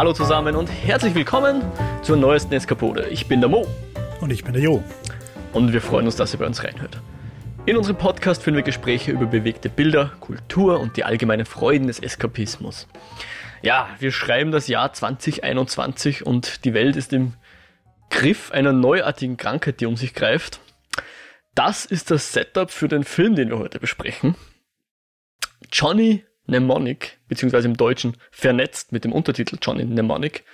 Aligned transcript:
Hallo 0.00 0.14
zusammen 0.14 0.56
und 0.56 0.68
herzlich 0.68 1.14
willkommen 1.14 1.60
zur 2.02 2.16
neuesten 2.16 2.54
Eskapode. 2.54 3.08
Ich 3.10 3.26
bin 3.26 3.40
der 3.40 3.50
Mo. 3.50 3.66
Und 4.22 4.30
ich 4.30 4.42
bin 4.42 4.54
der 4.54 4.62
Jo. 4.62 4.82
Und 5.52 5.74
wir 5.74 5.82
freuen 5.82 6.06
uns, 6.06 6.16
dass 6.16 6.32
ihr 6.32 6.38
bei 6.38 6.46
uns 6.46 6.64
reinhört. 6.64 7.02
In 7.66 7.76
unserem 7.76 7.98
Podcast 7.98 8.42
führen 8.42 8.56
wir 8.56 8.62
Gespräche 8.62 9.12
über 9.12 9.26
bewegte 9.26 9.68
Bilder, 9.68 10.12
Kultur 10.20 10.80
und 10.80 10.96
die 10.96 11.04
allgemeinen 11.04 11.44
Freuden 11.44 11.86
des 11.86 11.98
Eskapismus. 11.98 12.88
Ja, 13.60 13.90
wir 13.98 14.10
schreiben 14.10 14.52
das 14.52 14.68
Jahr 14.68 14.90
2021 14.90 16.24
und 16.24 16.64
die 16.64 16.72
Welt 16.72 16.96
ist 16.96 17.12
im 17.12 17.34
Griff 18.08 18.52
einer 18.52 18.72
neuartigen 18.72 19.36
Krankheit, 19.36 19.82
die 19.82 19.86
um 19.86 19.98
sich 19.98 20.14
greift. 20.14 20.60
Das 21.54 21.84
ist 21.84 22.10
das 22.10 22.32
Setup 22.32 22.70
für 22.70 22.88
den 22.88 23.04
Film, 23.04 23.34
den 23.34 23.50
wir 23.50 23.58
heute 23.58 23.78
besprechen. 23.78 24.34
Johnny 25.70 26.24
Mnemonic, 26.50 27.18
beziehungsweise 27.28 27.68
im 27.68 27.76
Deutschen 27.76 28.16
vernetzt 28.30 28.92
mit 28.92 29.04
dem 29.04 29.12
Untertitel 29.12 29.56
Johnny 29.60 29.84
Mnemonic. 29.84 30.44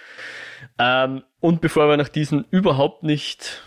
Ähm, 0.78 1.22
und 1.41 1.60
bevor 1.60 1.88
wir 1.88 1.96
nach 1.96 2.09
diesem 2.09 2.45
überhaupt 2.50 3.02
nicht 3.02 3.62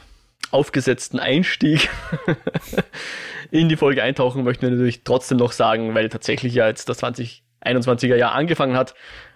aufgesetzten 0.52 1.20
Einstieg 1.20 1.90
in 3.52 3.70
die 3.70 3.76
Folge 3.76 4.04
eintauchen, 4.04 4.44
möchten 4.44 4.64
wir 4.64 4.72
natürlich 4.72 5.04
trotzdem 5.04 5.38
noch 5.38 5.52
sagen, 5.52 5.94
weil 5.96 6.10
tatsächlich 6.10 6.54
ja 6.54 6.68
jetzt 6.68 6.90
das 6.90 7.04
2021er 7.04 8.16
Jahr 8.16 8.34
angefangen 8.34 8.78
hat, 8.78 8.96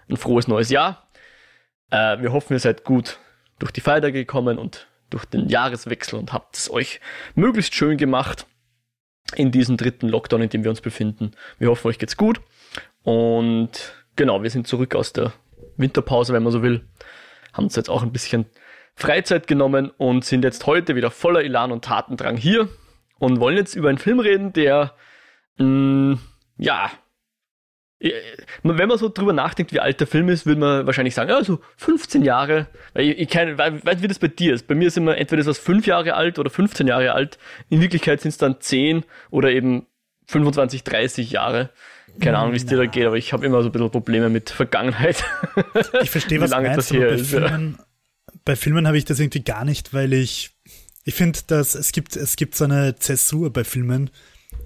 ein 0.10 0.18
frohes 0.18 0.48
neues 0.48 0.70
Jahr. 0.70 1.08
Äh, 1.92 2.22
wir 2.22 2.32
hoffen, 2.32 2.54
ihr 2.54 2.60
seid 2.60 2.84
gut 2.84 3.20
durch 3.60 3.72
die 3.72 3.82
Feiertage 3.82 4.20
gekommen 4.20 4.58
und 4.58 4.88
durch 5.10 5.26
den 5.26 5.48
Jahreswechsel 5.48 6.18
und 6.18 6.34
habt 6.34 6.58
es 6.58 6.72
euch 6.72 7.00
möglichst 7.36 7.76
schön 7.76 7.98
gemacht 7.98 8.48
in 9.36 9.52
diesem 9.52 9.78
dritten 9.78 10.10
Lockdown, 10.10 10.42
in 10.42 10.50
dem 10.50 10.64
wir 10.64 10.72
uns 10.72 10.82
befinden. 10.82 11.32
Wir 11.60 11.70
hoffen, 11.70 11.88
euch 11.88 12.00
geht's 12.00 12.18
gut. 12.18 12.42
Und 13.04 13.94
genau, 14.16 14.44
wir 14.44 14.50
sind 14.50 14.68
zurück 14.68 14.96
aus 14.96 15.14
der 15.14 15.34
Winterpause, 15.78 16.34
wenn 16.34 16.44
man 16.44 16.52
so 16.52 16.64
will. 16.64 16.88
Haben 17.54 17.66
uns 17.66 17.76
jetzt 17.76 17.90
auch 17.90 18.04
ein 18.04 18.12
bisschen 18.12 18.46
Freizeit 18.96 19.48
genommen 19.48 19.92
und 19.98 20.26
sind 20.26 20.44
jetzt 20.44 20.66
heute 20.66 20.96
wieder 20.96 21.12
voller 21.12 21.44
Elan 21.44 21.72
und 21.72 21.86
Tatendrang 21.86 22.38
hier 22.38 22.70
und 23.20 23.40
wollen 23.40 23.58
jetzt 23.58 23.76
über 23.76 23.90
einen 23.90 23.98
Film 23.98 24.20
reden, 24.20 24.54
der, 24.54 24.94
mh, 25.58 25.66
mm, 25.66 26.20
ja, 26.58 26.92
äh, 28.00 28.12
wenn 28.64 28.88
man 28.88 28.98
so 28.98 29.10
drüber 29.10 29.34
nachdenkt, 29.34 29.72
wie 29.74 29.80
alt 29.80 30.00
der 30.00 30.08
Film 30.08 30.30
ist, 30.30 30.46
würde 30.46 30.60
man 30.60 30.86
wahrscheinlich 30.86 31.16
sagen, 31.16 31.32
also 31.32 31.60
15 31.78 32.22
Jahre. 32.24 32.68
Ich, 32.96 33.18
ich 33.18 33.30
keine, 33.30 33.58
weiß, 33.58 34.02
wie 34.02 34.08
das 34.08 34.20
bei 34.20 34.28
dir 34.28 34.54
ist. 34.54 34.68
Bei 34.68 34.76
mir 34.76 34.88
ist 34.88 34.98
immer 34.98 35.18
entweder 35.18 35.40
ist 35.40 35.48
was 35.48 35.60
5 35.60 35.88
Jahre 35.88 36.14
alt 36.14 36.38
oder 36.38 36.50
15 36.50 36.88
Jahre 36.88 37.14
alt. 37.14 37.38
In 37.70 37.82
Wirklichkeit 37.82 38.22
sind 38.22 38.30
es 38.30 38.38
dann 38.38 38.60
10 38.60 39.06
oder 39.32 39.52
eben 39.52 39.88
25, 40.28 40.84
30 40.84 41.32
Jahre. 41.32 41.70
Keine 42.20 42.38
Ahnung, 42.38 42.54
wie 42.54 42.58
es 42.58 42.66
dir 42.66 42.78
da 42.78 42.86
geht, 42.86 43.06
aber 43.06 43.18
ich 43.18 43.34
habe 43.34 43.46
immer 43.46 43.62
so 43.62 43.70
ein 43.70 43.72
bisschen 43.72 43.92
Probleme 43.92 44.30
mit 44.30 44.50
Vergangenheit. 44.50 45.24
Ich 46.02 46.12
verstehe, 46.12 46.40
was 46.42 46.52
du 46.52 46.62
meinst, 46.62 46.92
aber 46.92 47.00
bei, 47.00 47.08
ist, 47.08 47.30
Filmen, 47.30 47.78
ja. 47.78 47.86
bei 48.46 48.56
Filmen 48.56 48.88
habe 48.88 48.98
ich 48.98 49.06
das 49.06 49.20
irgendwie 49.20 49.44
gar 49.44 49.66
nicht, 49.66 49.94
weil 49.94 50.14
ich, 50.14 50.52
ich 51.04 51.16
finde, 51.16 51.40
dass 51.48 51.76
es 51.76 51.92
gibt, 51.92 52.16
es 52.16 52.36
gibt 52.36 52.56
so 52.56 52.66
eine 52.66 52.96
Zäsur 52.96 53.52
bei 53.52 53.64
Filmen 53.64 54.10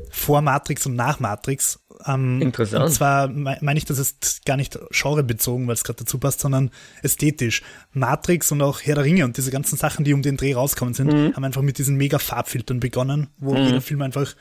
vor 0.09 0.41
Matrix 0.41 0.85
und 0.85 0.95
nach 0.95 1.19
Matrix. 1.19 1.79
Ähm, 2.05 2.41
Interessant. 2.41 2.85
Und 2.85 2.91
zwar 2.91 3.27
meine 3.27 3.77
ich, 3.77 3.85
das 3.85 3.99
ist 3.99 4.45
gar 4.45 4.57
nicht 4.57 4.77
genrebezogen, 4.91 5.67
weil 5.67 5.73
es 5.73 5.83
gerade 5.83 5.99
dazu 5.99 6.19
passt, 6.19 6.39
sondern 6.39 6.71
ästhetisch. 7.01 7.63
Matrix 7.93 8.51
und 8.51 8.61
auch 8.61 8.81
Herr 8.81 8.95
der 8.95 9.03
Ringe 9.03 9.25
und 9.25 9.37
diese 9.37 9.51
ganzen 9.51 9.77
Sachen, 9.77 10.05
die 10.05 10.13
um 10.13 10.21
den 10.21 10.37
Dreh 10.37 10.53
rauskommen 10.53 10.93
sind, 10.93 11.11
mhm. 11.11 11.35
haben 11.35 11.43
einfach 11.43 11.61
mit 11.61 11.77
diesen 11.77 11.95
mega 11.95 12.19
Farbfiltern 12.19 12.79
begonnen, 12.79 13.27
wo 13.37 13.53
mhm. 13.53 13.63
jeder 13.63 13.81
Film 13.81 14.01
einfach 14.01 14.35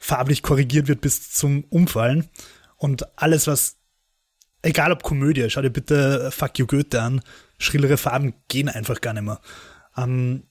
farblich 0.00 0.42
korrigiert 0.42 0.88
wird 0.88 1.02
bis 1.02 1.30
zum 1.30 1.62
Umfallen. 1.64 2.28
Und 2.76 3.06
alles, 3.16 3.46
was, 3.46 3.76
egal 4.62 4.90
ob 4.90 5.04
Komödie, 5.04 5.48
schau 5.48 5.62
dir 5.62 5.70
bitte 5.70 6.30
Fuck 6.32 6.58
You 6.58 6.66
Goethe 6.66 7.00
an, 7.00 7.20
schrillere 7.58 7.98
Farben 7.98 8.34
gehen 8.48 8.68
einfach 8.68 9.00
gar 9.00 9.12
nicht 9.12 9.22
mehr. 9.22 9.40
Ähm, 9.96 10.44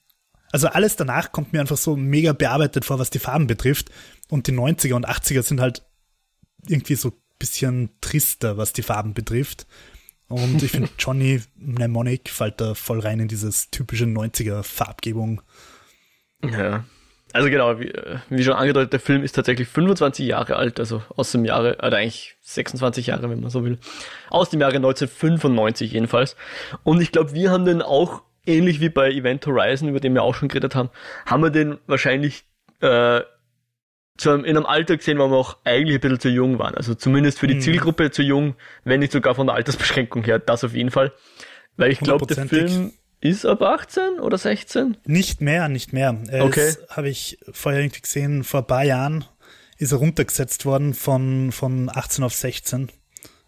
also 0.52 0.68
alles 0.68 0.96
danach 0.96 1.32
kommt 1.32 1.52
mir 1.52 1.60
einfach 1.60 1.76
so 1.76 1.96
mega 1.96 2.32
bearbeitet 2.32 2.84
vor, 2.84 2.98
was 2.98 3.10
die 3.10 3.18
Farben 3.18 3.46
betrifft. 3.46 3.90
Und 4.28 4.46
die 4.46 4.52
90er 4.52 4.94
und 4.94 5.08
80er 5.08 5.42
sind 5.42 5.60
halt 5.60 5.84
irgendwie 6.66 6.94
so 6.94 7.12
bisschen 7.38 7.90
trister, 8.00 8.56
was 8.56 8.72
die 8.72 8.82
Farben 8.82 9.14
betrifft. 9.14 9.66
Und 10.28 10.62
ich 10.62 10.70
finde, 10.70 10.90
Johnny 10.98 11.42
Mnemonic 11.56 12.30
fällt 12.30 12.60
da 12.60 12.74
voll 12.74 13.00
rein 13.00 13.18
in 13.18 13.28
dieses 13.28 13.70
typische 13.70 14.04
90er 14.04 14.62
Farbgebung. 14.62 15.42
Ja. 16.44 16.84
Also 17.32 17.48
genau, 17.48 17.78
wie, 17.78 17.88
äh, 17.88 18.18
wie, 18.28 18.42
schon 18.42 18.54
angedeutet, 18.54 18.92
der 18.92 19.00
Film 19.00 19.22
ist 19.22 19.32
tatsächlich 19.32 19.68
25 19.68 20.26
Jahre 20.26 20.56
alt, 20.56 20.80
also 20.80 21.02
aus 21.16 21.32
dem 21.32 21.44
Jahre, 21.44 21.76
oder 21.78 21.98
eigentlich 21.98 22.36
26 22.42 23.06
Jahre, 23.06 23.30
wenn 23.30 23.40
man 23.40 23.50
so 23.50 23.64
will. 23.64 23.78
Aus 24.30 24.50
dem 24.50 24.60
Jahre 24.60 24.76
1995 24.76 25.92
jedenfalls. 25.92 26.36
Und 26.82 27.00
ich 27.00 27.12
glaube, 27.12 27.32
wir 27.32 27.50
haben 27.50 27.64
den 27.64 27.82
auch, 27.82 28.22
ähnlich 28.46 28.80
wie 28.80 28.88
bei 28.88 29.10
Event 29.10 29.46
Horizon, 29.46 29.88
über 29.88 30.00
den 30.00 30.14
wir 30.14 30.22
auch 30.22 30.34
schon 30.34 30.48
geredet 30.48 30.74
haben, 30.74 30.90
haben 31.26 31.42
wir 31.42 31.50
den 31.50 31.78
wahrscheinlich 31.86 32.44
äh, 32.80 33.20
zu 34.16 34.30
einem, 34.30 34.44
in 34.44 34.56
einem 34.56 34.66
Alter 34.66 34.96
gesehen, 34.96 35.18
wo 35.18 35.28
wir 35.28 35.36
auch 35.36 35.56
eigentlich 35.64 35.96
ein 35.96 36.00
bisschen 36.00 36.20
zu 36.20 36.28
jung 36.28 36.58
waren. 36.58 36.74
Also 36.74 36.94
zumindest 36.94 37.38
für 37.38 37.46
die 37.46 37.56
mhm. 37.56 37.60
Zielgruppe 37.60 38.10
zu 38.10 38.22
jung, 38.22 38.54
wenn 38.84 39.00
nicht 39.00 39.12
sogar 39.12 39.34
von 39.34 39.46
der 39.46 39.56
Altersbeschränkung 39.56 40.24
her, 40.24 40.38
das 40.38 40.64
auf 40.64 40.74
jeden 40.74 40.90
Fall. 40.90 41.12
Weil 41.76 41.92
ich 41.92 42.00
glaube, 42.00 42.26
der 42.26 42.46
Film 42.46 42.92
ist 43.20 43.44
ab 43.44 43.62
18 43.62 44.20
oder 44.20 44.38
16? 44.38 44.96
Nicht 45.04 45.40
mehr, 45.40 45.68
nicht 45.68 45.92
mehr. 45.92 46.16
Er 46.28 46.44
okay. 46.44 46.74
Habe 46.88 47.08
ich 47.08 47.38
vorher 47.52 47.82
irgendwie 47.82 48.00
gesehen, 48.00 48.44
vor 48.44 48.60
ein 48.60 48.66
paar 48.66 48.84
Jahren 48.84 49.24
ist 49.78 49.92
er 49.92 49.98
runtergesetzt 49.98 50.64
worden 50.64 50.94
von, 50.94 51.52
von 51.52 51.90
18 51.92 52.24
auf 52.24 52.34
16. 52.34 52.90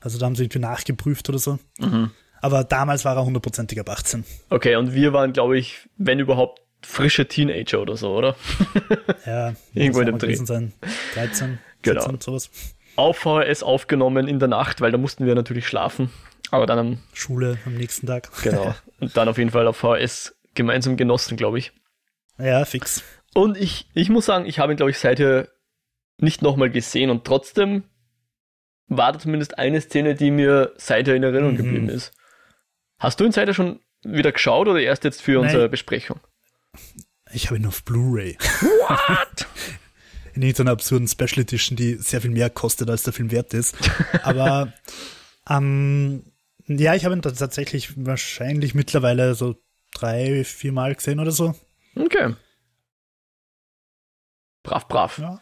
Also 0.01 0.19
da 0.19 0.27
haben 0.27 0.35
sie 0.35 0.45
irgendwie 0.45 0.59
nachgeprüft 0.59 1.29
oder 1.29 1.39
so. 1.39 1.59
Mhm. 1.79 2.11
Aber 2.41 2.65
damals 2.65 3.05
war 3.05 3.17
er 3.17 3.25
hundertprozentig 3.25 3.79
ab 3.79 3.89
18. 3.89 4.25
Okay, 4.51 4.77
und 4.77 4.95
wir 4.95 5.13
waren, 5.13 5.33
glaube 5.33 5.59
ich, 5.59 5.89
wenn 5.97 6.19
überhaupt, 6.19 6.61
frische 6.85 7.29
Teenager 7.29 7.81
oder 7.81 7.97
so, 7.97 8.17
oder? 8.17 8.35
Ja, 9.27 9.55
irgendwo 9.73 10.01
in 10.01 10.07
dem 10.07 10.19
Dreh. 10.19 10.35
Sein. 10.35 10.73
13, 11.15 11.59
genau. 11.83 12.01
14, 12.01 12.21
sowas. 12.21 12.51
Auf 12.97 13.19
VHS 13.19 13.63
aufgenommen 13.63 14.27
in 14.27 14.41
der 14.41 14.49
Nacht, 14.49 14.81
weil 14.81 14.91
da 14.91 14.99
mussten 14.99 15.25
wir 15.25 15.37
natürlich 15.37 15.67
schlafen. 15.69 16.11
Aber 16.53 16.67
dann 16.67 16.79
am 16.79 16.99
Schule 17.15 17.59
am 17.65 17.75
nächsten 17.75 18.07
Tag. 18.07 18.31
Genau. 18.43 18.75
Und 19.01 19.17
dann 19.17 19.29
auf 19.29 19.39
jeden 19.39 19.51
Fall 19.51 19.67
auf 19.67 19.79
VHS 19.79 20.37
gemeinsam 20.55 20.97
genossen, 20.97 21.37
glaube 21.37 21.59
ich. 21.59 21.73
Ja, 22.39 22.65
fix. 22.67 23.03
Und 23.35 23.57
ich, 23.57 23.89
ich 23.95 24.11
muss 24.11 24.27
sagen, 24.27 24.45
ich 24.45 24.59
habe 24.59 24.73
ihn, 24.73 24.77
glaube 24.77 24.91
ich, 24.91 24.99
seither 24.99 25.49
nicht 26.19 26.43
nochmal 26.43 26.71
gesehen 26.71 27.09
und 27.09 27.25
trotzdem 27.25 27.85
war 28.87 29.13
da 29.13 29.19
zumindest 29.19 29.59
eine 29.59 29.81
Szene, 29.81 30.15
die 30.15 30.31
mir 30.31 30.75
seither 30.77 31.15
in 31.15 31.23
Erinnerung 31.23 31.55
mhm. 31.55 31.57
geblieben 31.57 31.89
ist. 31.89 32.13
Hast 32.99 33.19
du 33.19 33.25
ihn 33.25 33.33
seither 33.33 33.55
schon 33.55 33.81
wieder 34.03 34.31
geschaut 34.31 34.69
oder 34.69 34.81
erst 34.81 35.05
jetzt 35.05 35.23
für 35.23 35.33
Nein. 35.33 35.45
unsere 35.45 35.69
Besprechung? 35.71 36.21
Ich 37.33 37.47
habe 37.47 37.57
ihn 37.57 37.67
auf 37.67 37.83
Blu-ray. 37.83 38.37
What? 38.37 39.47
in 40.35 40.43
irgendeiner 40.43 40.73
absurden 40.73 41.09
Special 41.09 41.41
Edition, 41.41 41.77
die 41.77 41.95
sehr 41.95 42.21
viel 42.21 42.31
mehr 42.31 42.51
kostet, 42.51 42.91
als 42.91 43.05
der 43.05 43.15
Film 43.15 43.31
wert 43.31 43.55
ist. 43.55 43.75
Aber 44.23 44.73
ähm, 45.49 46.25
ja, 46.67 46.95
ich 46.95 47.05
habe 47.05 47.15
ihn 47.15 47.23
tatsächlich 47.23 47.93
wahrscheinlich 47.97 48.75
mittlerweile 48.75 49.35
so 49.35 49.57
drei, 49.93 50.45
vier 50.45 50.73
Mal 50.73 50.95
gesehen 50.95 51.21
oder 51.21 51.31
so. 51.31 51.55
Okay. 51.97 52.35
Brav, 54.63 54.89
brav. 54.89 55.19
Ja. 55.19 55.41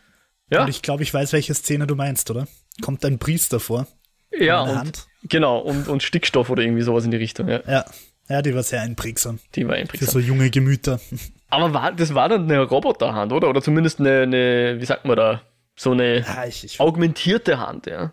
ja. 0.51 0.63
Und 0.63 0.69
ich 0.69 0.83
glaube, 0.83 1.03
ich 1.03 1.13
weiß, 1.13 1.33
welche 1.33 1.55
Szene 1.55 1.87
du 1.87 1.95
meinst, 1.95 2.31
oder? 2.31 2.47
Kommt 2.81 3.05
ein 3.05 3.19
Priester 3.19 3.61
vor? 3.61 3.87
Ja, 4.33 4.63
und, 4.63 4.77
Hand. 4.77 5.07
genau, 5.25 5.59
und, 5.59 5.89
und 5.89 6.03
Stickstoff 6.03 6.51
oder 6.51 6.63
irgendwie 6.63 6.83
sowas 6.83 7.05
in 7.05 7.11
die 7.11 7.17
Richtung, 7.17 7.49
ja. 7.49 7.61
Ja, 7.67 7.85
ja 8.29 8.43
die 8.43 8.55
war 8.55 8.63
sehr 8.63 8.81
einprägsam. 8.81 9.41
Die 9.55 9.67
war 9.67 9.75
einprägsam. 9.75 10.07
Für 10.07 10.13
so 10.13 10.21
junge 10.21 10.51
Gemüter. 10.51 11.01
Aber 11.49 11.75
war, 11.75 11.93
das 11.93 12.15
war 12.15 12.29
dann 12.29 12.45
eine 12.45 12.63
Roboterhand, 12.63 13.33
oder? 13.33 13.49
Oder 13.49 13.61
zumindest 13.61 13.99
eine, 13.99 14.23
eine 14.23 14.77
wie 14.81 14.85
sagt 14.85 15.05
man 15.05 15.17
da, 15.17 15.43
so 15.75 15.91
eine 15.93 16.21
ja, 16.21 16.45
ich, 16.45 16.65
ich, 16.65 16.81
augmentierte 16.81 17.59
Hand, 17.59 17.87
ja. 17.87 18.13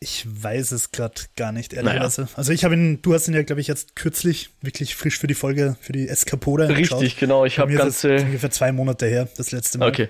Ich 0.00 0.24
weiß 0.26 0.70
es 0.72 0.92
gerade 0.92 1.22
gar 1.36 1.50
nicht, 1.50 1.72
ehrlicherweise. 1.72 2.22
Naja. 2.22 2.34
Also 2.36 2.52
ich 2.52 2.64
habe 2.64 2.74
ihn, 2.74 3.02
du 3.02 3.14
hast 3.14 3.26
ihn 3.26 3.34
ja, 3.34 3.42
glaube 3.42 3.60
ich, 3.60 3.66
jetzt 3.66 3.96
kürzlich 3.96 4.50
wirklich 4.60 4.94
frisch 4.94 5.18
für 5.18 5.26
die 5.26 5.34
Folge, 5.34 5.76
für 5.80 5.92
die 5.92 6.08
Eskapode 6.08 6.68
Richtig, 6.68 6.90
geschaut. 6.90 7.16
genau. 7.18 7.44
Ich 7.44 7.58
habe 7.58 7.72
ganze... 7.72 8.16
ungefähr 8.16 8.50
zwei 8.50 8.70
Monate 8.70 9.06
her, 9.06 9.28
das 9.36 9.50
letzte 9.50 9.78
Mal. 9.78 9.88
Okay, 9.88 10.08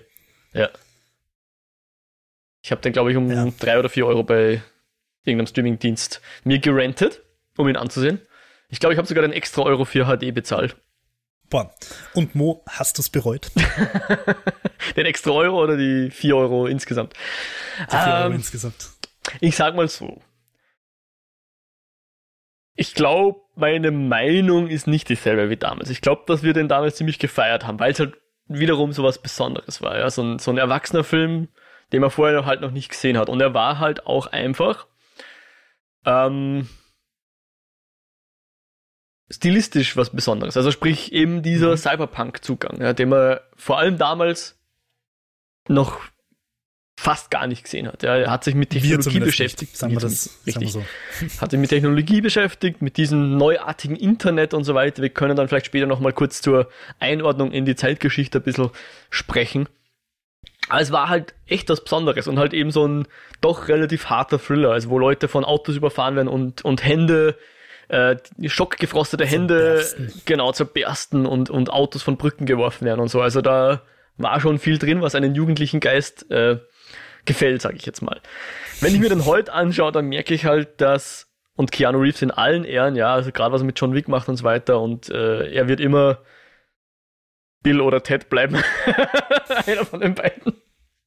ja. 0.52 0.68
Ich 2.62 2.70
habe 2.70 2.82
den, 2.82 2.92
glaube 2.92 3.10
ich, 3.10 3.16
um 3.16 3.30
ja. 3.30 3.50
drei 3.58 3.78
oder 3.78 3.88
vier 3.88 4.06
Euro 4.06 4.24
bei 4.24 4.62
irgendeinem 5.24 5.46
Streamingdienst 5.46 6.20
mir 6.44 6.58
gerentet, 6.58 7.22
um 7.56 7.66
ihn 7.68 7.76
anzusehen. 7.76 8.20
Ich 8.68 8.80
glaube, 8.80 8.92
ich 8.92 8.98
habe 8.98 9.08
sogar 9.08 9.22
den 9.22 9.32
extra 9.32 9.62
Euro 9.62 9.86
für 9.86 10.04
HD 10.04 10.34
bezahlt. 10.34 10.76
Boah. 11.48 11.72
Und 12.12 12.34
Mo, 12.34 12.62
hast 12.68 12.98
du 12.98 13.02
es 13.02 13.08
bereut? 13.08 13.50
den 14.96 15.06
extra 15.06 15.30
Euro 15.30 15.62
oder 15.62 15.78
die 15.78 16.10
vier 16.10 16.36
Euro 16.36 16.66
insgesamt? 16.66 17.14
Die 17.86 17.96
vier 17.96 18.06
ähm, 18.06 18.22
Euro 18.24 18.34
insgesamt. 18.34 18.90
Ich 19.40 19.56
sag 19.56 19.74
mal 19.74 19.88
so. 19.88 20.20
Ich 22.74 22.94
glaube, 22.94 23.40
meine 23.56 23.90
Meinung 23.90 24.68
ist 24.68 24.86
nicht 24.86 25.08
dieselbe 25.08 25.50
wie 25.50 25.56
damals. 25.56 25.90
Ich 25.90 26.00
glaube, 26.00 26.22
dass 26.26 26.42
wir 26.42 26.52
den 26.52 26.68
damals 26.68 26.96
ziemlich 26.96 27.18
gefeiert 27.18 27.66
haben, 27.66 27.80
weil 27.80 27.92
es 27.92 27.98
halt 27.98 28.16
wiederum 28.46 28.92
so 28.92 29.02
was 29.02 29.20
Besonderes 29.20 29.82
war. 29.82 29.98
Ja? 29.98 30.08
So, 30.10 30.22
ein, 30.22 30.38
so 30.38 30.50
ein 30.50 30.58
erwachsener 30.58 31.02
Film, 31.04 31.48
den 31.92 32.00
man 32.00 32.10
vorher 32.10 32.46
halt 32.46 32.60
noch 32.60 32.70
nicht 32.70 32.88
gesehen 32.88 33.18
hat. 33.18 33.28
Und 33.28 33.40
er 33.40 33.52
war 33.52 33.78
halt 33.78 34.06
auch 34.06 34.28
einfach 34.28 34.86
ähm, 36.06 36.68
stilistisch 39.30 39.96
was 39.96 40.10
Besonderes. 40.10 40.56
Also 40.56 40.70
sprich 40.70 41.12
eben 41.12 41.42
dieser 41.42 41.72
mhm. 41.72 41.76
Cyberpunk-Zugang, 41.76 42.80
ja, 42.80 42.92
den 42.92 43.10
man 43.10 43.38
vor 43.56 43.78
allem 43.78 43.98
damals 43.98 44.58
noch 45.68 46.00
fast 47.00 47.30
gar 47.30 47.46
nicht 47.46 47.62
gesehen 47.62 47.86
hat. 47.86 48.02
Er 48.02 48.28
hat 48.28 48.42
sich 48.42 48.56
mit 48.56 48.70
Technologie 48.70 49.20
beschäftigt. 49.20 49.70
Nicht, 49.70 49.76
sagen 49.76 49.92
wir 49.92 50.00
das, 50.00 50.40
richtig. 50.44 50.72
Sagen 50.72 50.84
wir 51.20 51.28
so. 51.28 51.40
hat 51.40 51.52
sich 51.52 51.60
mit 51.60 51.70
Technologie 51.70 52.20
beschäftigt, 52.20 52.82
mit 52.82 52.96
diesem 52.96 53.36
neuartigen 53.36 53.94
Internet 53.94 54.52
und 54.52 54.64
so 54.64 54.74
weiter. 54.74 55.00
Wir 55.00 55.08
können 55.08 55.36
dann 55.36 55.46
vielleicht 55.46 55.66
später 55.66 55.86
nochmal 55.86 56.12
kurz 56.12 56.42
zur 56.42 56.68
Einordnung 56.98 57.52
in 57.52 57.66
die 57.66 57.76
Zeitgeschichte 57.76 58.40
ein 58.40 58.42
bisschen 58.42 58.70
sprechen. 59.10 59.68
Aber 60.68 60.80
es 60.80 60.90
war 60.90 61.08
halt 61.08 61.34
echt 61.46 61.68
was 61.68 61.84
Besonderes 61.84 62.26
und 62.26 62.36
halt 62.36 62.52
eben 62.52 62.72
so 62.72 62.84
ein 62.84 63.06
doch 63.40 63.68
relativ 63.68 64.06
harter 64.06 64.40
Thriller, 64.40 64.72
also 64.72 64.90
wo 64.90 64.98
Leute 64.98 65.28
von 65.28 65.44
Autos 65.44 65.76
überfahren 65.76 66.16
werden 66.16 66.26
und, 66.26 66.64
und 66.64 66.84
Hände, 66.84 67.36
äh, 67.86 68.16
schockgefrostete 68.44 69.24
Hände, 69.24 69.84
zerbersten. 69.84 70.22
genau, 70.24 70.50
zerbersten 70.50 71.26
und, 71.26 71.48
und 71.48 71.70
Autos 71.70 72.02
von 72.02 72.16
Brücken 72.16 72.44
geworfen 72.44 72.86
werden 72.86 72.98
und 72.98 73.08
so. 73.08 73.20
Also 73.20 73.40
da 73.40 73.82
war 74.16 74.40
schon 74.40 74.58
viel 74.58 74.78
drin, 74.78 75.00
was 75.00 75.14
einen 75.14 75.36
jugendlichen 75.36 75.78
Geist 75.78 76.28
äh, 76.32 76.58
gefällt, 77.28 77.62
sage 77.62 77.76
ich 77.76 77.86
jetzt 77.86 78.02
mal. 78.02 78.20
Wenn 78.80 78.94
ich 78.94 79.00
mir 79.00 79.08
den 79.08 79.24
heute 79.24 79.52
anschaue, 79.52 79.92
dann 79.92 80.06
merke 80.06 80.34
ich 80.34 80.44
halt, 80.44 80.80
dass 80.80 81.28
und 81.54 81.72
Keanu 81.72 81.98
Reeves 81.98 82.22
in 82.22 82.30
allen 82.30 82.64
Ehren, 82.64 82.94
ja, 82.94 83.12
also 83.12 83.32
gerade 83.32 83.52
was 83.52 83.62
er 83.62 83.66
mit 83.66 83.78
John 83.80 83.94
Wick 83.94 84.08
macht 84.08 84.28
und 84.28 84.36
so 84.36 84.44
weiter 84.44 84.80
und 84.80 85.08
äh, 85.10 85.52
er 85.52 85.66
wird 85.66 85.80
immer 85.80 86.18
Bill 87.62 87.80
oder 87.80 88.02
Ted 88.02 88.28
bleiben. 88.28 88.56
Einer 89.66 89.84
von 89.84 90.00
den 90.00 90.14
beiden. 90.14 90.54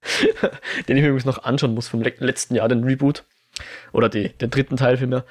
den 0.88 0.98
ich 0.98 1.04
mir 1.04 1.10
übrigens 1.10 1.26
noch 1.26 1.44
anschauen 1.44 1.74
muss 1.74 1.88
vom 1.88 2.02
letzten 2.02 2.56
Jahr, 2.56 2.68
den 2.68 2.84
Reboot. 2.84 3.24
Oder 3.94 4.10
die, 4.10 4.30
den 4.30 4.50
dritten 4.50 4.78
Teil 4.78 4.98
vielmehr. 4.98 5.26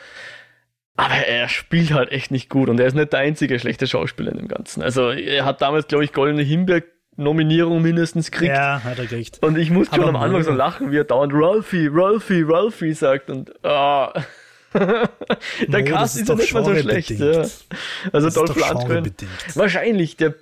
Aber 0.96 1.14
er 1.14 1.48
spielt 1.48 1.92
halt 1.92 2.12
echt 2.12 2.30
nicht 2.30 2.48
gut 2.48 2.68
und 2.68 2.80
er 2.80 2.86
ist 2.86 2.94
nicht 2.94 3.12
der 3.12 3.20
einzige 3.20 3.58
schlechte 3.58 3.86
Schauspieler 3.86 4.32
in 4.32 4.38
dem 4.38 4.48
Ganzen. 4.48 4.82
Also 4.82 5.10
er 5.10 5.44
hat 5.44 5.60
damals, 5.62 5.86
glaube 5.86 6.04
ich, 6.04 6.12
Goldene 6.12 6.42
Himbeer 6.42 6.82
Nominierung 7.20 7.82
mindestens 7.82 8.30
kriegt. 8.30 8.52
Ja, 8.52 8.82
hat 8.82 8.98
er 8.98 9.06
gekriegt. 9.06 9.42
Und 9.42 9.56
ich 9.56 9.70
musste 9.70 9.96
schon 9.96 10.08
am 10.08 10.16
Anfang 10.16 10.42
so 10.42 10.52
lachen, 10.52 10.90
wie 10.90 10.98
er 10.98 11.04
dauernd 11.04 11.32
Ralphie, 11.34 11.88
Ralphie, 11.90 12.42
Ralphie 12.46 12.92
sagt 12.92 13.30
und 13.30 13.52
ah. 13.64 14.12
der 14.72 15.84
Cast 15.84 16.16
ist, 16.20 16.28
ja 16.28 16.34
nicht 16.36 16.54
mal 16.54 16.64
so 16.64 16.74
schlecht. 16.76 17.10
Ja. 17.10 17.44
Also 18.12 18.30
Dolph 18.30 18.56
Lundgren. 18.56 19.12
Wahrscheinlich, 19.54 20.16
der 20.16 20.34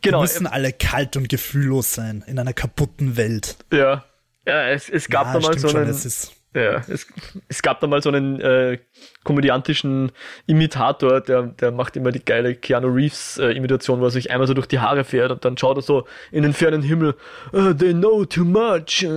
genau. 0.00 0.18
Die 0.18 0.22
müssen 0.22 0.46
alle 0.46 0.72
kalt 0.72 1.16
und 1.16 1.28
gefühllos 1.28 1.94
sein 1.94 2.24
in 2.26 2.38
einer 2.38 2.54
kaputten 2.54 3.16
Welt. 3.16 3.56
Ja. 3.72 4.04
Ja, 4.46 4.68
es, 4.68 4.90
es 4.90 5.08
gab 5.08 5.28
ja, 5.28 5.32
da 5.34 5.40
mal 5.40 5.58
so 5.58 5.68
einen. 5.68 5.94
Schon, 5.94 6.10
ja, 6.54 6.82
es, 6.88 7.08
es 7.48 7.62
gab 7.62 7.80
da 7.80 7.88
mal 7.88 8.00
so 8.00 8.10
einen 8.10 8.40
äh, 8.40 8.78
komödiantischen 9.24 10.12
Imitator, 10.46 11.20
der, 11.20 11.42
der 11.42 11.72
macht 11.72 11.96
immer 11.96 12.12
die 12.12 12.24
geile 12.24 12.54
Keanu 12.54 12.88
Reeves-Imitation, 12.88 13.98
äh, 13.98 14.00
wo 14.00 14.06
er 14.06 14.10
sich 14.10 14.30
einmal 14.30 14.46
so 14.46 14.54
durch 14.54 14.68
die 14.68 14.78
Haare 14.78 15.02
fährt 15.02 15.32
und 15.32 15.44
dann 15.44 15.58
schaut 15.58 15.78
er 15.78 15.82
so 15.82 16.06
in 16.30 16.44
den 16.44 16.52
fernen 16.52 16.82
Himmel, 16.82 17.16
oh, 17.52 17.72
they 17.72 17.92
know 17.92 18.24
too 18.24 18.44
much. 18.44 19.04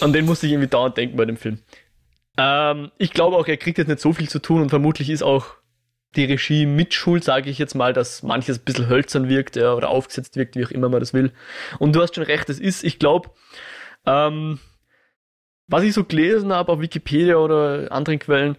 An 0.00 0.12
den 0.12 0.26
musste 0.26 0.46
ich 0.46 0.52
irgendwie 0.52 0.68
dauernd 0.68 0.98
denken 0.98 1.16
bei 1.16 1.24
dem 1.24 1.38
Film. 1.38 1.60
Ähm, 2.36 2.90
ich 2.98 3.12
glaube 3.12 3.36
auch, 3.36 3.46
er 3.46 3.56
kriegt 3.56 3.78
jetzt 3.78 3.88
nicht 3.88 4.00
so 4.00 4.12
viel 4.12 4.28
zu 4.28 4.40
tun 4.40 4.60
und 4.60 4.68
vermutlich 4.68 5.08
ist 5.08 5.22
auch 5.22 5.56
die 6.16 6.24
Regie 6.24 6.66
mitschuld, 6.66 7.24
sage 7.24 7.50
ich 7.50 7.58
jetzt 7.58 7.74
mal, 7.74 7.92
dass 7.92 8.22
manches 8.22 8.58
ein 8.58 8.64
bisschen 8.64 8.88
hölzern 8.88 9.28
wirkt 9.28 9.56
ja, 9.56 9.74
oder 9.74 9.88
aufgesetzt 9.88 10.36
wirkt, 10.36 10.56
wie 10.56 10.64
auch 10.64 10.70
immer 10.70 10.88
man 10.88 11.00
das 11.00 11.14
will. 11.14 11.32
Und 11.78 11.94
du 11.94 12.02
hast 12.02 12.14
schon 12.14 12.24
recht, 12.24 12.48
es 12.50 12.60
ist, 12.60 12.84
ich 12.84 12.98
glaube, 12.98 13.30
ähm, 14.06 14.58
was 15.68 15.82
ich 15.82 15.94
so 15.94 16.04
gelesen 16.04 16.52
habe 16.52 16.72
auf 16.72 16.80
Wikipedia 16.80 17.36
oder 17.36 17.90
anderen 17.90 18.18
Quellen, 18.18 18.56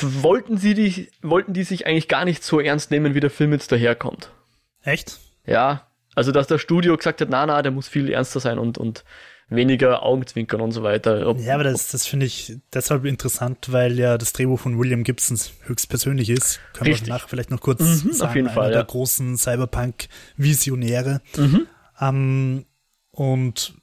wollten 0.00 0.58
sie 0.58 0.74
die, 0.74 1.08
wollten 1.22 1.52
die 1.52 1.64
sich 1.64 1.86
eigentlich 1.86 2.08
gar 2.08 2.24
nicht 2.24 2.42
so 2.42 2.60
ernst 2.60 2.90
nehmen, 2.90 3.14
wie 3.14 3.20
der 3.20 3.30
Film 3.30 3.52
jetzt 3.52 3.72
daherkommt. 3.72 4.30
Echt? 4.82 5.18
Ja. 5.46 5.86
Also, 6.14 6.32
dass 6.32 6.46
das 6.46 6.60
Studio 6.60 6.96
gesagt 6.96 7.20
hat, 7.20 7.28
na, 7.30 7.46
na, 7.46 7.62
der 7.62 7.72
muss 7.72 7.88
viel 7.88 8.10
ernster 8.10 8.40
sein 8.40 8.58
und, 8.58 8.78
und 8.78 9.04
weniger 9.48 10.02
Augenzwinkern 10.02 10.60
und 10.60 10.72
so 10.72 10.82
weiter. 10.82 11.26
Ob, 11.28 11.38
ja, 11.38 11.54
aber 11.54 11.64
das, 11.64 11.90
das 11.90 12.06
finde 12.06 12.26
ich 12.26 12.56
deshalb 12.72 13.04
interessant, 13.04 13.70
weil 13.70 13.98
ja 13.98 14.18
das 14.18 14.32
Drehbuch 14.32 14.58
von 14.58 14.78
William 14.78 15.04
Gibson 15.04 15.38
höchstpersönlich 15.62 16.30
ist. 16.30 16.60
Können 16.72 16.90
richtig. 16.90 17.06
wir 17.06 17.14
nachher 17.14 17.28
vielleicht 17.28 17.50
noch 17.50 17.60
kurz 17.60 17.80
mhm, 17.80 18.12
sagen. 18.12 18.30
Auf 18.30 18.36
jeden 18.36 18.48
Fall, 18.48 18.64
einer 18.64 18.72
ja. 18.72 18.82
der 18.82 18.86
großen 18.86 19.36
Cyberpunk-Visionäre. 19.36 21.20
Mhm. 21.36 21.66
Ähm, 22.00 22.64
und 23.10 23.74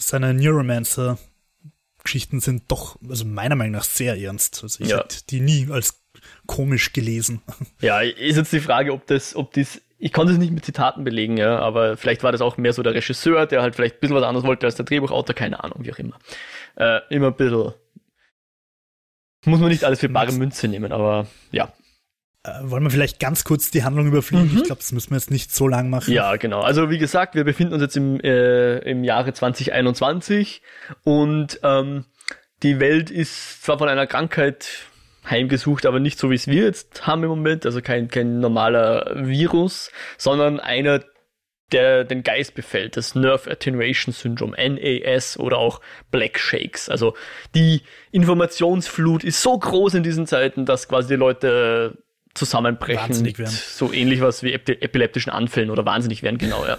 seine 0.00 0.34
Neuromancer-Geschichten 0.34 2.40
sind 2.40 2.64
doch, 2.68 2.98
also 3.08 3.24
meiner 3.24 3.56
Meinung 3.56 3.72
nach, 3.72 3.84
sehr 3.84 4.18
ernst. 4.18 4.62
Also 4.62 4.82
ich 4.82 4.90
ja. 4.90 4.98
hätte 4.98 5.24
die 5.28 5.40
nie 5.40 5.68
als 5.70 6.00
komisch 6.46 6.92
gelesen. 6.92 7.42
Ja, 7.80 8.00
ist 8.00 8.36
jetzt 8.36 8.52
die 8.52 8.60
Frage, 8.60 8.92
ob 8.92 9.06
das, 9.06 9.34
ob 9.34 9.52
das, 9.54 9.80
ich 9.98 10.12
konnte 10.12 10.32
es 10.32 10.38
nicht 10.38 10.52
mit 10.52 10.64
Zitaten 10.64 11.04
belegen, 11.04 11.36
ja, 11.36 11.58
aber 11.58 11.96
vielleicht 11.96 12.22
war 12.22 12.32
das 12.32 12.40
auch 12.40 12.56
mehr 12.56 12.72
so 12.72 12.82
der 12.82 12.94
Regisseur, 12.94 13.46
der 13.46 13.62
halt 13.62 13.74
vielleicht 13.74 13.96
ein 13.96 14.00
bisschen 14.00 14.16
was 14.16 14.24
anderes 14.24 14.46
wollte 14.46 14.66
als 14.66 14.74
der 14.74 14.84
Drehbuchautor, 14.84 15.34
keine 15.34 15.62
Ahnung, 15.64 15.84
wie 15.84 15.92
auch 15.92 15.98
immer. 15.98 16.18
Äh, 16.76 17.00
immer 17.10 17.28
ein 17.28 17.36
bisschen. 17.36 17.72
Muss 19.46 19.60
man 19.60 19.70
nicht 19.70 19.84
alles 19.84 20.00
für 20.00 20.10
bare 20.10 20.32
Münze 20.32 20.68
nehmen, 20.68 20.92
aber 20.92 21.26
ja. 21.50 21.72
Äh, 22.42 22.50
wollen 22.62 22.82
wir 22.82 22.90
vielleicht 22.90 23.20
ganz 23.20 23.44
kurz 23.44 23.70
die 23.70 23.84
Handlung 23.84 24.06
überfliegen? 24.06 24.50
Mhm. 24.50 24.58
Ich 24.58 24.64
glaube, 24.64 24.80
das 24.80 24.92
müssen 24.92 25.10
wir 25.10 25.18
jetzt 25.18 25.30
nicht 25.30 25.54
so 25.54 25.68
lang 25.68 25.90
machen. 25.90 26.12
Ja, 26.12 26.36
genau. 26.36 26.60
Also 26.60 26.88
wie 26.88 26.98
gesagt, 26.98 27.34
wir 27.34 27.44
befinden 27.44 27.74
uns 27.74 27.82
jetzt 27.82 27.96
im, 27.96 28.18
äh, 28.20 28.78
im 28.78 29.04
Jahre 29.04 29.34
2021 29.34 30.62
und 31.04 31.60
ähm, 31.62 32.06
die 32.62 32.80
Welt 32.80 33.10
ist 33.10 33.62
zwar 33.62 33.78
von 33.78 33.88
einer 33.88 34.06
Krankheit 34.06 34.68
heimgesucht, 35.28 35.84
aber 35.84 36.00
nicht 36.00 36.18
so, 36.18 36.30
wie 36.30 36.34
es 36.34 36.46
wir 36.46 36.64
jetzt 36.64 37.06
haben 37.06 37.22
im 37.24 37.28
Moment, 37.28 37.66
also 37.66 37.82
kein, 37.82 38.08
kein 38.08 38.40
normaler 38.40 39.12
Virus, 39.16 39.90
sondern 40.16 40.60
einer, 40.60 41.04
der 41.72 42.04
den 42.04 42.22
Geist 42.22 42.54
befällt, 42.54 42.96
das 42.96 43.14
Nerve 43.14 43.50
Attenuation 43.50 44.14
Syndrome, 44.14 44.56
NAS 44.56 45.38
oder 45.38 45.58
auch 45.58 45.80
Black 46.10 46.38
Shakes. 46.38 46.88
Also 46.88 47.14
die 47.54 47.82
Informationsflut 48.12 49.24
ist 49.24 49.42
so 49.42 49.58
groß 49.58 49.94
in 49.94 50.02
diesen 50.02 50.26
Zeiten, 50.26 50.64
dass 50.64 50.88
quasi 50.88 51.08
die 51.08 51.16
Leute 51.16 51.98
zusammenbrechen. 52.34 53.02
Wahnsinnig 53.02 53.38
werden. 53.38 53.54
So 53.54 53.92
ähnlich 53.92 54.20
was 54.20 54.42
wie 54.42 54.52
epileptischen 54.52 55.30
Anfällen 55.30 55.70
oder 55.70 55.84
wahnsinnig 55.84 56.22
werden, 56.22 56.38
genau, 56.38 56.64
ja. 56.66 56.78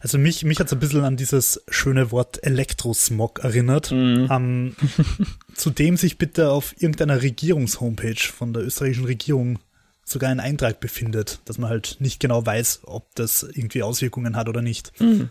Also 0.00 0.18
mich, 0.18 0.44
mich 0.44 0.60
hat 0.60 0.68
es 0.68 0.72
ein 0.72 0.78
bisschen 0.78 1.04
an 1.04 1.16
dieses 1.16 1.62
schöne 1.68 2.12
Wort 2.12 2.44
Elektrosmog 2.44 3.40
erinnert, 3.40 3.90
mhm. 3.90 4.28
ähm, 4.30 4.76
zu 5.54 5.70
dem 5.70 5.96
sich 5.96 6.18
bitte 6.18 6.50
auf 6.50 6.74
irgendeiner 6.78 7.20
Regierungshomepage 7.20 8.32
von 8.32 8.52
der 8.52 8.62
österreichischen 8.62 9.06
Regierung 9.06 9.58
sogar 10.04 10.30
ein 10.30 10.40
Eintrag 10.40 10.80
befindet, 10.80 11.40
dass 11.44 11.58
man 11.58 11.70
halt 11.70 11.96
nicht 11.98 12.20
genau 12.20 12.44
weiß, 12.44 12.82
ob 12.84 13.14
das 13.14 13.42
irgendwie 13.42 13.82
Auswirkungen 13.82 14.36
hat 14.36 14.48
oder 14.48 14.62
nicht. 14.62 14.92
Mhm. 15.00 15.30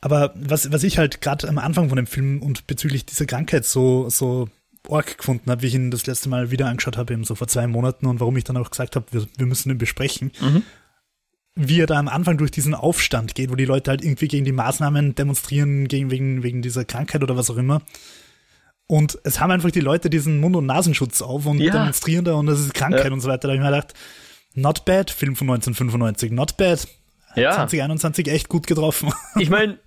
Aber 0.00 0.32
was, 0.34 0.72
was 0.72 0.82
ich 0.82 0.98
halt 0.98 1.20
gerade 1.20 1.48
am 1.48 1.58
Anfang 1.58 1.88
von 1.88 1.96
dem 1.96 2.06
Film 2.06 2.42
und 2.42 2.66
bezüglich 2.66 3.06
dieser 3.06 3.26
Krankheit 3.26 3.64
so, 3.64 4.08
so 4.08 4.48
Org 4.88 5.18
gefunden 5.18 5.50
habe, 5.50 5.62
wie 5.62 5.66
ich 5.66 5.74
ihn 5.74 5.90
das 5.90 6.06
letzte 6.06 6.28
Mal 6.28 6.50
wieder 6.50 6.66
angeschaut 6.66 6.96
habe, 6.96 7.12
eben 7.12 7.24
so 7.24 7.34
vor 7.34 7.48
zwei 7.48 7.66
Monaten 7.66 8.06
und 8.06 8.20
warum 8.20 8.36
ich 8.36 8.44
dann 8.44 8.56
auch 8.56 8.70
gesagt 8.70 8.96
habe, 8.96 9.06
wir, 9.10 9.26
wir 9.36 9.46
müssen 9.46 9.70
ihn 9.70 9.78
besprechen. 9.78 10.32
Mhm. 10.40 10.62
Wie 11.54 11.80
er 11.80 11.86
da 11.86 11.98
am 11.98 12.08
Anfang 12.08 12.36
durch 12.36 12.50
diesen 12.50 12.74
Aufstand 12.74 13.34
geht, 13.34 13.50
wo 13.50 13.54
die 13.54 13.64
Leute 13.64 13.90
halt 13.90 14.04
irgendwie 14.04 14.28
gegen 14.28 14.44
die 14.44 14.52
Maßnahmen 14.52 15.14
demonstrieren, 15.14 15.88
gegen, 15.88 16.10
wegen, 16.10 16.42
wegen 16.42 16.60
dieser 16.60 16.84
Krankheit 16.84 17.22
oder 17.22 17.36
was 17.36 17.50
auch 17.50 17.56
immer. 17.56 17.80
Und 18.86 19.18
es 19.24 19.40
haben 19.40 19.50
einfach 19.50 19.70
die 19.70 19.80
Leute 19.80 20.10
diesen 20.10 20.38
Mund- 20.40 20.54
und 20.54 20.66
Nasenschutz 20.66 21.22
auf 21.22 21.46
und 21.46 21.58
ja. 21.58 21.72
demonstrieren 21.72 22.24
da 22.24 22.34
und 22.34 22.46
das 22.46 22.60
ist 22.60 22.74
Krankheit 22.74 23.06
ja. 23.06 23.12
und 23.12 23.20
so 23.20 23.28
weiter. 23.28 23.48
Da 23.48 23.54
habe 23.54 23.56
ich 23.56 23.62
mir 23.62 23.74
gedacht, 23.74 23.94
not 24.54 24.84
bad, 24.84 25.10
Film 25.10 25.34
von 25.34 25.48
1995, 25.50 26.30
not 26.30 26.56
bad. 26.56 26.86
Ja. 27.34 27.52
2021 27.52 28.28
echt 28.28 28.48
gut 28.48 28.66
getroffen. 28.66 29.12
Ich 29.38 29.50
meine, 29.50 29.78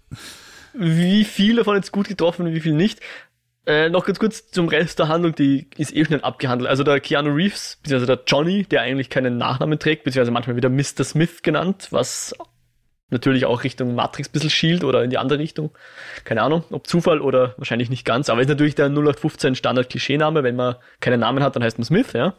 wie 0.74 1.24
viele 1.24 1.64
von 1.64 1.76
jetzt 1.76 1.92
gut 1.92 2.08
getroffen 2.08 2.46
und 2.46 2.54
wie 2.54 2.60
viel 2.60 2.74
nicht. 2.74 3.00
Äh, 3.70 3.90
noch 3.90 4.04
ganz 4.04 4.18
kurz 4.18 4.50
zum 4.50 4.68
Rest 4.68 4.98
der 4.98 5.10
Handlung, 5.10 5.36
die 5.36 5.68
ist 5.78 5.96
eh 5.96 6.04
schnell 6.04 6.22
abgehandelt. 6.22 6.68
Also 6.68 6.84
der 6.84 7.00
Keanu 7.00 7.30
Reeves, 7.30 7.78
beziehungsweise 7.84 8.16
der 8.16 8.24
Johnny, 8.26 8.64
der 8.64 8.82
eigentlich 8.82 9.12
keinen 9.12 9.38
Nachnamen 9.38 9.78
trägt, 9.78 10.06
beziehungsweise 10.06 10.32
manchmal 10.32 10.56
wieder 10.56 10.70
Mr. 10.70 11.04
Smith 11.04 11.44
genannt, 11.44 11.90
was 11.92 12.36
natürlich 13.12 13.46
auch 13.46 13.64
Richtung 13.64 13.94
Matrix 13.94 14.30
ein 14.30 14.32
bisschen 14.32 14.50
schielt 14.50 14.84
oder 14.84 15.04
in 15.04 15.12
die 15.12 15.20
andere 15.20 15.38
Richtung. 15.38 15.70
Keine 16.24 16.42
Ahnung, 16.42 16.64
ob 16.72 16.88
Zufall 16.88 17.22
oder 17.22 17.54
wahrscheinlich 17.58 17.92
nicht 17.92 18.06
ganz, 18.06 18.30
aber 18.30 18.42
ist 18.42 18.48
natürlich 18.48 18.74
der 18.74 18.88
0815 18.88 19.54
Standard-Klischee-Name. 19.54 20.42
Wenn 20.42 20.56
man 20.56 20.76
keinen 21.00 21.20
Namen 21.20 21.44
hat, 21.44 21.56
dann 21.56 21.64
heißt 21.64 21.78
man 21.78 21.86
Smith, 21.86 22.14
ja. 22.14 22.34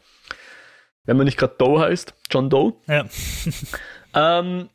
Wenn 1.04 1.16
man 1.16 1.26
nicht 1.26 1.38
gerade 1.38 1.54
Doe 1.58 1.78
heißt, 1.80 2.12
John 2.28 2.50
Doe. 2.50 2.72
Ja. 2.88 3.04
ähm, 4.40 4.68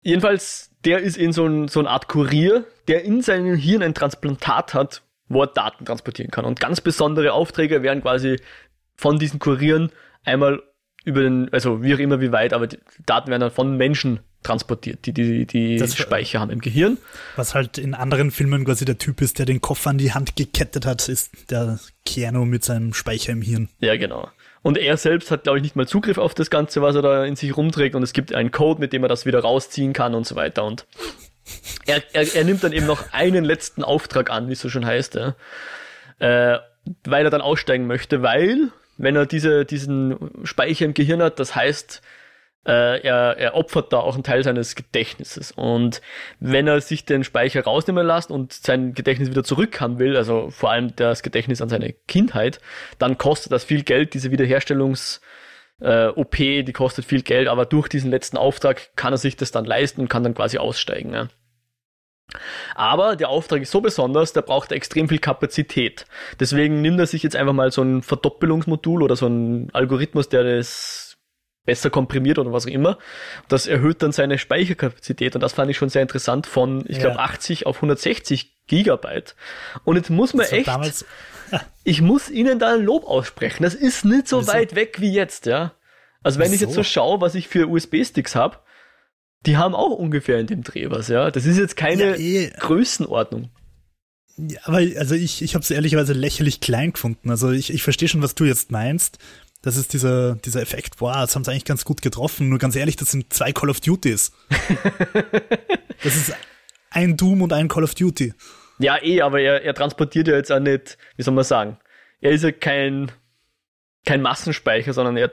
jedenfalls, 0.00 0.72
der 0.84 0.98
ist 0.98 1.16
in 1.16 1.32
so, 1.32 1.46
ein, 1.46 1.68
so 1.68 1.78
eine 1.78 1.90
Art 1.90 2.08
Kurier, 2.08 2.64
der 2.88 3.04
in 3.04 3.22
seinem 3.22 3.54
Hirn 3.54 3.84
ein 3.84 3.94
Transplantat 3.94 4.74
hat, 4.74 5.02
wo 5.32 5.42
er 5.42 5.48
Daten 5.48 5.84
transportieren 5.84 6.30
kann. 6.30 6.44
Und 6.44 6.60
ganz 6.60 6.80
besondere 6.80 7.32
Aufträge 7.32 7.82
werden 7.82 8.02
quasi 8.02 8.40
von 8.96 9.18
diesen 9.18 9.38
Kurieren 9.38 9.90
einmal 10.24 10.62
über 11.04 11.22
den, 11.22 11.52
also 11.52 11.82
wie 11.82 11.94
auch 11.94 11.98
immer, 11.98 12.20
wie 12.20 12.32
weit, 12.32 12.52
aber 12.52 12.66
die 12.66 12.78
Daten 13.06 13.30
werden 13.30 13.40
dann 13.40 13.50
von 13.50 13.76
Menschen 13.76 14.20
transportiert, 14.42 15.06
die 15.06 15.12
die, 15.12 15.46
die 15.46 15.76
das, 15.76 15.96
Speicher 15.96 16.40
haben 16.40 16.50
im 16.50 16.60
Gehirn. 16.60 16.98
Was 17.36 17.54
halt 17.54 17.78
in 17.78 17.94
anderen 17.94 18.30
Filmen 18.30 18.64
quasi 18.64 18.84
der 18.84 18.98
Typ 18.98 19.20
ist, 19.20 19.38
der 19.38 19.46
den 19.46 19.60
Koffer 19.60 19.90
an 19.90 19.98
die 19.98 20.12
Hand 20.12 20.36
gekettet 20.36 20.84
hat, 20.84 21.08
ist 21.08 21.50
der 21.50 21.78
Keanu 22.04 22.44
mit 22.44 22.64
seinem 22.64 22.92
Speicher 22.92 23.32
im 23.32 23.42
Hirn. 23.42 23.68
Ja, 23.78 23.96
genau. 23.96 24.28
Und 24.62 24.78
er 24.78 24.96
selbst 24.96 25.30
hat, 25.30 25.44
glaube 25.44 25.58
ich, 25.58 25.62
nicht 25.62 25.76
mal 25.76 25.88
Zugriff 25.88 26.18
auf 26.18 26.34
das 26.34 26.50
Ganze, 26.50 26.82
was 26.82 26.94
er 26.94 27.02
da 27.02 27.24
in 27.24 27.34
sich 27.34 27.56
rumträgt. 27.56 27.96
Und 27.96 28.02
es 28.02 28.12
gibt 28.12 28.32
einen 28.32 28.52
Code, 28.52 28.80
mit 28.80 28.92
dem 28.92 29.02
er 29.02 29.08
das 29.08 29.26
wieder 29.26 29.40
rausziehen 29.40 29.92
kann 29.92 30.14
und 30.14 30.26
so 30.26 30.36
weiter. 30.36 30.64
Und 30.64 30.86
er, 31.86 32.02
er, 32.12 32.34
er 32.34 32.44
nimmt 32.44 32.64
dann 32.64 32.72
eben 32.72 32.86
noch 32.86 33.12
einen 33.12 33.44
letzten 33.44 33.82
Auftrag 33.82 34.30
an, 34.30 34.48
wie 34.48 34.52
es 34.52 34.60
so 34.60 34.68
schon 34.68 34.86
heißt, 34.86 35.14
ja. 35.14 35.34
Äh, 36.18 36.58
weil 37.04 37.24
er 37.24 37.30
dann 37.30 37.40
aussteigen 37.40 37.86
möchte, 37.86 38.22
weil, 38.22 38.70
wenn 38.96 39.16
er 39.16 39.26
diese, 39.26 39.64
diesen 39.64 40.30
Speicher 40.44 40.84
im 40.84 40.94
Gehirn 40.94 41.22
hat, 41.22 41.38
das 41.38 41.54
heißt, 41.54 42.02
äh, 42.64 43.00
er, 43.00 43.36
er 43.38 43.54
opfert 43.54 43.92
da 43.92 43.98
auch 43.98 44.14
einen 44.14 44.22
Teil 44.22 44.44
seines 44.44 44.74
Gedächtnisses. 44.74 45.52
Und 45.52 46.00
wenn 46.38 46.66
er 46.66 46.80
sich 46.80 47.04
den 47.04 47.24
Speicher 47.24 47.64
rausnehmen 47.64 48.06
lässt 48.06 48.30
und 48.30 48.52
sein 48.52 48.94
Gedächtnis 48.94 49.30
wieder 49.30 49.44
zurückhaben 49.44 49.98
will, 49.98 50.16
also 50.16 50.50
vor 50.50 50.70
allem 50.70 50.94
das 50.94 51.22
Gedächtnis 51.22 51.60
an 51.60 51.68
seine 51.68 51.92
Kindheit, 51.92 52.60
dann 52.98 53.18
kostet 53.18 53.52
das 53.52 53.64
viel 53.64 53.82
Geld, 53.82 54.14
diese 54.14 54.28
Wiederherstellungs- 54.28 55.20
äh, 55.82 56.08
OP, 56.08 56.36
die 56.36 56.72
kostet 56.72 57.04
viel 57.04 57.22
Geld, 57.22 57.48
aber 57.48 57.66
durch 57.66 57.88
diesen 57.88 58.10
letzten 58.10 58.36
Auftrag 58.36 58.96
kann 58.96 59.12
er 59.12 59.18
sich 59.18 59.36
das 59.36 59.50
dann 59.50 59.64
leisten 59.64 60.02
und 60.02 60.08
kann 60.08 60.22
dann 60.22 60.34
quasi 60.34 60.58
aussteigen. 60.58 61.12
Ja. 61.12 61.28
Aber 62.74 63.16
der 63.16 63.28
Auftrag 63.28 63.60
ist 63.60 63.70
so 63.70 63.80
besonders, 63.80 64.32
der 64.32 64.42
braucht 64.42 64.72
extrem 64.72 65.08
viel 65.08 65.18
Kapazität. 65.18 66.06
Deswegen 66.40 66.80
nimmt 66.80 66.98
er 66.98 67.06
sich 67.06 67.22
jetzt 67.22 67.36
einfach 67.36 67.52
mal 67.52 67.70
so 67.72 67.82
ein 67.82 68.02
Verdoppelungsmodul 68.02 69.02
oder 69.02 69.16
so 69.16 69.26
ein 69.26 69.70
Algorithmus, 69.72 70.28
der 70.28 70.44
das 70.44 71.18
besser 71.64 71.90
komprimiert 71.90 72.38
oder 72.38 72.52
was 72.52 72.66
auch 72.66 72.70
immer. 72.70 72.98
Das 73.48 73.66
erhöht 73.66 74.02
dann 74.02 74.12
seine 74.12 74.38
Speicherkapazität 74.38 75.34
und 75.34 75.42
das 75.42 75.52
fand 75.52 75.70
ich 75.70 75.76
schon 75.76 75.90
sehr 75.90 76.02
interessant 76.02 76.46
von, 76.46 76.84
ich 76.88 76.96
ja. 76.96 77.04
glaube, 77.04 77.20
80 77.20 77.66
auf 77.66 77.76
160 77.76 78.66
Gigabyte. 78.66 79.36
Und 79.84 79.96
jetzt 79.96 80.10
muss 80.10 80.34
man 80.34 80.46
echt, 80.46 80.66
damals, 80.66 81.04
ich 81.84 82.00
muss 82.00 82.30
ihnen 82.30 82.58
da 82.58 82.74
ein 82.74 82.82
Lob 82.82 83.04
aussprechen. 83.04 83.62
Das 83.62 83.74
ist 83.74 84.04
nicht 84.04 84.28
so 84.28 84.38
also, 84.38 84.52
weit 84.52 84.74
weg 84.74 85.00
wie 85.00 85.12
jetzt, 85.12 85.46
ja. 85.46 85.72
Also 86.22 86.38
wenn 86.38 86.52
ich 86.52 86.60
jetzt 86.60 86.74
so 86.74 86.82
schaue, 86.82 87.20
was 87.20 87.34
ich 87.34 87.48
für 87.48 87.68
USB-Sticks 87.68 88.34
habe, 88.34 88.58
die 89.44 89.56
haben 89.56 89.74
auch 89.74 89.90
ungefähr 89.90 90.38
in 90.38 90.46
dem 90.46 90.62
Dreh 90.62 90.90
was, 90.90 91.08
ja. 91.08 91.30
Das 91.30 91.46
ist 91.46 91.58
jetzt 91.58 91.76
keine 91.76 92.16
ja, 92.16 92.16
eh. 92.16 92.50
Größenordnung. 92.58 93.50
Ja, 94.36 94.60
aber 94.64 94.78
also 94.78 95.14
ich, 95.14 95.42
ich 95.42 95.54
habe 95.54 95.62
es 95.62 95.70
ehrlicherweise 95.70 96.12
lächerlich 96.12 96.60
klein 96.60 96.92
gefunden. 96.92 97.30
Also 97.30 97.50
ich, 97.50 97.72
ich 97.72 97.82
verstehe 97.82 98.08
schon, 98.08 98.22
was 98.22 98.34
du 98.34 98.44
jetzt 98.44 98.70
meinst. 98.70 99.18
Das 99.62 99.76
ist 99.76 99.92
dieser, 99.92 100.36
dieser 100.36 100.60
Effekt, 100.60 100.96
boah, 100.98 101.14
das 101.14 101.36
haben 101.36 101.44
sie 101.44 101.50
eigentlich 101.50 101.64
ganz 101.64 101.84
gut 101.84 102.02
getroffen. 102.02 102.48
Nur 102.48 102.58
ganz 102.58 102.74
ehrlich, 102.74 102.96
das 102.96 103.10
sind 103.10 103.32
zwei 103.32 103.52
Call 103.52 103.70
of 103.70 103.80
Duties. 103.80 104.32
das 106.02 106.16
ist 106.16 106.34
ein 106.90 107.16
Doom 107.16 107.42
und 107.42 107.52
ein 107.52 107.68
Call 107.68 107.84
of 107.84 107.94
Duty. 107.94 108.34
Ja, 108.82 109.02
eh, 109.02 109.20
aber 109.20 109.40
er, 109.40 109.62
er 109.62 109.74
transportiert 109.74 110.28
ja 110.28 110.36
jetzt 110.36 110.52
auch 110.52 110.60
nicht, 110.60 110.98
wie 111.16 111.22
soll 111.22 111.34
man 111.34 111.44
sagen, 111.44 111.78
er 112.20 112.32
ist 112.32 112.44
ja 112.44 112.52
kein, 112.52 113.10
kein 114.04 114.22
Massenspeicher, 114.22 114.92
sondern 114.92 115.16
er, 115.16 115.30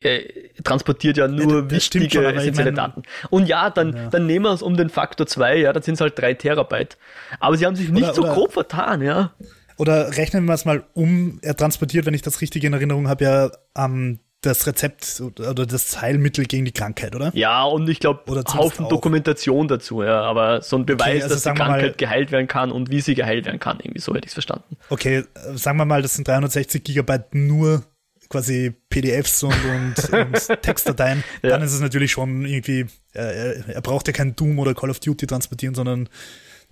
er 0.00 0.20
transportiert 0.62 1.16
ja 1.16 1.28
nur 1.28 1.62
ja, 1.62 1.70
wichtige, 1.70 2.10
schon, 2.10 2.24
essentielle 2.24 2.70
ich 2.70 2.76
mein, 2.76 2.92
Daten. 2.92 3.02
Und 3.30 3.48
ja, 3.48 3.70
dann, 3.70 3.94
ja. 3.94 4.08
dann 4.08 4.26
nehmen 4.26 4.44
wir 4.44 4.52
es 4.52 4.62
um 4.62 4.76
den 4.76 4.90
Faktor 4.90 5.26
2, 5.26 5.58
ja, 5.58 5.72
dann 5.72 5.82
sind 5.82 5.94
es 5.94 6.00
halt 6.00 6.18
3 6.18 6.34
Terabyte. 6.34 6.96
Aber 7.40 7.56
sie 7.56 7.66
haben 7.66 7.76
sich 7.76 7.90
nicht 7.90 8.04
oder, 8.04 8.14
so 8.14 8.22
oder, 8.22 8.34
grob 8.34 8.52
vertan, 8.52 9.02
ja. 9.02 9.34
Oder 9.78 10.16
rechnen 10.16 10.44
wir 10.46 10.54
es 10.54 10.64
mal 10.64 10.84
um, 10.94 11.38
er 11.42 11.56
transportiert, 11.56 12.06
wenn 12.06 12.14
ich 12.14 12.22
das 12.22 12.40
richtig 12.40 12.64
in 12.64 12.72
Erinnerung 12.72 13.08
habe, 13.08 13.24
ja 13.24 13.50
ähm, 13.76 14.20
das 14.46 14.66
Rezept 14.66 15.20
oder 15.20 15.66
das 15.66 16.00
Heilmittel 16.00 16.46
gegen 16.46 16.64
die 16.64 16.72
Krankheit, 16.72 17.14
oder? 17.14 17.30
Ja, 17.34 17.64
und 17.64 17.88
ich 17.88 18.00
glaube, 18.00 18.42
Haufen 18.54 18.86
auch. 18.86 18.88
Dokumentation 18.88 19.68
dazu, 19.68 20.02
ja, 20.02 20.22
aber 20.22 20.62
so 20.62 20.76
ein 20.76 20.86
Beweis, 20.86 21.08
okay, 21.08 21.22
also 21.22 21.34
dass 21.34 21.42
die 21.42 21.50
Krankheit 21.50 21.82
mal, 21.82 21.94
geheilt 21.96 22.30
werden 22.30 22.46
kann 22.46 22.70
und 22.70 22.90
wie 22.90 23.00
sie 23.00 23.14
geheilt 23.14 23.46
werden 23.46 23.60
kann, 23.60 23.78
irgendwie 23.80 24.00
so 24.00 24.14
hätte 24.14 24.26
ich 24.26 24.30
es 24.30 24.34
verstanden. 24.34 24.76
Okay, 24.88 25.24
sagen 25.54 25.78
wir 25.78 25.84
mal, 25.84 26.02
das 26.02 26.14
sind 26.14 26.28
360 26.28 26.82
Gigabyte 26.84 27.34
nur 27.34 27.82
quasi 28.28 28.74
PDFs 28.88 29.42
und, 29.42 29.52
und, 29.52 30.12
und 30.12 30.62
Textdateien, 30.62 31.22
ja. 31.42 31.50
dann 31.50 31.62
ist 31.62 31.72
es 31.72 31.80
natürlich 31.80 32.12
schon 32.12 32.44
irgendwie, 32.44 32.86
er, 33.12 33.68
er 33.68 33.82
braucht 33.82 34.06
ja 34.06 34.12
kein 34.12 34.34
Doom 34.36 34.58
oder 34.58 34.74
Call 34.74 34.90
of 34.90 35.00
Duty 35.00 35.26
transportieren, 35.26 35.74
sondern 35.74 36.08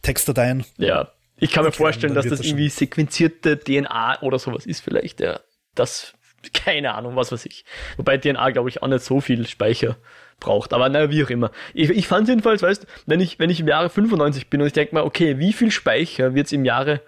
Textdateien. 0.03 0.65
Ja, 0.79 1.09
ich 1.37 1.51
kann 1.51 1.65
mir 1.65 1.73
vorstellen, 1.73 2.15
dass 2.15 2.27
das 2.27 2.41
irgendwie 2.41 2.69
sequenzierte 2.69 3.59
DNA 3.59 4.23
oder 4.23 4.39
sowas 4.39 4.67
ist 4.67 4.81
vielleicht, 4.81 5.21
ja. 5.21 5.41
Das, 5.75 6.15
keine 6.53 6.95
Ahnung, 6.95 7.17
was 7.17 7.33
weiß 7.33 7.47
ich. 7.47 7.65
Wobei 7.97 8.19
DNA, 8.19 8.51
glaube 8.51 8.69
ich, 8.69 8.83
auch 8.83 8.89
nicht 8.89 9.05
so 9.05 9.21
viel 9.21 9.47
Speicher 9.47 9.97
braucht. 10.41 10.73
Aber 10.73 10.89
naja, 10.89 11.11
wie 11.11 11.25
auch 11.25 11.31
immer. 11.31 11.51
Ich, 11.73 11.91
ich 11.91 12.07
fand 12.07 12.29
jedenfalls, 12.29 12.63
weißt 12.63 12.87
wenn 13.07 13.21
ich, 13.21 13.39
wenn 13.39 13.51
ich 13.51 13.61
im 13.61 13.69
Jahre 13.69 13.91
95 13.91 14.51
bin 14.51 14.61
und 14.61 14.67
ich 14.67 14.73
denke 14.73 14.95
mal, 14.95 15.05
okay, 15.05 15.39
wie 15.39 15.53
viel 15.53 15.71
Speicher 15.71 16.35
wird 16.35 16.47
es 16.47 16.53
im 16.53 16.65
Jahre, 16.65 17.01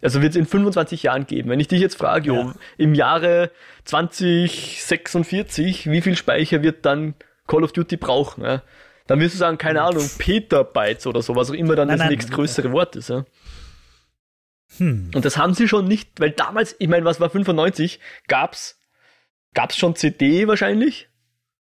also 0.00 0.22
wird 0.22 0.32
es 0.32 0.36
in 0.36 0.46
25 0.46 1.04
Jahren 1.04 1.26
geben? 1.26 1.50
Wenn 1.50 1.60
ich 1.60 1.68
dich 1.68 1.80
jetzt 1.80 1.96
frage, 1.96 2.32
ja. 2.32 2.54
im 2.76 2.94
Jahre 2.94 3.50
2046, 3.84 5.90
wie 5.90 6.00
viel 6.00 6.16
Speicher 6.16 6.62
wird 6.62 6.86
dann 6.86 7.14
Call 7.46 7.64
of 7.64 7.72
Duty 7.72 7.96
brauchen? 7.96 8.44
Ja? 8.44 8.62
Dann 9.06 9.20
wirst 9.20 9.34
du 9.34 9.38
sagen, 9.38 9.58
keine 9.58 9.82
Ahnung, 9.82 10.08
Petabytes 10.18 11.06
oder 11.06 11.22
so, 11.22 11.34
was 11.34 11.50
auch 11.50 11.54
immer 11.54 11.76
dann 11.76 11.88
nein, 11.88 11.98
das 11.98 12.04
nein, 12.04 12.14
nächstgrößere 12.14 12.72
Wort 12.72 12.96
ist. 12.96 13.10
Ja? 13.10 13.24
Hm. 14.76 15.10
Und 15.14 15.24
das 15.24 15.38
haben 15.38 15.54
sie 15.54 15.66
schon 15.66 15.86
nicht, 15.86 16.20
weil 16.20 16.30
damals, 16.30 16.76
ich 16.78 16.88
meine, 16.88 17.04
was 17.04 17.20
war 17.20 17.30
95? 17.30 18.00
Gab's, 18.28 18.77
gab's 19.58 19.76
schon 19.76 19.96
CD 19.96 20.46
wahrscheinlich? 20.46 21.08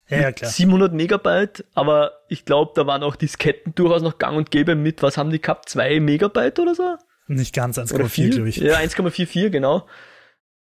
Ja, 0.10 0.22
ja, 0.22 0.32
klar. 0.32 0.52
700 0.52 0.94
Megabyte, 0.94 1.66
aber 1.74 2.12
ich 2.30 2.46
glaube, 2.46 2.74
da 2.76 2.86
waren 2.86 3.02
auch 3.02 3.16
Disketten 3.16 3.74
durchaus 3.74 4.04
noch 4.04 4.20
gang 4.20 4.38
und 4.38 4.52
gäbe 4.52 4.76
mit, 4.76 5.02
was 5.02 5.18
haben 5.18 5.32
die 5.32 5.42
gehabt? 5.42 5.70
2 5.70 6.00
Megabyte 6.00 6.60
oder 6.60 6.76
so? 6.76 6.98
Nicht 7.26 7.56
ganz, 7.56 7.80
1,4 7.80 8.30
glaube 8.30 8.50
ich. 8.50 8.58
Ja, 8.58 8.78
1,44, 8.78 9.50
genau. 9.50 9.88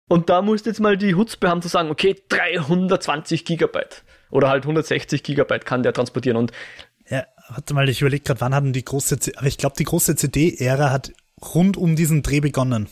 Und 0.08 0.30
da 0.30 0.42
musst 0.42 0.66
jetzt 0.66 0.80
mal 0.80 0.96
die 0.96 1.14
Hutzpe 1.14 1.48
haben 1.48 1.62
zu 1.62 1.68
sagen, 1.68 1.90
okay, 1.90 2.16
320 2.28 3.44
Gigabyte 3.44 4.02
oder 4.32 4.48
halt 4.48 4.64
160 4.64 5.22
Gigabyte 5.22 5.64
kann 5.64 5.84
der 5.84 5.92
transportieren 5.92 6.36
und 6.36 6.50
ja, 7.08 7.24
warte 7.50 7.72
mal, 7.74 7.88
ich 7.88 8.00
überlege 8.00 8.24
gerade, 8.24 8.40
wann 8.40 8.54
hatten 8.54 8.72
die 8.72 8.84
große, 8.84 9.20
C 9.20 9.32
aber 9.36 9.46
ich 9.46 9.58
glaube, 9.58 9.76
die 9.78 9.84
große 9.84 10.16
CD-Ära 10.16 10.90
hat 10.90 11.12
rund 11.54 11.76
um 11.76 11.94
diesen 11.94 12.24
Dreh 12.24 12.40
begonnen. 12.40 12.88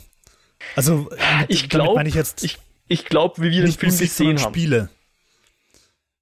Also, 0.76 1.10
ich 1.48 1.68
glaube, 1.68 2.06
ich 2.06 2.14
jetzt 2.14 2.44
ich, 2.44 2.58
ich 2.90 3.04
glaube, 3.04 3.40
wie 3.40 3.52
wir 3.52 3.62
den 3.62 3.72
Film 3.72 3.92
Musik, 3.92 4.08
gesehen 4.08 4.40
haben. 4.40 4.52
Spiele. 4.52 4.88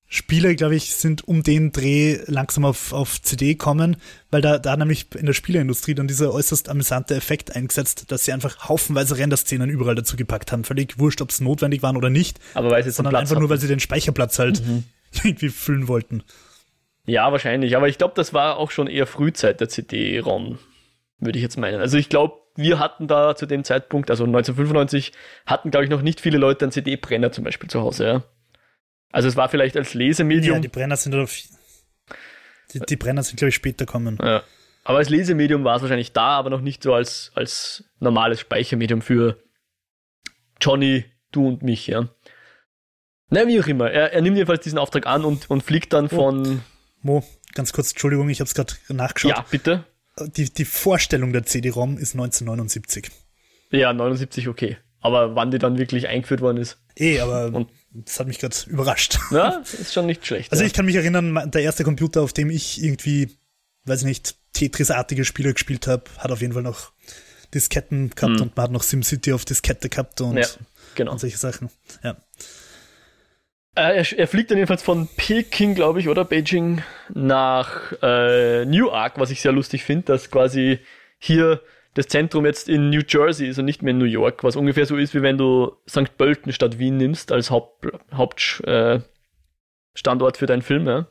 Spiele, 0.06 0.54
glaube 0.54 0.76
ich, 0.76 0.94
sind 0.94 1.26
um 1.26 1.42
den 1.42 1.72
Dreh 1.72 2.18
langsam 2.26 2.64
auf, 2.66 2.92
auf 2.92 3.20
CD 3.20 3.54
kommen, 3.54 3.96
weil 4.30 4.42
da, 4.42 4.58
da 4.58 4.76
nämlich 4.76 5.06
in 5.14 5.24
der 5.26 5.32
Spieleindustrie 5.32 5.94
dann 5.94 6.08
dieser 6.08 6.32
äußerst 6.32 6.68
amüsante 6.68 7.14
Effekt 7.14 7.56
eingesetzt, 7.56 8.10
dass 8.12 8.26
sie 8.26 8.32
einfach 8.32 8.68
haufenweise 8.68 9.16
Renderszenen 9.16 9.70
überall 9.70 9.94
dazu 9.94 10.16
gepackt 10.16 10.52
haben. 10.52 10.64
Völlig 10.64 10.98
wurscht, 10.98 11.22
ob 11.22 11.30
es 11.30 11.40
notwendig 11.40 11.82
waren 11.82 11.96
oder 11.96 12.10
nicht. 12.10 12.38
Aber 12.52 12.70
weil 12.70 12.84
sie 12.84 12.90
sondern 12.90 13.16
einfach 13.16 13.32
hatten. 13.32 13.40
nur, 13.40 13.50
weil 13.50 13.60
sie 13.60 13.68
den 13.68 13.80
Speicherplatz 13.80 14.38
halt 14.38 14.64
mhm. 14.66 14.84
irgendwie 15.24 15.48
füllen 15.48 15.88
wollten. 15.88 16.22
Ja, 17.06 17.32
wahrscheinlich. 17.32 17.76
Aber 17.78 17.88
ich 17.88 17.96
glaube, 17.96 18.12
das 18.14 18.34
war 18.34 18.58
auch 18.58 18.70
schon 18.70 18.88
eher 18.88 19.06
Frühzeit 19.06 19.60
der 19.60 19.70
CD-ROM 19.70 20.58
würde 21.18 21.38
ich 21.38 21.42
jetzt 21.42 21.58
meinen. 21.58 21.80
Also 21.80 21.96
ich 21.96 22.08
glaube, 22.08 22.40
wir 22.54 22.78
hatten 22.78 23.06
da 23.06 23.36
zu 23.36 23.46
dem 23.46 23.64
Zeitpunkt, 23.64 24.10
also 24.10 24.24
1995, 24.24 25.12
hatten, 25.46 25.70
glaube 25.70 25.84
ich, 25.84 25.90
noch 25.90 26.02
nicht 26.02 26.20
viele 26.20 26.38
Leute 26.38 26.64
einen 26.64 26.72
CD-Brenner 26.72 27.32
zum 27.32 27.44
Beispiel 27.44 27.70
zu 27.70 27.80
Hause, 27.80 28.06
ja. 28.06 28.22
Also 29.10 29.28
es 29.28 29.36
war 29.36 29.48
vielleicht 29.48 29.76
als 29.76 29.94
Lesemedium. 29.94 30.56
Ja, 30.56 30.60
die 30.60 30.68
Brenner 30.68 30.96
sind 30.96 31.14
auf, 31.14 31.34
die, 32.72 32.80
die 32.80 32.96
Brenner 32.96 33.22
sind, 33.22 33.38
glaube 33.38 33.48
ich, 33.50 33.54
später 33.54 33.86
kommen. 33.86 34.18
Ja. 34.20 34.42
Aber 34.84 34.98
als 34.98 35.08
Lesemedium 35.08 35.64
war 35.64 35.76
es 35.76 35.82
wahrscheinlich 35.82 36.12
da, 36.12 36.30
aber 36.30 36.50
noch 36.50 36.60
nicht 36.60 36.82
so 36.82 36.94
als, 36.94 37.32
als 37.34 37.84
normales 38.00 38.40
Speichermedium 38.40 39.02
für 39.02 39.38
Johnny, 40.60 41.04
du 41.30 41.46
und 41.48 41.62
mich, 41.62 41.86
ja. 41.86 42.08
Na, 43.30 43.46
wie 43.46 43.60
auch 43.60 43.66
immer. 43.66 43.90
Er, 43.90 44.12
er 44.12 44.20
nimmt 44.22 44.36
jedenfalls 44.36 44.64
diesen 44.64 44.78
Auftrag 44.78 45.06
an 45.06 45.24
und, 45.24 45.50
und 45.50 45.62
fliegt 45.62 45.92
dann 45.92 46.08
von. 46.08 46.62
Mo, 47.02 47.22
ganz 47.54 47.72
kurz, 47.72 47.90
Entschuldigung, 47.90 48.28
ich 48.30 48.40
habe 48.40 48.48
es 48.48 48.54
gerade 48.54 48.74
nachgeschaut. 48.88 49.30
Ja, 49.30 49.44
bitte 49.50 49.84
die, 50.26 50.52
die 50.52 50.64
Vorstellung 50.64 51.32
der 51.32 51.44
CD-ROM 51.44 51.98
ist 51.98 52.14
1979. 52.14 53.10
Ja, 53.70 53.92
79 53.92 54.48
okay. 54.48 54.78
Aber 55.00 55.34
wann 55.34 55.50
die 55.50 55.58
dann 55.58 55.78
wirklich 55.78 56.08
eingeführt 56.08 56.40
worden 56.40 56.58
ist. 56.58 56.78
Eh, 56.96 57.20
aber 57.20 57.54
Und, 57.54 57.70
das 57.92 58.18
hat 58.18 58.26
mich 58.26 58.38
gerade 58.38 58.56
überrascht. 58.66 59.18
Ja, 59.30 59.62
ist 59.62 59.92
schon 59.92 60.06
nicht 60.06 60.26
schlecht. 60.26 60.50
Also 60.50 60.62
ja. 60.62 60.66
ich 60.66 60.72
kann 60.72 60.86
mich 60.86 60.96
erinnern, 60.96 61.50
der 61.50 61.62
erste 61.62 61.84
Computer, 61.84 62.22
auf 62.22 62.32
dem 62.32 62.50
ich 62.50 62.82
irgendwie, 62.82 63.38
weiß 63.84 64.02
nicht, 64.04 64.36
Tetris-artige 64.54 65.24
Spiele 65.24 65.52
gespielt 65.52 65.86
habe, 65.86 66.04
hat 66.18 66.32
auf 66.32 66.40
jeden 66.40 66.52
Fall 66.52 66.62
noch 66.62 66.92
Disketten 67.54 68.10
gehabt 68.10 68.34
hm. 68.34 68.42
und 68.42 68.56
man 68.56 68.64
hat 68.64 68.72
noch 68.72 68.82
SimCity 68.82 69.32
auf 69.32 69.44
Diskette 69.44 69.88
gehabt 69.88 70.20
und, 70.20 70.36
ja, 70.36 70.46
genau. 70.94 71.12
und 71.12 71.18
solche 71.18 71.38
Sachen. 71.38 71.70
Ja. 72.02 72.16
Äh, 73.74 73.96
er, 73.96 74.18
er, 74.18 74.28
fliegt 74.28 74.50
dann 74.50 74.58
jedenfalls 74.58 74.82
von 74.82 75.08
Peking, 75.16 75.74
glaube 75.74 76.00
ich, 76.00 76.08
oder 76.08 76.24
Beijing 76.24 76.82
nach 77.14 77.92
äh, 78.02 78.64
Newark, 78.64 79.18
was 79.18 79.30
ich 79.30 79.40
sehr 79.40 79.52
lustig 79.52 79.84
finde, 79.84 80.06
dass 80.06 80.30
quasi 80.30 80.80
hier 81.18 81.60
das 81.94 82.08
Zentrum 82.08 82.46
jetzt 82.46 82.68
in 82.68 82.90
New 82.90 83.02
Jersey 83.06 83.48
ist 83.48 83.58
und 83.58 83.64
nicht 83.64 83.82
mehr 83.82 83.90
in 83.90 83.98
New 83.98 84.04
York, 84.04 84.44
was 84.44 84.56
ungefähr 84.56 84.86
so 84.86 84.96
ist, 84.96 85.14
wie 85.14 85.22
wenn 85.22 85.38
du 85.38 85.76
St. 85.88 86.16
Pölten 86.16 86.52
statt 86.52 86.78
Wien 86.78 86.96
nimmst 86.96 87.32
als 87.32 87.50
Haupt, 87.50 87.86
Hauptstandort 88.12 89.06
äh, 90.36 90.38
für 90.38 90.46
deinen 90.46 90.62
Film. 90.62 90.86
Ja? 90.86 91.08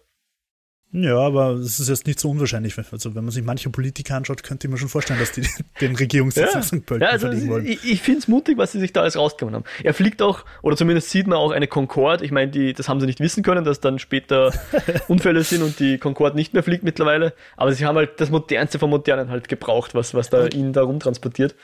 Ja, 1.04 1.20
aber 1.20 1.52
es 1.52 1.80
ist 1.80 1.90
jetzt 1.90 2.08
nicht 2.08 2.20
so 2.20 2.30
unwahrscheinlich. 2.30 2.76
Also 2.92 3.14
wenn 3.14 3.24
man 3.24 3.32
sich 3.32 3.44
manche 3.44 3.70
Politiker 3.70 4.16
anschaut, 4.16 4.42
könnte 4.42 4.68
ich 4.68 4.72
mir 4.72 4.78
schon 4.80 4.90
vorstellen, 4.90 5.20
dass 5.20 5.32
die 5.32 5.48
den 5.82 5.96
Regierungssitz 5.96 6.54
ja. 6.54 6.58
in 6.58 6.64
St. 6.64 6.86
Pölten 6.86 7.04
ja, 7.04 7.10
also 7.10 7.28
verlegen 7.28 7.50
wollen. 7.50 7.66
Ich, 7.68 7.84
ich 7.84 8.02
finde 8.02 8.20
es 8.20 8.28
mutig, 8.28 8.58
was 8.58 8.72
sie 8.72 8.80
sich 8.80 8.94
da 8.94 9.02
alles 9.02 9.16
rausgenommen 9.16 9.62
haben. 9.62 9.66
Er 9.84 9.94
fliegt 9.94 10.22
auch, 10.22 10.44
oder 10.64 10.76
zumindest 10.76 11.12
sieht 11.12 11.28
man 11.28 11.38
auch 11.38 11.52
eine 11.52 11.68
Concorde. 11.68 12.26
Ich 12.26 12.32
meine, 12.32 12.74
das 12.74 12.90
haben 12.90 13.00
sie 13.00 13.06
nicht 13.06 13.20
wissen 13.20 13.44
können, 13.44 13.64
dass 13.64 13.80
dann 13.80 14.00
später 14.00 14.52
Unfälle 15.08 15.44
sind 15.44 15.62
und 15.62 15.80
die 15.80 16.00
Concorde 16.00 16.36
nicht 16.36 16.54
mehr 16.54 16.64
fliegt 16.64 16.84
mittlerweile. 16.84 17.34
Aber 17.58 17.72
sie 17.74 17.86
haben 17.86 17.96
halt 17.96 18.20
das 18.20 18.32
Modernste 18.32 18.80
vom 18.80 18.90
Modernen 18.90 19.30
halt 19.30 19.50
gebraucht, 19.50 19.94
was, 19.94 20.16
was 20.16 20.30
da 20.30 20.48
ihn 20.48 20.74
da 20.74 20.82
rumtransportiert. 20.82 21.56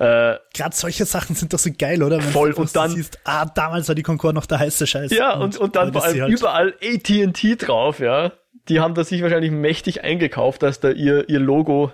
Äh, 0.00 0.38
Gerade 0.54 0.74
solche 0.74 1.04
Sachen 1.04 1.36
sind 1.36 1.52
doch 1.52 1.58
so 1.58 1.70
geil, 1.76 2.02
oder? 2.02 2.16
Wenn 2.16 2.30
voll. 2.30 2.52
Und 2.52 2.74
dann 2.74 2.90
siehst, 2.90 3.18
ah, 3.24 3.44
damals 3.44 3.86
war 3.86 3.94
die 3.94 4.02
Concorde 4.02 4.34
noch 4.34 4.46
der 4.46 4.58
heiße 4.58 4.86
Scheiß. 4.86 5.10
Ja, 5.10 5.34
und, 5.34 5.56
und, 5.56 5.58
und 5.58 5.76
dann 5.76 5.94
allem 5.94 6.22
halt 6.22 6.32
überall 6.32 6.74
AT&T 6.82 7.56
drauf, 7.56 8.00
ja. 8.00 8.32
Die 8.70 8.80
haben 8.80 8.94
da 8.94 9.04
sich 9.04 9.22
wahrscheinlich 9.22 9.50
mächtig 9.50 10.04
eingekauft, 10.04 10.62
dass 10.62 10.80
da 10.80 10.90
ihr, 10.90 11.28
ihr 11.28 11.40
Logo 11.40 11.92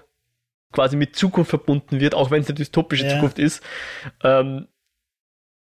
quasi 0.72 0.96
mit 0.96 1.16
Zukunft 1.16 1.50
verbunden 1.50 2.00
wird, 2.00 2.14
auch 2.14 2.30
wenn 2.30 2.42
es 2.42 2.48
eine 2.48 2.54
dystopische 2.54 3.06
ja. 3.06 3.14
Zukunft 3.14 3.38
ist. 3.38 3.62
Ähm, 4.22 4.68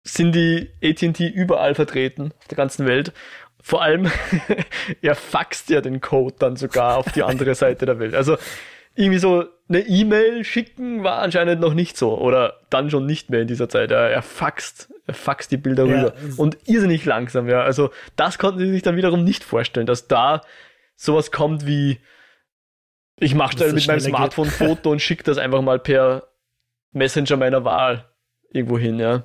sind 0.05 0.35
die 0.35 0.71
AT&T 0.83 1.29
überall 1.29 1.75
vertreten 1.75 2.33
auf 2.39 2.49
der 2.49 2.57
ganzen 2.57 2.87
Welt. 2.87 3.13
Vor 3.61 3.83
allem, 3.83 4.11
er 5.03 5.15
faxt 5.15 5.71
ja 5.71 5.81
den 5.81 6.01
Code 6.01 6.37
dann 6.39 6.57
sogar 6.57 6.97
auf 6.99 7.11
die 7.13 7.23
andere 7.23 7.55
Seite 7.55 7.85
der 7.85 7.99
Welt. 7.99 8.15
Also 8.15 8.37
irgendwie 8.95 9.19
so 9.19 9.45
eine 9.69 9.81
E-Mail 9.81 10.45
schicken 10.45 11.03
war 11.03 11.19
anscheinend 11.19 11.61
noch 11.61 11.75
nicht 11.75 11.97
so 11.97 12.17
oder 12.19 12.61
dann 12.71 12.91
schon 12.91 13.07
nicht 13.07 13.31
mehr 13.31 13.41
in 13.41 13.49
dieser 13.49 13.69
Zeit. 13.69 13.91
Er, 13.91 14.11
er 14.11 14.23
faxt, 14.23 14.93
er 15.07 15.15
faxt 15.15 15.51
die 15.51 15.57
Bilder 15.57 15.87
ja, 15.87 15.95
rüber 15.95 16.15
und 16.37 16.59
irrsinnig 16.67 17.05
langsam, 17.05 17.49
ja. 17.49 17.63
Also 17.63 17.91
das 18.17 18.39
konnten 18.39 18.61
sie 18.61 18.71
sich 18.71 18.83
dann 18.83 18.97
wiederum 18.97 19.25
nicht 19.25 19.45
vorstellen, 19.45 19.87
dass 19.87 20.09
da 20.09 20.43
sowas 20.97 21.31
kommt 21.31 21.67
wie 21.67 21.99
ich 23.17 23.35
mache 23.35 23.57
da 23.57 23.73
mit 23.73 23.87
meinem 23.87 24.01
Smartphone 24.01 24.49
ein 24.49 24.53
Foto 24.53 24.91
und 24.91 25.01
schicke 25.01 25.23
das 25.23 25.39
einfach 25.39 25.63
mal 25.63 25.79
per 25.79 26.29
Messenger 26.93 27.37
meiner 27.37 27.65
Wahl 27.65 28.09
irgendwo 28.51 28.79
hin, 28.79 28.99
ja. 28.99 29.25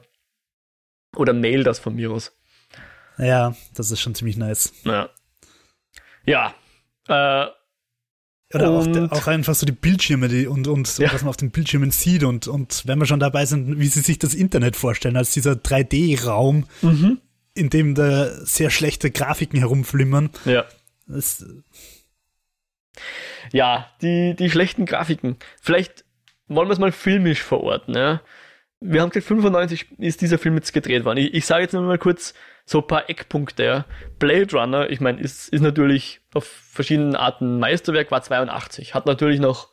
Oder 1.15 1.33
mail 1.33 1.63
das 1.63 1.79
von 1.79 1.95
mir 1.95 2.11
aus. 2.11 2.31
Ja, 3.17 3.55
das 3.73 3.91
ist 3.91 3.99
schon 3.99 4.13
ziemlich 4.13 4.37
nice. 4.37 4.73
Ja. 4.83 5.09
Ja. 6.25 6.53
Äh, 7.07 7.47
oder 8.53 8.69
auch, 8.69 9.11
auch, 9.11 9.27
einfach 9.27 9.55
so 9.55 9.65
die 9.65 9.73
Bildschirme 9.73 10.29
die, 10.29 10.47
und, 10.47 10.67
und 10.67 10.97
ja. 10.99 11.11
was 11.11 11.21
man 11.21 11.29
auf 11.29 11.37
den 11.37 11.51
Bildschirmen 11.51 11.91
sieht 11.91 12.23
und, 12.23 12.47
und 12.47 12.83
wenn 12.85 12.97
wir 12.99 13.05
schon 13.05 13.19
dabei 13.19 13.45
sind, 13.45 13.79
wie 13.79 13.87
sie 13.87 13.99
sich 13.99 14.19
das 14.19 14.33
Internet 14.33 14.75
vorstellen, 14.75 15.17
als 15.17 15.33
dieser 15.33 15.53
3D-Raum, 15.53 16.65
mhm. 16.81 17.19
in 17.55 17.69
dem 17.69 17.95
da 17.95 18.29
sehr 18.45 18.69
schlechte 18.69 19.11
Grafiken 19.11 19.59
herumflimmern. 19.59 20.29
Ja. 20.45 20.65
Das, 21.07 21.45
ja, 23.51 23.89
die, 24.01 24.35
die 24.35 24.49
schlechten 24.49 24.85
Grafiken. 24.85 25.37
Vielleicht 25.61 26.05
wollen 26.47 26.67
wir 26.67 26.73
es 26.73 26.79
mal 26.79 26.91
filmisch 26.91 27.41
verorten. 27.41 27.95
Ja? 27.95 28.21
Wir 28.79 29.01
haben 29.01 29.09
gesagt, 29.09 29.27
95 29.27 29.99
ist 29.99 30.21
dieser 30.21 30.37
Film 30.37 30.55
jetzt 30.55 30.73
gedreht 30.73 31.05
worden. 31.05 31.17
Ich, 31.17 31.33
ich 31.33 31.45
sage 31.45 31.63
jetzt 31.63 31.73
nur 31.73 31.81
mal 31.83 31.97
kurz, 31.97 32.33
so 32.65 32.79
ein 32.79 32.87
paar 32.87 33.09
Eckpunkte. 33.09 33.63
Ja. 33.63 33.85
Blade 34.19 34.51
Runner, 34.51 34.89
ich 34.89 34.99
meine, 34.99 35.21
ist, 35.21 35.49
ist 35.49 35.61
natürlich 35.61 36.19
auf 36.33 36.45
verschiedenen 36.45 37.15
Arten 37.15 37.59
Meisterwerk, 37.59 38.11
war 38.11 38.21
82. 38.21 38.93
Hat 38.93 39.05
natürlich 39.05 39.39
noch, 39.39 39.69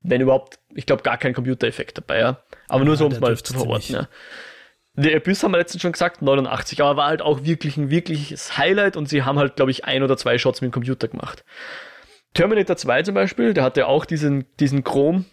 wenn 0.00 0.22
überhaupt, 0.22 0.58
ich 0.74 0.86
glaube, 0.86 1.02
gar 1.02 1.18
keinen 1.18 1.34
Computereffekt 1.34 1.98
dabei. 1.98 2.20
Ja. 2.20 2.42
Aber 2.68 2.84
nur 2.84 2.94
ja, 2.94 2.98
so, 2.98 3.06
um 3.06 3.12
es 3.12 3.20
mal 3.20 3.36
zu 3.36 3.52
verorten. 3.52 3.94
Ja. 3.94 4.08
Der 5.00 5.16
Abyss 5.16 5.44
haben 5.44 5.52
wir 5.52 5.58
letztens 5.58 5.82
schon 5.82 5.92
gesagt, 5.92 6.22
89, 6.22 6.82
aber 6.82 6.96
war 6.96 7.06
halt 7.06 7.22
auch 7.22 7.44
wirklich 7.44 7.76
ein 7.76 7.88
wirkliches 7.88 8.58
Highlight 8.58 8.96
und 8.96 9.08
sie 9.08 9.22
haben 9.22 9.38
halt, 9.38 9.54
glaube 9.54 9.70
ich, 9.70 9.84
ein 9.84 10.02
oder 10.02 10.16
zwei 10.16 10.38
Shots 10.38 10.60
mit 10.60 10.70
dem 10.70 10.72
Computer 10.72 11.06
gemacht. 11.06 11.44
Terminator 12.34 12.76
2 12.76 13.04
zum 13.04 13.14
Beispiel, 13.14 13.54
der 13.54 13.64
hatte 13.64 13.86
auch 13.86 14.04
diesen, 14.04 14.46
diesen 14.58 14.82
Chrom 14.84 15.24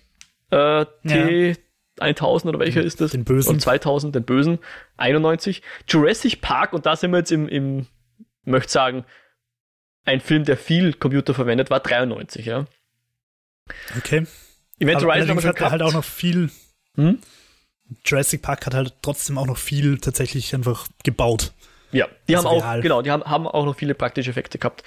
äh, 0.52 0.86
T, 1.08 1.50
ja. 1.50 1.56
1000 2.00 2.50
oder 2.50 2.60
welcher 2.64 2.84
ist 2.84 3.02
das? 3.02 3.12
Den 3.12 3.26
bösen. 3.26 3.50
Und 3.56 3.60
2000, 3.60 4.16
den 4.16 4.24
bösen. 4.24 4.60
91. 4.98 5.62
Jurassic 5.88 6.42
Park, 6.42 6.74
und 6.74 6.86
da 6.86 6.96
sind 6.96 7.12
wir 7.12 7.18
jetzt 7.18 7.32
im, 7.32 7.48
im 7.48 7.88
möchte 8.44 8.72
sagen, 8.72 9.06
ein 10.06 10.22
Film, 10.22 10.46
der 10.46 10.58
viel 10.58 10.94
Computer 10.94 11.34
verwendet, 11.34 11.72
war 11.72 11.80
93, 11.80 12.46
ja. 12.46 12.66
Okay. 13.98 14.28
Event 14.80 15.04
Horizon 15.04 15.44
hat 15.44 15.60
halt 15.60 15.82
auch 15.82 15.94
noch 15.94 16.04
viel. 16.04 16.52
Hm? 16.96 17.20
Jurassic 18.04 18.42
Park 18.42 18.66
hat 18.66 18.74
halt 18.74 18.94
trotzdem 19.02 19.38
auch 19.38 19.46
noch 19.46 19.58
viel 19.58 19.98
tatsächlich 20.00 20.54
einfach 20.54 20.88
gebaut. 21.04 21.54
Ja, 21.92 22.10
die 22.28 22.36
haben 22.36 22.46
auch, 22.46 22.82
genau, 22.82 23.02
die 23.02 23.10
haben, 23.10 23.24
haben 23.24 23.48
auch 23.48 23.64
noch 23.64 23.78
viele 23.78 23.96
praktische 23.96 24.30
Effekte 24.30 24.58
gehabt. 24.58 24.84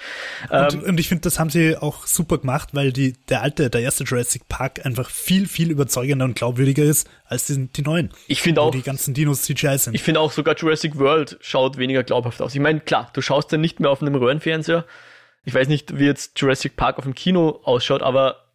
Und, 0.49 0.73
ähm, 0.75 0.83
und 0.83 0.99
ich 0.99 1.07
finde, 1.07 1.23
das 1.23 1.39
haben 1.39 1.49
sie 1.49 1.75
auch 1.75 2.05
super 2.05 2.37
gemacht, 2.37 2.69
weil 2.73 2.93
die, 2.93 3.13
der 3.29 3.41
alte, 3.41 3.71
der 3.71 3.81
erste 3.81 4.03
Jurassic 4.03 4.47
Park 4.47 4.85
einfach 4.85 5.09
viel, 5.09 5.47
viel 5.47 5.71
überzeugender 5.71 6.25
und 6.25 6.35
glaubwürdiger 6.35 6.83
ist 6.83 7.09
als 7.25 7.47
die, 7.47 7.67
die 7.67 7.81
neuen. 7.81 8.11
Ich 8.27 8.43
finde 8.43 8.61
auch. 8.61 8.69
die 8.69 8.83
ganzen 8.83 9.15
Dinos 9.15 9.41
CGI 9.41 9.79
sind. 9.79 9.95
Ich 9.95 10.03
finde 10.03 10.19
auch 10.19 10.31
sogar 10.31 10.55
Jurassic 10.55 10.99
World 10.99 11.37
schaut 11.41 11.77
weniger 11.77 12.03
glaubhaft 12.03 12.43
aus. 12.43 12.53
Ich 12.53 12.61
meine, 12.61 12.79
klar, 12.79 13.09
du 13.13 13.21
schaust 13.21 13.51
dann 13.51 13.61
nicht 13.61 13.79
mehr 13.79 13.89
auf 13.89 14.03
einem 14.03 14.13
Röhrenfernseher. 14.13 14.85
Ich 15.45 15.55
weiß 15.55 15.67
nicht, 15.67 15.97
wie 15.97 16.05
jetzt 16.05 16.39
Jurassic 16.39 16.75
Park 16.75 16.99
auf 16.99 17.05
dem 17.05 17.15
Kino 17.15 17.59
ausschaut, 17.63 18.03
aber 18.03 18.45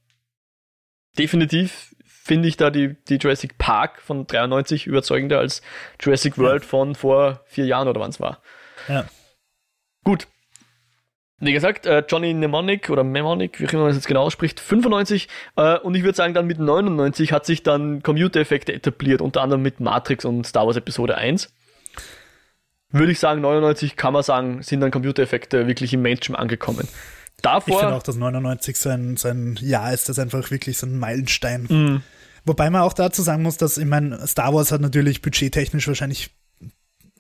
definitiv 1.18 1.93
finde 2.24 2.48
ich 2.48 2.56
da 2.56 2.70
die, 2.70 2.96
die 3.08 3.16
Jurassic 3.16 3.58
Park 3.58 4.00
von 4.00 4.26
93 4.26 4.86
überzeugender 4.86 5.38
als 5.38 5.60
Jurassic 6.00 6.38
World 6.38 6.64
von 6.64 6.94
vor 6.94 7.42
vier 7.44 7.66
Jahren 7.66 7.86
oder 7.86 8.00
wann 8.00 8.10
es 8.10 8.18
war. 8.18 8.40
Ja. 8.88 9.04
Gut. 10.04 10.26
Wie 11.38 11.52
gesagt, 11.52 11.84
äh, 11.84 12.02
Johnny 12.08 12.32
Mnemonic 12.32 12.88
oder 12.88 13.04
Mnemonic, 13.04 13.60
wie 13.60 13.66
auch 13.66 13.72
immer 13.74 13.82
man 13.82 13.90
das 13.90 13.98
jetzt 13.98 14.06
genau 14.06 14.22
ausspricht, 14.22 14.58
95 14.58 15.28
äh, 15.56 15.78
und 15.80 15.94
ich 15.94 16.02
würde 16.02 16.16
sagen, 16.16 16.32
dann 16.32 16.46
mit 16.46 16.58
99 16.58 17.30
hat 17.32 17.44
sich 17.44 17.62
dann 17.62 18.02
Computereffekte 18.02 18.72
etabliert, 18.72 19.20
unter 19.20 19.42
anderem 19.42 19.60
mit 19.60 19.80
Matrix 19.80 20.24
und 20.24 20.46
Star 20.46 20.66
Wars 20.66 20.76
Episode 20.76 21.16
1. 21.16 21.52
Würde 22.90 23.12
ich 23.12 23.18
sagen, 23.18 23.42
99 23.42 23.96
kann 23.96 24.14
man 24.14 24.22
sagen, 24.22 24.62
sind 24.62 24.80
dann 24.80 24.90
Computereffekte 24.90 25.66
wirklich 25.66 25.92
im 25.92 26.00
Mainstream 26.00 26.36
angekommen. 26.36 26.88
Davor, 27.44 27.74
ich 27.74 27.80
finde 27.80 27.94
auch, 27.94 28.02
dass 28.02 28.16
99 28.16 28.76
sein, 28.76 29.16
sein 29.16 29.58
Jahr 29.60 29.92
ist, 29.92 30.08
das 30.08 30.18
einfach 30.18 30.50
wirklich 30.50 30.78
so 30.78 30.86
ein 30.86 30.98
Meilenstein. 30.98 31.64
Mm. 31.64 32.02
Wobei 32.46 32.70
man 32.70 32.82
auch 32.82 32.94
dazu 32.94 33.22
sagen 33.22 33.42
muss, 33.42 33.58
dass, 33.58 33.76
ich 33.76 33.84
meine, 33.84 34.26
Star 34.26 34.54
Wars 34.54 34.72
hat 34.72 34.80
natürlich 34.80 35.20
budgettechnisch 35.20 35.86
wahrscheinlich 35.86 36.30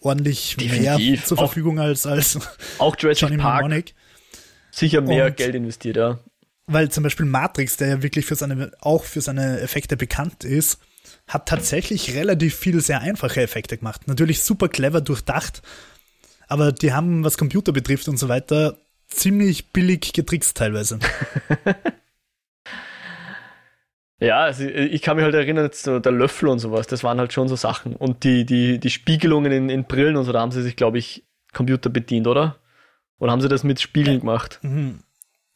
ordentlich 0.00 0.56
Definitiv. 0.58 1.10
mehr 1.10 1.24
zur 1.24 1.36
Verfügung 1.36 1.78
auch, 1.78 1.84
als, 1.84 2.06
als 2.06 2.38
auch 2.78 2.96
Jurassic 2.98 3.28
Johnny 3.28 3.36
Park. 3.40 3.64
Mnemonic. 3.64 3.94
Sicher 4.70 5.02
mehr 5.02 5.26
Und 5.26 5.36
Geld 5.36 5.54
investiert, 5.54 5.96
ja. 5.96 6.18
Weil 6.66 6.90
zum 6.90 7.04
Beispiel 7.04 7.26
Matrix, 7.26 7.76
der 7.76 7.88
ja 7.88 8.02
wirklich 8.02 8.24
für 8.24 8.34
seine, 8.34 8.72
auch 8.80 9.04
für 9.04 9.20
seine 9.20 9.60
Effekte 9.60 9.96
bekannt 9.98 10.44
ist, 10.44 10.78
hat 11.26 11.46
tatsächlich 11.46 12.14
relativ 12.14 12.54
viele 12.54 12.80
sehr 12.80 13.00
einfache 13.00 13.42
Effekte 13.42 13.76
gemacht. 13.76 14.08
Natürlich 14.08 14.42
super 14.42 14.68
clever 14.68 15.00
durchdacht, 15.00 15.62
aber 16.48 16.72
die 16.72 16.92
haben, 16.92 17.24
was 17.24 17.38
Computer 17.38 17.72
betrifft 17.72 18.08
und 18.08 18.18
so 18.18 18.28
weiter, 18.28 18.78
ziemlich 19.08 19.72
billig 19.72 20.12
getrickst 20.12 20.56
teilweise. 20.56 20.98
Ja, 24.20 24.40
also 24.44 24.64
ich 24.64 25.02
kann 25.02 25.16
mich 25.16 25.24
halt 25.24 25.34
erinnern, 25.34 25.68
so 25.72 25.98
der 25.98 26.12
Löffel 26.12 26.48
und 26.48 26.58
sowas, 26.58 26.86
das 26.86 27.04
waren 27.04 27.18
halt 27.18 27.32
schon 27.32 27.48
so 27.48 27.56
Sachen. 27.56 27.94
Und 27.94 28.24
die, 28.24 28.46
die, 28.46 28.78
die 28.78 28.90
Spiegelungen 28.90 29.52
in, 29.52 29.68
in 29.68 29.84
Brillen 29.84 30.16
und 30.16 30.24
so, 30.24 30.32
da 30.32 30.40
haben 30.40 30.52
sie 30.52 30.62
sich, 30.62 30.76
glaube 30.76 30.98
ich, 30.98 31.24
Computer 31.52 31.90
bedient, 31.90 32.26
oder? 32.26 32.56
Oder 33.18 33.32
haben 33.32 33.40
sie 33.40 33.48
das 33.48 33.64
mit 33.64 33.80
Spiegeln 33.80 34.20
gemacht? 34.20 34.60
Mhm. 34.62 35.00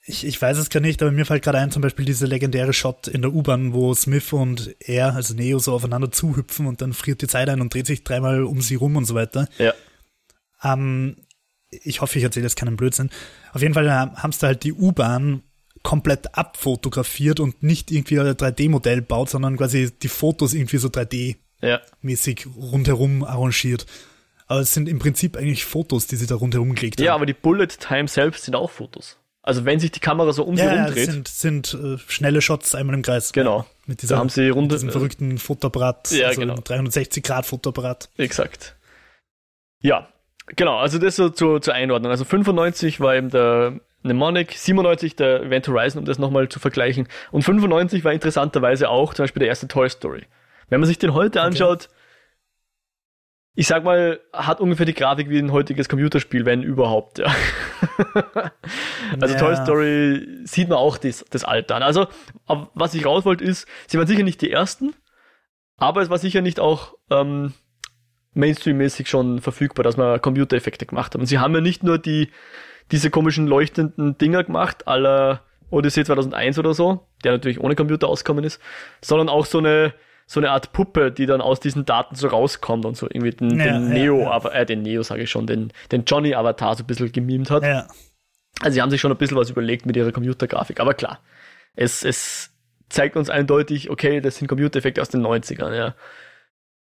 Ich, 0.04 0.26
ich 0.26 0.40
weiß 0.40 0.58
es 0.58 0.70
gar 0.70 0.80
nicht, 0.80 1.02
aber 1.02 1.12
mir 1.12 1.26
fällt 1.26 1.44
gerade 1.44 1.58
ein, 1.58 1.70
zum 1.70 1.82
Beispiel 1.82 2.04
diese 2.04 2.26
legendäre 2.26 2.72
Shot 2.72 3.08
in 3.08 3.22
der 3.22 3.32
U-Bahn, 3.32 3.74
wo 3.74 3.94
Smith 3.94 4.32
und 4.32 4.74
er, 4.80 5.14
also 5.14 5.34
Neo, 5.34 5.58
so 5.58 5.74
aufeinander 5.74 6.10
zuhüpfen 6.10 6.66
und 6.66 6.80
dann 6.80 6.94
friert 6.94 7.22
die 7.22 7.26
Zeit 7.26 7.48
ein 7.48 7.60
und 7.60 7.72
dreht 7.74 7.86
sich 7.86 8.04
dreimal 8.04 8.42
um 8.44 8.60
sie 8.60 8.74
rum 8.74 8.96
und 8.96 9.04
so 9.04 9.14
weiter. 9.14 9.48
Ja. 9.58 9.72
Ähm, 10.62 11.16
ich 11.70 12.00
hoffe, 12.00 12.18
ich 12.18 12.24
erzähle 12.24 12.44
jetzt 12.44 12.56
keinen 12.56 12.76
Blödsinn. 12.76 13.10
Auf 13.52 13.62
jeden 13.62 13.74
Fall 13.74 13.86
äh, 13.86 13.90
haben 13.90 14.32
sie 14.32 14.46
halt 14.46 14.64
die 14.64 14.72
U-Bahn 14.72 15.42
komplett 15.82 16.34
abfotografiert 16.36 17.40
und 17.40 17.62
nicht 17.62 17.90
irgendwie 17.90 18.18
ein 18.18 18.26
3D-Modell 18.26 19.02
baut, 19.02 19.30
sondern 19.30 19.56
quasi 19.56 19.90
die 19.90 20.08
Fotos 20.08 20.54
irgendwie 20.54 20.78
so 20.78 20.88
3D-mäßig 20.88 22.46
ja. 22.46 22.52
rundherum 22.70 23.24
arrangiert. 23.24 23.86
Aber 24.46 24.60
es 24.60 24.72
sind 24.72 24.88
im 24.88 24.98
Prinzip 24.98 25.36
eigentlich 25.36 25.64
Fotos, 25.64 26.06
die 26.06 26.16
sie 26.16 26.26
da 26.26 26.34
rundherum 26.34 26.74
gelegt 26.74 26.98
haben. 26.98 27.04
Ja, 27.04 27.14
aber 27.14 27.26
die 27.26 27.34
Bullet 27.34 27.66
Time 27.66 28.08
selbst 28.08 28.44
sind 28.44 28.56
auch 28.56 28.70
Fotos. 28.70 29.18
Also 29.42 29.64
wenn 29.64 29.78
sich 29.78 29.92
die 29.92 30.00
Kamera 30.00 30.32
so 30.32 30.44
um 30.44 30.56
ja, 30.56 30.68
sie 30.68 30.76
rumdreht. 30.76 31.10
sind, 31.10 31.28
sind 31.28 31.74
äh, 31.74 31.98
schnelle 32.06 32.42
Shots 32.42 32.74
einmal 32.74 32.94
im 32.94 33.02
Kreis. 33.02 33.32
Genau. 33.32 33.66
Mit, 33.86 34.02
dieser, 34.02 34.16
da 34.16 34.20
haben 34.20 34.28
sie 34.28 34.48
runde, 34.48 34.74
mit 34.74 34.82
diesem 34.82 34.90
verrückten 34.90 35.38
Fotoapparat, 35.38 36.10
ja, 36.10 36.28
also 36.28 36.40
genau. 36.40 36.56
360 36.56 37.22
Grad 37.22 37.46
Fotoapparat. 37.46 38.10
Exakt. 38.18 38.76
Ja, 39.80 40.08
genau. 40.56 40.78
Also 40.78 40.98
das 40.98 41.16
so 41.16 41.28
zur, 41.28 41.60
zur 41.60 41.74
Einordnung. 41.74 42.10
Also 42.10 42.24
95 42.24 43.00
war 43.00 43.16
eben 43.16 43.30
der 43.30 43.80
Mnemonic, 44.02 44.52
97 44.52 45.16
der 45.16 45.42
Event 45.42 45.68
Horizon, 45.68 46.00
um 46.00 46.04
das 46.04 46.18
nochmal 46.18 46.48
zu 46.48 46.60
vergleichen. 46.60 47.08
Und 47.30 47.42
95 47.42 48.04
war 48.04 48.12
interessanterweise 48.12 48.88
auch 48.88 49.14
zum 49.14 49.24
Beispiel 49.24 49.40
der 49.40 49.48
erste 49.48 49.68
Toy 49.68 49.88
Story. 49.88 50.26
Wenn 50.68 50.80
man 50.80 50.86
sich 50.86 50.98
den 50.98 51.14
heute 51.14 51.42
anschaut, 51.42 51.88
ich 53.54 53.66
sag 53.66 53.82
mal, 53.82 54.20
hat 54.32 54.60
ungefähr 54.60 54.86
die 54.86 54.94
Grafik 54.94 55.28
wie 55.30 55.38
ein 55.38 55.50
heutiges 55.50 55.88
Computerspiel, 55.88 56.44
wenn 56.44 56.62
überhaupt, 56.62 57.18
ja. 57.18 57.26
also 59.20 59.34
ja. 59.34 59.40
Toy 59.40 59.56
Story 59.56 60.28
sieht 60.44 60.68
man 60.68 60.78
auch 60.78 60.96
das, 60.96 61.24
das 61.30 61.42
Alter 61.42 61.74
an. 61.74 61.82
Also, 61.82 62.06
was 62.46 62.94
ich 62.94 63.04
raus 63.04 63.24
wollte 63.24 63.42
ist, 63.42 63.66
sie 63.88 63.98
waren 63.98 64.06
sicher 64.06 64.22
nicht 64.22 64.42
die 64.42 64.52
ersten, 64.52 64.94
aber 65.76 66.02
es 66.02 66.08
war 66.08 66.18
sicher 66.18 66.40
nicht 66.40 66.60
auch 66.60 66.94
ähm, 67.10 67.52
Mainstream-mäßig 68.38 69.08
schon 69.08 69.40
verfügbar, 69.40 69.82
dass 69.82 69.96
man 69.96 70.20
Computereffekte 70.20 70.86
gemacht 70.86 71.14
haben. 71.14 71.20
Und 71.20 71.26
sie 71.26 71.38
haben 71.38 71.54
ja 71.54 71.60
nicht 71.60 71.82
nur 71.82 71.98
die, 71.98 72.30
diese 72.90 73.10
komischen 73.10 73.46
leuchtenden 73.46 74.16
Dinger 74.16 74.44
gemacht, 74.44 74.88
aller 74.88 75.42
Odyssey 75.70 76.04
2001 76.04 76.58
oder 76.58 76.72
so, 76.72 77.06
der 77.24 77.32
natürlich 77.32 77.60
ohne 77.60 77.74
Computer 77.74 78.08
auskommen 78.08 78.44
ist, 78.44 78.60
sondern 79.02 79.28
auch 79.28 79.44
so 79.44 79.58
eine 79.58 79.92
so 80.30 80.40
eine 80.40 80.50
Art 80.50 80.74
Puppe, 80.74 81.10
die 81.10 81.24
dann 81.24 81.40
aus 81.40 81.58
diesen 81.58 81.86
Daten 81.86 82.14
so 82.14 82.28
rauskommt 82.28 82.84
und 82.84 82.98
so 82.98 83.06
irgendwie 83.06 83.30
den, 83.30 83.58
ja, 83.58 83.64
den 83.64 83.88
Neo, 83.88 84.20
ja, 84.20 84.38
ja. 84.38 84.50
äh, 84.50 84.66
den 84.66 84.82
Neo 84.82 85.02
sage 85.02 85.22
ich 85.22 85.30
schon, 85.30 85.46
den, 85.46 85.72
den 85.90 86.04
Johnny-Avatar 86.04 86.76
so 86.76 86.84
ein 86.84 86.86
bisschen 86.86 87.10
gemimt 87.10 87.50
hat. 87.50 87.62
Also 88.60 88.74
sie 88.74 88.82
haben 88.82 88.90
sich 88.90 89.00
schon 89.00 89.10
ein 89.10 89.16
bisschen 89.16 89.38
was 89.38 89.48
überlegt 89.48 89.86
mit 89.86 89.96
ihrer 89.96 90.12
Computergrafik, 90.12 90.80
aber 90.80 90.92
klar, 90.92 91.20
es, 91.76 92.04
es 92.04 92.50
zeigt 92.90 93.16
uns 93.16 93.30
eindeutig, 93.30 93.88
okay, 93.88 94.20
das 94.20 94.36
sind 94.36 94.48
Computereffekte 94.48 95.00
aus 95.00 95.08
den 95.08 95.22
90ern, 95.22 95.74
ja. 95.74 95.94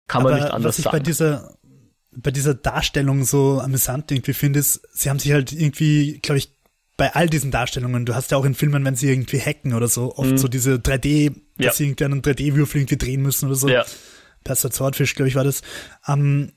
Kann 0.07 0.21
aber 0.21 0.31
man 0.31 0.41
nicht 0.41 0.51
anders 0.51 0.69
was 0.69 0.79
ich 0.79 0.83
sagen. 0.85 0.97
Bei 0.97 1.03
dieser, 1.03 1.57
bei 2.11 2.31
dieser 2.31 2.53
Darstellung 2.53 3.23
so 3.23 3.59
amüsant 3.59 4.11
irgendwie 4.11 4.33
finde, 4.33 4.59
ist, 4.59 4.81
sie 4.93 5.09
haben 5.09 5.19
sich 5.19 5.31
halt 5.31 5.51
irgendwie, 5.51 6.19
glaube 6.19 6.37
ich, 6.37 6.53
bei 6.95 7.13
all 7.15 7.27
diesen 7.27 7.51
Darstellungen, 7.51 8.05
du 8.05 8.13
hast 8.13 8.31
ja 8.31 8.37
auch 8.37 8.45
in 8.45 8.53
Filmen, 8.53 8.85
wenn 8.85 8.95
sie 8.95 9.09
irgendwie 9.09 9.41
hacken 9.41 9.73
oder 9.73 9.87
so, 9.87 10.15
oft 10.15 10.31
mhm. 10.31 10.37
so 10.37 10.47
diese 10.47 10.75
3D, 10.75 11.33
dass 11.57 11.65
ja. 11.65 11.71
sie 11.73 11.85
irgendwie 11.85 12.05
einen 12.05 12.21
3D-Würfel 12.21 12.81
irgendwie 12.81 12.97
drehen 12.97 13.21
müssen 13.21 13.47
oder 13.47 13.55
so. 13.55 13.67
Ja. 13.67 13.83
Pastor 14.43 14.71
Swordfish, 14.71 15.15
glaube 15.15 15.29
ich, 15.29 15.35
war 15.35 15.43
das. 15.43 15.61
Ähm, 16.07 16.51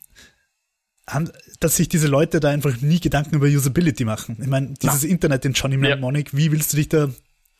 haben, 1.09 1.31
dass 1.61 1.77
sich 1.77 1.89
diese 1.89 2.09
Leute 2.09 2.41
da 2.41 2.51
einfach 2.51 2.81
nie 2.81 3.01
Gedanken 3.01 3.37
über 3.37 3.47
Usability 3.47 4.05
machen. 4.05 4.39
Ich 4.41 4.49
meine, 4.49 4.75
dieses 4.75 5.05
Na. 5.05 5.09
Internet 5.09 5.45
in 5.45 5.53
Johnny 5.53 5.77
Mnemonic, 5.77 6.33
ja. 6.33 6.39
wie 6.39 6.53
willst 6.53 6.73
du 6.73 6.77
dich 6.77 6.89
da 6.89 7.09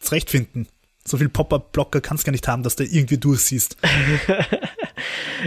zurechtfinden? 0.01 0.69
So 1.07 1.17
viel 1.17 1.29
Pop-Up-Blocker 1.29 2.01
kannst 2.01 2.25
du 2.25 2.27
gar 2.27 2.33
nicht 2.33 2.49
haben, 2.49 2.65
dass 2.65 2.75
du 2.75 2.85
irgendwie 2.85 3.19
durchsiehst. 3.19 3.77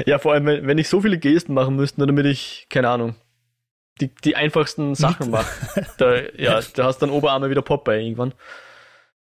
ja, 0.05 0.19
vor 0.19 0.33
allem, 0.33 0.45
wenn 0.45 0.77
ich 0.77 0.89
so 0.89 1.01
viele 1.01 1.17
Gesten 1.17 1.53
machen 1.53 1.75
müsste, 1.75 2.05
damit 2.05 2.25
ich, 2.25 2.67
keine 2.69 2.89
Ahnung, 2.89 3.15
die, 4.01 4.13
die 4.23 4.35
einfachsten 4.35 4.95
Sachen 4.95 5.31
macht. 5.31 5.51
Da, 5.97 6.15
ja, 6.37 6.59
da 6.75 6.85
hast 6.85 6.99
dann 6.99 7.09
Oberarme 7.09 7.49
wieder 7.49 7.61
Popeye 7.61 8.01
irgendwann. 8.01 8.33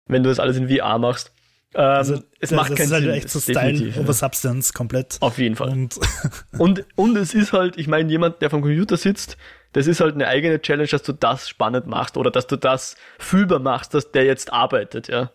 Wenn 0.06 0.22
du 0.22 0.28
das 0.28 0.38
alles 0.38 0.56
in 0.56 0.68
VR 0.68 0.98
machst. 0.98 1.32
Ähm, 1.74 1.82
also, 1.82 2.22
es 2.40 2.50
macht 2.52 2.70
das 2.70 2.78
keinen 2.78 2.86
ist 2.86 2.92
halt 2.92 3.04
Sinn. 3.04 3.12
echt 3.12 3.30
so 3.30 3.40
Style 3.40 3.94
over 4.00 4.12
Substance 4.12 4.72
komplett. 4.72 5.18
Auf 5.20 5.38
jeden 5.38 5.56
Fall. 5.56 5.70
Und, 5.70 5.98
und, 6.58 6.84
und 6.94 7.16
es 7.16 7.34
ist 7.34 7.52
halt, 7.52 7.76
ich 7.76 7.88
meine, 7.88 8.10
jemand, 8.10 8.40
der 8.40 8.50
vom 8.50 8.62
Computer 8.62 8.96
sitzt, 8.96 9.36
das 9.72 9.86
ist 9.86 10.00
halt 10.00 10.14
eine 10.14 10.28
eigene 10.28 10.60
Challenge, 10.60 10.88
dass 10.88 11.02
du 11.02 11.12
das 11.12 11.48
spannend 11.48 11.86
machst 11.86 12.16
oder 12.16 12.30
dass 12.30 12.46
du 12.46 12.56
das 12.56 12.96
fühlbar 13.18 13.58
machst, 13.58 13.94
dass 13.94 14.10
der 14.12 14.24
jetzt 14.24 14.52
arbeitet, 14.52 15.08
ja. 15.08 15.32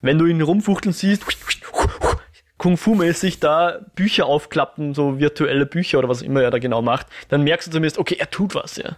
Wenn 0.00 0.18
du 0.18 0.26
ihn 0.26 0.42
rumfuchteln 0.42 0.92
siehst, 0.92 1.24
Kung-Fu-mäßig 2.62 3.40
da 3.40 3.80
Bücher 3.96 4.26
aufklappen, 4.26 4.94
so 4.94 5.18
virtuelle 5.18 5.66
Bücher 5.66 5.98
oder 5.98 6.08
was 6.08 6.22
immer 6.22 6.42
er 6.42 6.52
da 6.52 6.58
genau 6.58 6.80
macht, 6.80 7.08
dann 7.28 7.42
merkst 7.42 7.66
du 7.66 7.72
zumindest, 7.72 7.98
okay, 7.98 8.14
er 8.16 8.30
tut 8.30 8.54
was, 8.54 8.76
ja. 8.76 8.96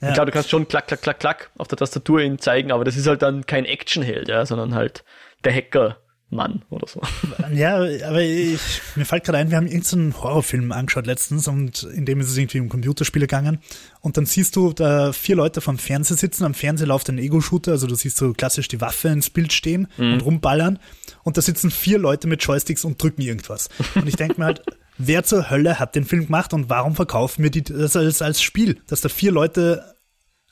ja. 0.00 0.12
Klar, 0.12 0.24
du 0.24 0.32
kannst 0.32 0.48
schon 0.48 0.66
klack, 0.66 0.86
klack, 0.86 1.02
klack, 1.02 1.20
klack 1.20 1.50
auf 1.58 1.68
der 1.68 1.76
Tastatur 1.76 2.22
ihn 2.22 2.38
zeigen, 2.38 2.72
aber 2.72 2.84
das 2.86 2.96
ist 2.96 3.06
halt 3.06 3.20
dann 3.20 3.44
kein 3.44 3.66
Actionheld, 3.66 4.30
ja, 4.30 4.46
sondern 4.46 4.74
halt 4.74 5.04
der 5.44 5.54
Hacker, 5.54 5.98
Mann 6.30 6.62
oder 6.70 6.88
so. 6.88 7.00
Ja, 7.54 7.76
aber 7.76 8.22
ich, 8.22 8.80
mir 8.96 9.04
fällt 9.04 9.24
gerade 9.24 9.38
ein, 9.38 9.50
wir 9.50 9.58
haben 9.58 9.66
irgendeinen 9.66 10.16
Horrorfilm 10.20 10.72
angeschaut 10.72 11.06
letztens 11.06 11.46
und 11.46 11.82
in 11.82 12.06
dem 12.06 12.18
ist 12.18 12.30
es 12.30 12.36
irgendwie 12.36 12.60
um 12.60 12.68
Computerspiele 12.70 13.26
gegangen 13.26 13.60
und 14.00 14.16
dann 14.16 14.24
siehst 14.24 14.56
du 14.56 14.72
da 14.72 15.12
vier 15.12 15.36
Leute 15.36 15.60
vom 15.60 15.76
Fernseher 15.78 16.16
sitzen, 16.16 16.44
am 16.44 16.54
Fernseher 16.54 16.88
läuft 16.88 17.10
ein 17.10 17.18
Ego-Shooter, 17.18 17.72
also 17.72 17.86
du 17.86 17.94
siehst 17.94 18.16
so 18.16 18.32
klassisch 18.32 18.68
die 18.68 18.80
Waffe 18.80 19.08
ins 19.08 19.30
Bild 19.30 19.52
stehen 19.52 19.86
mhm. 19.98 20.14
und 20.14 20.20
rumballern 20.24 20.78
und 21.26 21.36
da 21.36 21.42
sitzen 21.42 21.72
vier 21.72 21.98
Leute 21.98 22.28
mit 22.28 22.40
Joysticks 22.40 22.84
und 22.84 23.02
drücken 23.02 23.20
irgendwas. 23.20 23.68
Und 23.96 24.06
ich 24.06 24.14
denke 24.14 24.38
mir 24.38 24.44
halt, 24.44 24.62
wer 24.96 25.24
zur 25.24 25.50
Hölle 25.50 25.80
hat 25.80 25.96
den 25.96 26.04
Film 26.04 26.26
gemacht 26.26 26.54
und 26.54 26.70
warum 26.70 26.94
verkaufen 26.94 27.42
wir 27.42 27.50
die, 27.50 27.64
das 27.64 27.96
als, 27.96 28.22
als 28.22 28.40
Spiel, 28.40 28.80
dass 28.86 29.00
da 29.00 29.08
vier 29.08 29.32
Leute 29.32 29.96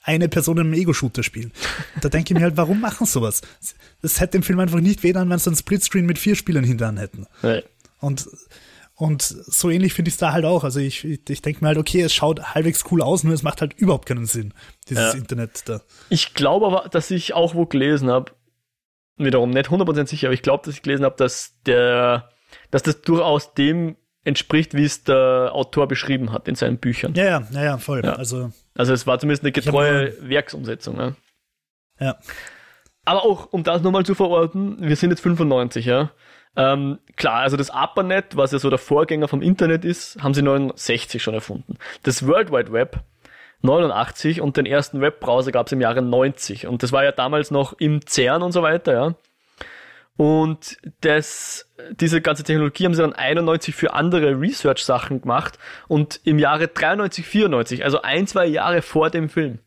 eine 0.02 0.28
Person 0.28 0.58
in 0.58 0.64
einem 0.64 0.74
Ego-Shooter 0.74 1.22
spielen. 1.22 1.52
Und 1.94 2.04
da 2.04 2.08
denke 2.08 2.34
ich 2.34 2.36
mir 2.36 2.44
halt, 2.44 2.56
warum 2.56 2.80
machen 2.80 3.06
sowas? 3.06 3.42
Das 4.02 4.20
hätte 4.20 4.32
dem 4.32 4.42
Film 4.42 4.58
einfach 4.58 4.80
nicht 4.80 5.04
weh 5.04 5.14
an, 5.14 5.30
wenn 5.30 5.38
sie 5.38 5.48
einen 5.48 5.56
Splitscreen 5.56 6.06
mit 6.06 6.18
vier 6.18 6.34
Spielern 6.34 6.64
hinterher 6.64 7.00
hätten. 7.00 7.28
Nee. 7.42 7.62
Und, 8.00 8.28
und 8.96 9.22
so 9.22 9.70
ähnlich 9.70 9.94
finde 9.94 10.08
ich 10.08 10.14
es 10.14 10.18
da 10.18 10.32
halt 10.32 10.44
auch. 10.44 10.64
Also 10.64 10.80
ich, 10.80 11.04
ich 11.04 11.40
denke 11.40 11.60
mir 11.60 11.68
halt, 11.68 11.78
okay, 11.78 12.00
es 12.00 12.12
schaut 12.12 12.52
halbwegs 12.52 12.82
cool 12.90 13.00
aus, 13.00 13.22
nur 13.22 13.32
es 13.32 13.44
macht 13.44 13.60
halt 13.60 13.74
überhaupt 13.74 14.06
keinen 14.06 14.26
Sinn, 14.26 14.52
dieses 14.88 15.12
ja. 15.12 15.18
Internet 15.20 15.68
da. 15.68 15.82
Ich 16.08 16.34
glaube 16.34 16.66
aber, 16.66 16.88
dass 16.88 17.12
ich 17.12 17.32
auch 17.32 17.54
wo 17.54 17.64
gelesen 17.64 18.10
habe, 18.10 18.32
wiederum 19.16 19.50
nicht 19.50 19.68
100% 19.68 20.06
sicher, 20.06 20.28
aber 20.28 20.34
ich 20.34 20.42
glaube, 20.42 20.64
dass 20.64 20.74
ich 20.74 20.82
gelesen 20.82 21.04
habe, 21.04 21.16
dass 21.16 21.60
der, 21.66 22.30
dass 22.70 22.82
das 22.82 23.02
durchaus 23.02 23.54
dem 23.54 23.96
entspricht, 24.24 24.74
wie 24.74 24.84
es 24.84 25.04
der 25.04 25.50
Autor 25.52 25.86
beschrieben 25.86 26.32
hat 26.32 26.48
in 26.48 26.54
seinen 26.54 26.78
Büchern. 26.78 27.14
Ja, 27.14 27.24
ja, 27.24 27.46
ja, 27.52 27.62
ja 27.62 27.78
voll. 27.78 28.02
Ja. 28.04 28.14
Also, 28.14 28.50
also 28.74 28.92
es 28.92 29.06
war 29.06 29.18
zumindest 29.18 29.42
eine 29.42 29.52
getreue 29.52 30.14
Werksumsetzung. 30.20 30.96
Ne? 30.96 31.14
Ja. 32.00 32.16
Aber 33.04 33.24
auch, 33.24 33.52
um 33.52 33.62
das 33.62 33.82
nochmal 33.82 34.06
zu 34.06 34.14
verorten, 34.14 34.76
wir 34.80 34.96
sind 34.96 35.10
jetzt 35.10 35.20
95, 35.20 35.84
ja. 35.84 36.10
Ähm, 36.56 37.00
klar, 37.16 37.40
also 37.40 37.56
das 37.56 37.70
ARPANET, 37.70 38.36
was 38.36 38.52
ja 38.52 38.58
so 38.58 38.70
der 38.70 38.78
Vorgänger 38.78 39.28
vom 39.28 39.42
Internet 39.42 39.84
ist, 39.84 40.22
haben 40.22 40.34
sie 40.34 40.42
69 40.42 41.22
schon 41.22 41.34
erfunden. 41.34 41.76
Das 42.04 42.26
World 42.26 42.50
Wide 42.50 42.72
Web 42.72 43.04
89 43.64 44.40
und 44.40 44.56
den 44.56 44.66
ersten 44.66 45.00
Webbrowser 45.00 45.50
gab 45.50 45.66
es 45.66 45.72
im 45.72 45.80
Jahre 45.80 46.02
90 46.02 46.66
und 46.66 46.82
das 46.82 46.92
war 46.92 47.02
ja 47.02 47.12
damals 47.12 47.50
noch 47.50 47.72
im 47.78 48.06
CERN 48.06 48.42
und 48.42 48.52
so 48.52 48.62
weiter, 48.62 48.92
ja. 48.92 49.14
Und 50.16 50.76
das, 51.00 51.68
diese 51.98 52.20
ganze 52.20 52.44
Technologie 52.44 52.84
haben 52.84 52.94
sie 52.94 53.02
dann 53.02 53.14
91 53.14 53.74
für 53.74 53.94
andere 53.94 54.40
Research-Sachen 54.40 55.22
gemacht 55.22 55.58
und 55.88 56.20
im 56.24 56.38
Jahre 56.38 56.68
93, 56.68 57.26
94, 57.26 57.84
also 57.84 58.02
ein, 58.02 58.28
zwei 58.28 58.46
Jahre 58.46 58.82
vor 58.82 59.10
dem 59.10 59.28
Film, 59.28 59.58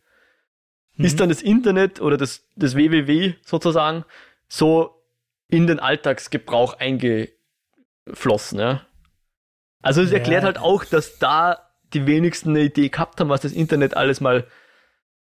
mhm. 0.96 1.06
ist 1.06 1.20
dann 1.20 1.30
das 1.30 1.42
Internet 1.42 2.00
oder 2.00 2.16
das, 2.16 2.48
das 2.56 2.76
WWW 2.76 3.34
sozusagen 3.44 4.06
so 4.48 5.04
in 5.50 5.68
den 5.68 5.80
Alltagsgebrauch 5.80 6.76
eingeflossen, 6.80 8.60
ja. 8.60 8.82
Also 9.82 10.02
es 10.02 10.12
ja. 10.12 10.18
erklärt 10.18 10.44
halt 10.44 10.60
auch, 10.60 10.86
dass 10.86 11.18
da 11.20 11.67
die 11.94 12.06
wenigsten 12.06 12.50
eine 12.50 12.62
Idee 12.62 12.90
gehabt 12.90 13.20
haben, 13.20 13.30
was 13.30 13.42
das 13.42 13.52
Internet 13.52 13.96
alles 13.96 14.22
mal 14.22 14.48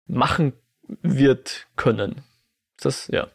machen 0.08 0.53
wird 1.01 1.67
können. 1.75 2.21
Das, 2.80 3.08
ja. 3.08 3.27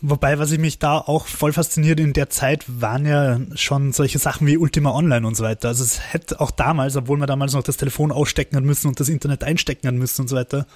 Wobei, 0.00 0.38
was 0.38 0.52
ich 0.52 0.58
mich 0.58 0.78
da 0.78 0.96
auch 0.96 1.26
voll 1.26 1.52
fasziniert 1.52 2.00
in 2.00 2.14
der 2.14 2.30
Zeit, 2.30 2.64
waren 2.66 3.04
ja 3.04 3.38
schon 3.54 3.92
solche 3.92 4.18
Sachen 4.18 4.46
wie 4.46 4.56
Ultima 4.56 4.92
Online 4.92 5.26
und 5.26 5.36
so 5.36 5.44
weiter. 5.44 5.68
Also 5.68 5.84
es 5.84 6.12
hätte 6.12 6.40
auch 6.40 6.50
damals, 6.50 6.96
obwohl 6.96 7.18
man 7.18 7.28
damals 7.28 7.52
noch 7.52 7.62
das 7.62 7.76
Telefon 7.76 8.10
ausstecken 8.10 8.56
hat 8.56 8.64
müssen 8.64 8.88
und 8.88 8.98
das 8.98 9.10
Internet 9.10 9.44
einstecken 9.44 9.88
hat 9.88 9.94
müssen 9.94 10.22
und 10.22 10.28
so 10.28 10.36
weiter, 10.36 10.66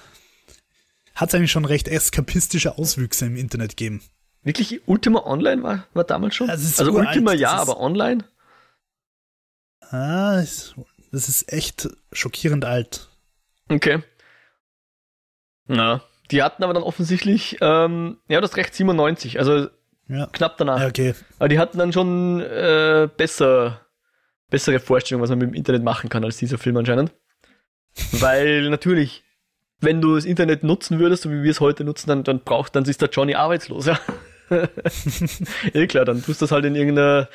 hat 1.15 1.29
es 1.29 1.35
eigentlich 1.35 1.51
schon 1.51 1.65
recht 1.65 1.87
eskapistische 1.87 2.77
Auswüchse 2.77 3.25
im 3.25 3.35
Internet 3.35 3.77
gegeben. 3.77 4.01
Wirklich, 4.43 4.87
Ultima 4.87 5.25
Online 5.25 5.63
war, 5.63 5.87
war 5.95 6.03
damals 6.03 6.35
schon? 6.35 6.49
Also, 6.49 6.83
also 6.83 6.95
Ultima 6.95 7.33
ja, 7.33 7.53
aber 7.53 7.79
online? 7.79 8.25
Ah, 9.91 10.35
das 10.35 11.29
ist 11.29 11.51
echt 11.51 11.89
schockierend 12.11 12.65
alt. 12.65 13.09
Okay. 13.69 14.03
Na, 15.67 16.03
die 16.31 16.43
hatten 16.43 16.63
aber 16.63 16.73
dann 16.73 16.83
offensichtlich, 16.83 17.57
ähm, 17.61 18.17
ja, 18.27 18.41
das 18.41 18.57
Recht 18.57 18.73
97, 18.73 19.39
also 19.39 19.67
ja. 20.07 20.27
knapp 20.27 20.57
danach. 20.57 20.79
Ja, 20.81 20.87
okay. 20.87 21.13
Aber 21.39 21.49
die 21.49 21.59
hatten 21.59 21.77
dann 21.77 21.93
schon 21.93 22.41
äh, 22.41 23.07
besser, 23.15 23.81
bessere 24.49 24.79
Vorstellungen, 24.79 25.23
was 25.23 25.29
man 25.29 25.39
mit 25.39 25.49
dem 25.49 25.53
Internet 25.53 25.83
machen 25.83 26.09
kann, 26.09 26.23
als 26.23 26.37
dieser 26.37 26.57
Film 26.57 26.77
anscheinend. 26.77 27.13
Weil 28.11 28.69
natürlich, 28.69 29.23
wenn 29.79 30.01
du 30.01 30.15
das 30.15 30.25
Internet 30.25 30.63
nutzen 30.63 30.99
würdest, 30.99 31.23
so 31.23 31.31
wie 31.31 31.43
wir 31.43 31.51
es 31.51 31.59
heute 31.59 31.83
nutzen, 31.83 32.09
dann, 32.09 32.23
dann 32.23 32.41
braucht, 32.41 32.75
dann 32.75 32.85
ist 32.85 33.01
der 33.01 33.09
Johnny 33.09 33.35
arbeitslos, 33.35 33.85
ja. 33.85 33.99
eh 35.73 35.87
klar, 35.87 36.05
dann 36.05 36.23
tust 36.23 36.41
du 36.41 36.45
das 36.45 36.51
halt 36.51 36.65
in 36.65 36.75
irgendeiner, 36.75 37.29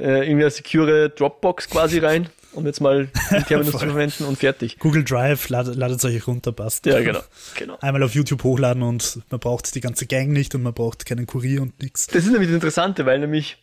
äh, 0.00 0.20
irgendeiner 0.20 0.50
secure 0.50 1.10
Dropbox 1.10 1.68
quasi 1.68 1.98
rein 1.98 2.28
um 2.52 2.66
jetzt 2.66 2.80
mal 2.80 3.08
den 3.30 3.44
Terminus 3.44 3.72
zu 3.78 3.78
verwenden 3.78 4.24
und 4.24 4.38
fertig. 4.38 4.78
Google 4.78 5.04
Drive 5.04 5.48
ladet, 5.48 5.76
ladet 5.76 6.04
euch 6.04 6.26
runter, 6.26 6.52
passt. 6.52 6.86
Ja, 6.86 7.00
genau, 7.00 7.20
genau. 7.56 7.78
Einmal 7.80 8.02
auf 8.02 8.14
YouTube 8.14 8.42
hochladen 8.44 8.82
und 8.82 9.20
man 9.30 9.40
braucht 9.40 9.74
die 9.74 9.80
ganze 9.80 10.06
Gang 10.06 10.30
nicht 10.30 10.54
und 10.54 10.62
man 10.62 10.74
braucht 10.74 11.06
keinen 11.06 11.26
Kurier 11.26 11.62
und 11.62 11.80
nichts. 11.80 12.06
Das 12.08 12.24
ist 12.24 12.30
nämlich 12.30 12.48
das 12.48 12.54
Interessante, 12.54 13.06
weil 13.06 13.18
nämlich, 13.18 13.58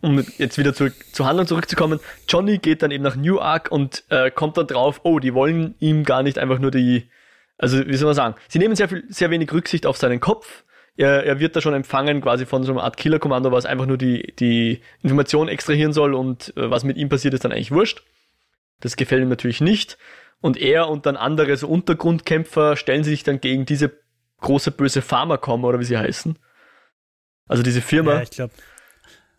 um 0.00 0.24
jetzt 0.36 0.58
wieder 0.58 0.74
zurück, 0.74 0.94
zur 1.12 1.26
Handlung 1.26 1.46
zurückzukommen, 1.46 2.00
Johnny 2.28 2.58
geht 2.58 2.82
dann 2.82 2.90
eben 2.90 3.04
nach 3.04 3.16
Newark 3.16 3.70
und 3.70 4.04
äh, 4.10 4.30
kommt 4.30 4.56
dann 4.56 4.66
drauf, 4.66 5.00
oh, 5.04 5.18
die 5.18 5.34
wollen 5.34 5.74
ihm 5.78 6.04
gar 6.04 6.22
nicht 6.22 6.38
einfach 6.38 6.58
nur 6.58 6.70
die, 6.70 7.08
also 7.56 7.86
wie 7.86 7.96
soll 7.96 8.06
man 8.06 8.14
sagen, 8.14 8.34
sie 8.48 8.58
nehmen 8.58 8.76
sehr 8.76 8.88
viel, 8.88 9.04
sehr 9.08 9.30
wenig 9.30 9.52
Rücksicht 9.52 9.86
auf 9.86 9.96
seinen 9.96 10.20
Kopf, 10.20 10.64
er, 10.98 11.24
er 11.24 11.38
wird 11.38 11.54
da 11.54 11.60
schon 11.60 11.74
empfangen 11.74 12.20
quasi 12.20 12.44
von 12.44 12.64
so 12.64 12.72
einer 12.72 12.82
Art 12.82 12.96
Killerkommando, 12.96 13.52
was 13.52 13.66
einfach 13.66 13.86
nur 13.86 13.96
die, 13.96 14.34
die 14.38 14.80
Information 15.02 15.48
extrahieren 15.48 15.92
soll 15.92 16.12
und 16.12 16.54
äh, 16.56 16.70
was 16.70 16.82
mit 16.82 16.96
ihm 16.96 17.08
passiert 17.08 17.34
ist 17.34 17.44
dann 17.44 17.52
eigentlich 17.52 17.70
wurscht. 17.70 18.02
Das 18.80 18.96
gefällt 18.96 19.22
ihm 19.22 19.28
natürlich 19.28 19.60
nicht. 19.60 19.96
Und 20.40 20.56
er 20.56 20.88
und 20.88 21.06
dann 21.06 21.16
andere 21.16 21.56
so 21.56 21.68
Untergrundkämpfer 21.68 22.76
stellen 22.76 23.04
sich 23.04 23.22
dann 23.22 23.40
gegen 23.40 23.64
diese 23.64 23.92
große 24.40 24.72
böse 24.72 25.00
Pharmacom 25.00 25.64
oder 25.64 25.78
wie 25.78 25.84
sie 25.84 25.96
heißen. 25.96 26.36
Also 27.46 27.62
diese 27.62 27.80
Firma. 27.80 28.14
Ja, 28.14 28.22
ich 28.22 28.30
glaube. 28.30 28.52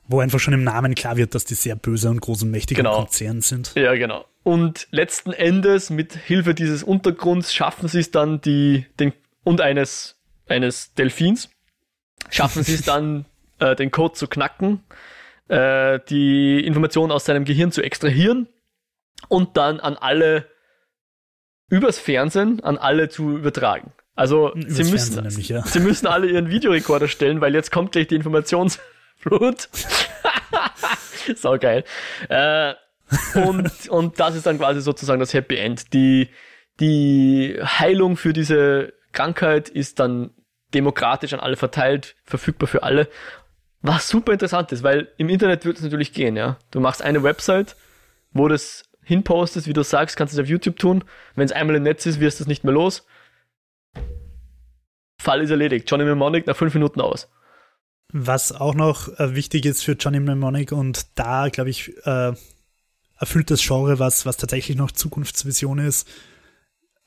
Wo 0.07 0.21
einfach 0.21 0.39
schon 0.39 0.53
im 0.53 0.63
Namen 0.63 0.95
klar 0.95 1.17
wird, 1.17 1.35
dass 1.35 1.45
die 1.45 1.53
sehr 1.53 1.75
böse 1.75 2.09
und 2.09 2.21
groß 2.21 2.43
und 2.43 2.51
mächtige 2.51 2.79
genau. 2.81 2.95
Konzern 2.95 3.41
sind. 3.41 3.73
Ja, 3.75 3.93
genau. 3.95 4.25
Und 4.43 4.87
letzten 4.91 5.33
Endes, 5.33 5.89
mit 5.89 6.13
Hilfe 6.15 6.55
dieses 6.55 6.83
Untergrunds, 6.83 7.53
schaffen 7.53 7.87
sie 7.87 7.99
es 7.99 8.09
dann, 8.11 8.41
die, 8.41 8.85
den, 8.99 9.13
und 9.43 9.61
eines, 9.61 10.18
eines 10.49 10.93
Delfins, 10.93 11.49
schaffen 12.29 12.63
sie 12.63 12.75
es 12.75 12.83
dann, 12.83 13.25
äh, 13.59 13.75
den 13.75 13.91
Code 13.91 14.13
zu 14.13 14.27
knacken, 14.27 14.83
äh, 15.47 15.99
die 16.09 16.65
Informationen 16.65 17.11
aus 17.11 17.25
seinem 17.25 17.45
Gehirn 17.45 17.71
zu 17.71 17.81
extrahieren 17.81 18.47
und 19.27 19.57
dann 19.57 19.79
an 19.79 19.95
alle 19.95 20.47
übers 21.69 21.99
Fernsehen 21.99 22.61
an 22.63 22.77
alle 22.77 23.09
zu 23.09 23.37
übertragen. 23.37 23.93
Also 24.15 24.51
sie 24.67 24.83
müssen, 24.83 25.23
nämlich, 25.23 25.49
ja. 25.49 25.61
sie 25.61 25.79
müssen 25.79 26.07
alle 26.07 26.27
ihren 26.27 26.49
Videorekorder 26.49 27.07
stellen, 27.07 27.41
weil 27.41 27.53
jetzt 27.53 27.71
kommt 27.71 27.93
gleich 27.93 28.07
die 28.07 28.15
Informationsflut. 28.15 29.69
Sau 31.35 31.57
geil. 31.57 31.83
Äh, 32.27 32.73
und, 33.35 33.89
und 33.89 34.19
das 34.19 34.35
ist 34.35 34.45
dann 34.45 34.57
quasi 34.57 34.81
sozusagen 34.81 35.19
das 35.19 35.33
Happy 35.33 35.57
End. 35.57 35.93
Die, 35.93 36.29
die 36.79 37.59
Heilung 37.63 38.17
für 38.17 38.33
diese 38.33 38.93
Krankheit 39.13 39.69
ist 39.69 39.99
dann 39.99 40.31
demokratisch 40.73 41.33
an 41.33 41.39
alle 41.39 41.55
verteilt, 41.55 42.15
verfügbar 42.23 42.67
für 42.67 42.83
alle. 42.83 43.07
Was 43.81 44.09
super 44.09 44.33
interessant 44.33 44.71
ist, 44.71 44.83
weil 44.83 45.07
im 45.17 45.29
Internet 45.29 45.65
wird 45.65 45.77
es 45.77 45.83
natürlich 45.83 46.13
gehen, 46.13 46.35
ja. 46.35 46.57
Du 46.71 46.79
machst 46.79 47.01
eine 47.01 47.23
Website, 47.23 47.75
wo 48.33 48.47
das 48.47 48.83
hinpostest, 49.03 49.67
wie 49.67 49.73
du 49.73 49.83
sagst, 49.83 50.17
kannst 50.17 50.33
du 50.33 50.39
es 50.39 50.45
auf 50.45 50.49
YouTube 50.49 50.77
tun. 50.77 51.03
Wenn 51.35 51.45
es 51.45 51.51
einmal 51.51 51.75
im 51.75 51.83
Netz 51.83 52.05
ist, 52.05 52.19
wirst 52.19 52.39
du 52.39 52.43
es 52.43 52.47
nicht 52.47 52.63
mehr 52.63 52.73
los. 52.73 53.05
Fall 55.19 55.41
ist 55.41 55.49
erledigt. 55.49 55.89
Johnny 55.89 56.03
Mnemonic 56.03 56.47
nach 56.47 56.55
fünf 56.55 56.73
Minuten 56.73 57.01
aus. 57.01 57.27
Was 58.11 58.51
auch 58.51 58.73
noch 58.73 59.07
äh, 59.19 59.35
wichtig 59.35 59.65
ist 59.65 59.83
für 59.83 59.93
Johnny 59.93 60.19
Mnemonic 60.19 60.71
und 60.71 61.07
da, 61.15 61.49
glaube 61.49 61.69
ich, 61.69 61.93
äh, 62.05 62.33
erfüllt 63.19 63.51
das 63.51 63.61
Genre, 63.61 63.99
was, 63.99 64.25
was 64.25 64.37
tatsächlich 64.37 64.77
noch 64.77 64.91
Zukunftsvision 64.91 65.79
ist, 65.79 66.07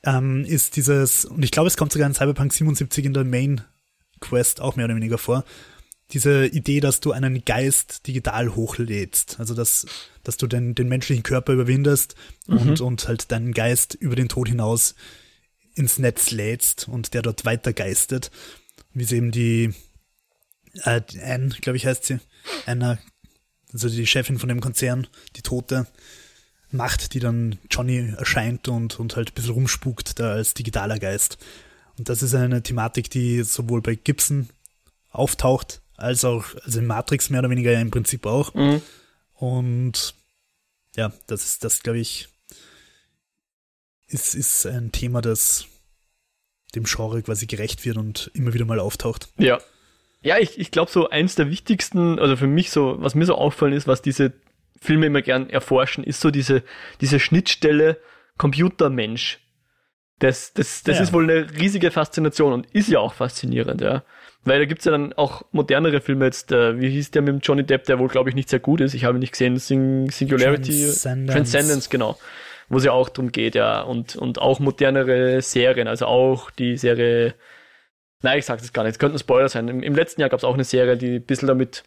ähm, 0.03 0.45
ist 0.45 0.75
dieses, 0.75 1.25
und 1.25 1.43
ich 1.43 1.51
glaube, 1.51 1.67
es 1.67 1.77
kommt 1.77 1.91
sogar 1.91 2.07
in 2.07 2.13
Cyberpunk 2.13 2.53
77 2.53 3.05
in 3.05 3.13
der 3.13 3.23
Main 3.23 3.61
Quest 4.19 4.61
auch 4.61 4.75
mehr 4.75 4.85
oder 4.85 4.95
weniger 4.95 5.17
vor, 5.17 5.43
diese 6.11 6.45
Idee, 6.45 6.79
dass 6.79 6.99
du 6.99 7.11
einen 7.11 7.43
Geist 7.43 8.07
digital 8.07 8.55
hochlädst. 8.55 9.39
Also 9.39 9.53
dass, 9.53 9.85
dass 10.23 10.37
du 10.37 10.47
den, 10.47 10.75
den 10.75 10.87
menschlichen 10.87 11.23
Körper 11.23 11.53
überwindest 11.53 12.15
mhm. 12.47 12.57
und, 12.57 12.81
und 12.81 13.07
halt 13.07 13.31
deinen 13.31 13.53
Geist 13.53 13.95
über 13.95 14.15
den 14.15 14.29
Tod 14.29 14.47
hinaus 14.47 14.95
ins 15.75 15.97
Netz 15.97 16.31
lädst 16.31 16.87
und 16.87 17.13
der 17.13 17.23
dort 17.23 17.45
weiter 17.45 17.73
geistet. 17.73 18.31
Wie 18.93 19.05
sie 19.05 19.17
eben 19.17 19.31
die 19.31 19.73
äh, 20.83 21.01
Anne, 21.23 21.49
glaube 21.61 21.77
ich, 21.77 21.85
heißt 21.85 22.05
sie, 22.05 22.19
Anna, 22.65 22.99
also 23.71 23.89
die 23.89 24.05
Chefin 24.05 24.37
von 24.37 24.49
dem 24.49 24.61
Konzern, 24.61 25.07
die 25.35 25.41
Tote, 25.41 25.87
macht, 26.73 27.13
die 27.13 27.19
dann 27.19 27.59
Johnny 27.69 28.13
erscheint 28.17 28.67
und, 28.67 28.99
und 28.99 29.15
halt 29.15 29.31
ein 29.31 29.33
bisschen 29.33 29.53
rumspukt 29.53 30.19
da 30.19 30.33
als 30.33 30.53
digitaler 30.53 30.99
Geist. 30.99 31.37
Und 31.97 32.09
das 32.09 32.23
ist 32.23 32.33
eine 32.33 32.63
Thematik, 32.63 33.09
die 33.09 33.43
sowohl 33.43 33.81
bei 33.81 33.95
Gibson 33.95 34.49
auftaucht, 35.11 35.81
als 35.95 36.25
auch, 36.25 36.45
also 36.65 36.79
in 36.79 36.87
Matrix 36.87 37.29
mehr 37.29 37.39
oder 37.39 37.49
weniger 37.49 37.71
ja 37.71 37.81
im 37.81 37.91
Prinzip 37.91 38.25
auch. 38.25 38.53
Mhm. 38.53 38.81
Und 39.35 40.15
ja, 40.95 41.11
das 41.27 41.43
ist, 41.45 41.63
das 41.63 41.83
glaube 41.83 41.99
ich, 41.99 42.29
ist, 44.07 44.35
ist 44.35 44.65
ein 44.65 44.91
Thema, 44.91 45.21
das 45.21 45.65
dem 46.75 46.85
Genre 46.85 47.21
quasi 47.21 47.45
gerecht 47.45 47.85
wird 47.85 47.97
und 47.97 48.31
immer 48.33 48.53
wieder 48.53 48.65
mal 48.65 48.79
auftaucht. 48.79 49.29
Ja. 49.37 49.59
Ja, 50.21 50.37
ich, 50.39 50.57
ich 50.57 50.71
glaube 50.71 50.89
so 50.89 51.09
eins 51.09 51.35
der 51.35 51.49
wichtigsten, 51.49 52.17
also 52.17 52.37
für 52.37 52.47
mich 52.47 52.71
so, 52.71 52.95
was 52.99 53.13
mir 53.13 53.25
so 53.25 53.35
auffallen 53.35 53.73
ist, 53.73 53.87
was 53.87 54.01
diese 54.01 54.31
Filme 54.83 55.07
immer 55.07 55.21
gern 55.21 55.49
erforschen, 55.49 56.03
ist 56.03 56.21
so 56.21 56.29
diese, 56.29 56.63
diese 57.01 57.19
Schnittstelle 57.19 57.97
Computermensch. 58.37 59.39
Das, 60.19 60.53
das, 60.53 60.83
das 60.83 60.97
ja. 60.97 61.03
ist 61.03 61.13
wohl 61.13 61.23
eine 61.23 61.49
riesige 61.59 61.91
Faszination 61.91 62.53
und 62.53 62.67
ist 62.67 62.89
ja 62.89 62.99
auch 62.99 63.13
faszinierend, 63.13 63.81
ja. 63.81 64.03
Weil 64.45 64.59
da 64.59 64.65
gibt's 64.65 64.85
ja 64.85 64.91
dann 64.91 65.13
auch 65.13 65.43
modernere 65.51 66.01
Filme 66.01 66.25
jetzt, 66.25 66.51
äh, 66.51 66.79
wie 66.79 66.89
hieß 66.89 67.11
der 67.11 67.21
mit 67.21 67.33
dem 67.33 67.39
Johnny 67.39 67.63
Depp, 67.63 67.85
der 67.85 67.97
wohl, 67.99 68.09
glaube 68.09 68.29
ich, 68.29 68.35
nicht 68.35 68.49
sehr 68.49 68.59
gut 68.59 68.81
ist. 68.81 68.93
Ich 68.93 69.05
habe 69.05 69.17
ihn 69.17 69.21
nicht 69.21 69.31
gesehen, 69.31 69.57
Sing 69.57 70.11
Singularity, 70.11 70.83
Transcendence. 70.83 71.33
Transcendence, 71.33 71.89
genau. 71.89 72.17
Wo 72.69 72.77
es 72.77 72.83
ja 72.83 72.91
auch 72.91 73.09
drum 73.09 73.31
geht, 73.31 73.55
ja. 73.55 73.81
Und, 73.81 74.15
und 74.15 74.39
auch 74.39 74.59
modernere 74.59 75.41
Serien, 75.41 75.87
also 75.87 76.07
auch 76.07 76.51
die 76.51 76.77
Serie, 76.77 77.35
nein, 78.21 78.39
ich 78.39 78.45
sage 78.45 78.61
das 78.61 78.73
gar 78.73 78.83
nicht, 78.83 78.93
es 78.93 78.99
könnte 78.99 79.15
ein 79.15 79.19
Spoiler 79.19 79.49
sein. 79.49 79.67
Im, 79.69 79.81
im 79.81 79.95
letzten 79.95 80.21
Jahr 80.21 80.29
gab's 80.29 80.43
auch 80.43 80.53
eine 80.53 80.65
Serie, 80.65 80.97
die 80.97 81.15
ein 81.15 81.25
bisschen 81.25 81.47
damit 81.47 81.83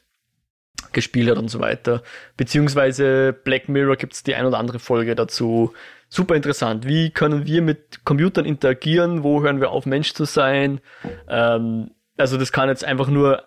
gespielt 0.97 1.31
hat 1.31 1.39
und 1.39 1.49
so 1.49 1.61
weiter. 1.61 2.03
Beziehungsweise 2.37 3.33
Black 3.33 3.69
Mirror 3.69 3.97
gibt's 3.97 4.25
die 4.25 4.35
ein 4.35 4.47
oder 4.47 4.59
andere 4.59 4.81
Folge 4.81 5.15
dazu. 5.15 5.73
Super 6.09 6.35
interessant. 6.35 6.87
Wie 6.87 7.11
können 7.11 7.47
wir 7.47 7.63
mit 7.63 8.05
Computern 8.05 8.47
interagieren? 8.47 9.23
Wo 9.23 9.43
hören 9.43 9.61
wir 9.61 9.71
auf, 9.71 9.87
Mensch 9.87 10.15
zu 10.15 10.25
sein? 10.25 10.81
Ähm, 11.29 11.91
also 12.17 12.39
das 12.39 12.51
kann 12.51 12.69
jetzt 12.71 12.85
einfach 12.85 13.09
nur 13.09 13.45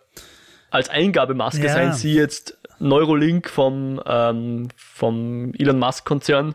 als 0.69 0.89
Eingabemaske 0.89 1.65
ja. 1.65 1.73
sein, 1.73 1.93
sie 1.93 2.13
jetzt 2.13 2.57
Neurolink 2.77 3.49
vom, 3.49 3.99
ähm, 4.05 4.69
vom 4.77 5.53
Elon 5.57 5.79
Musk 5.79 6.05
Konzern. 6.05 6.53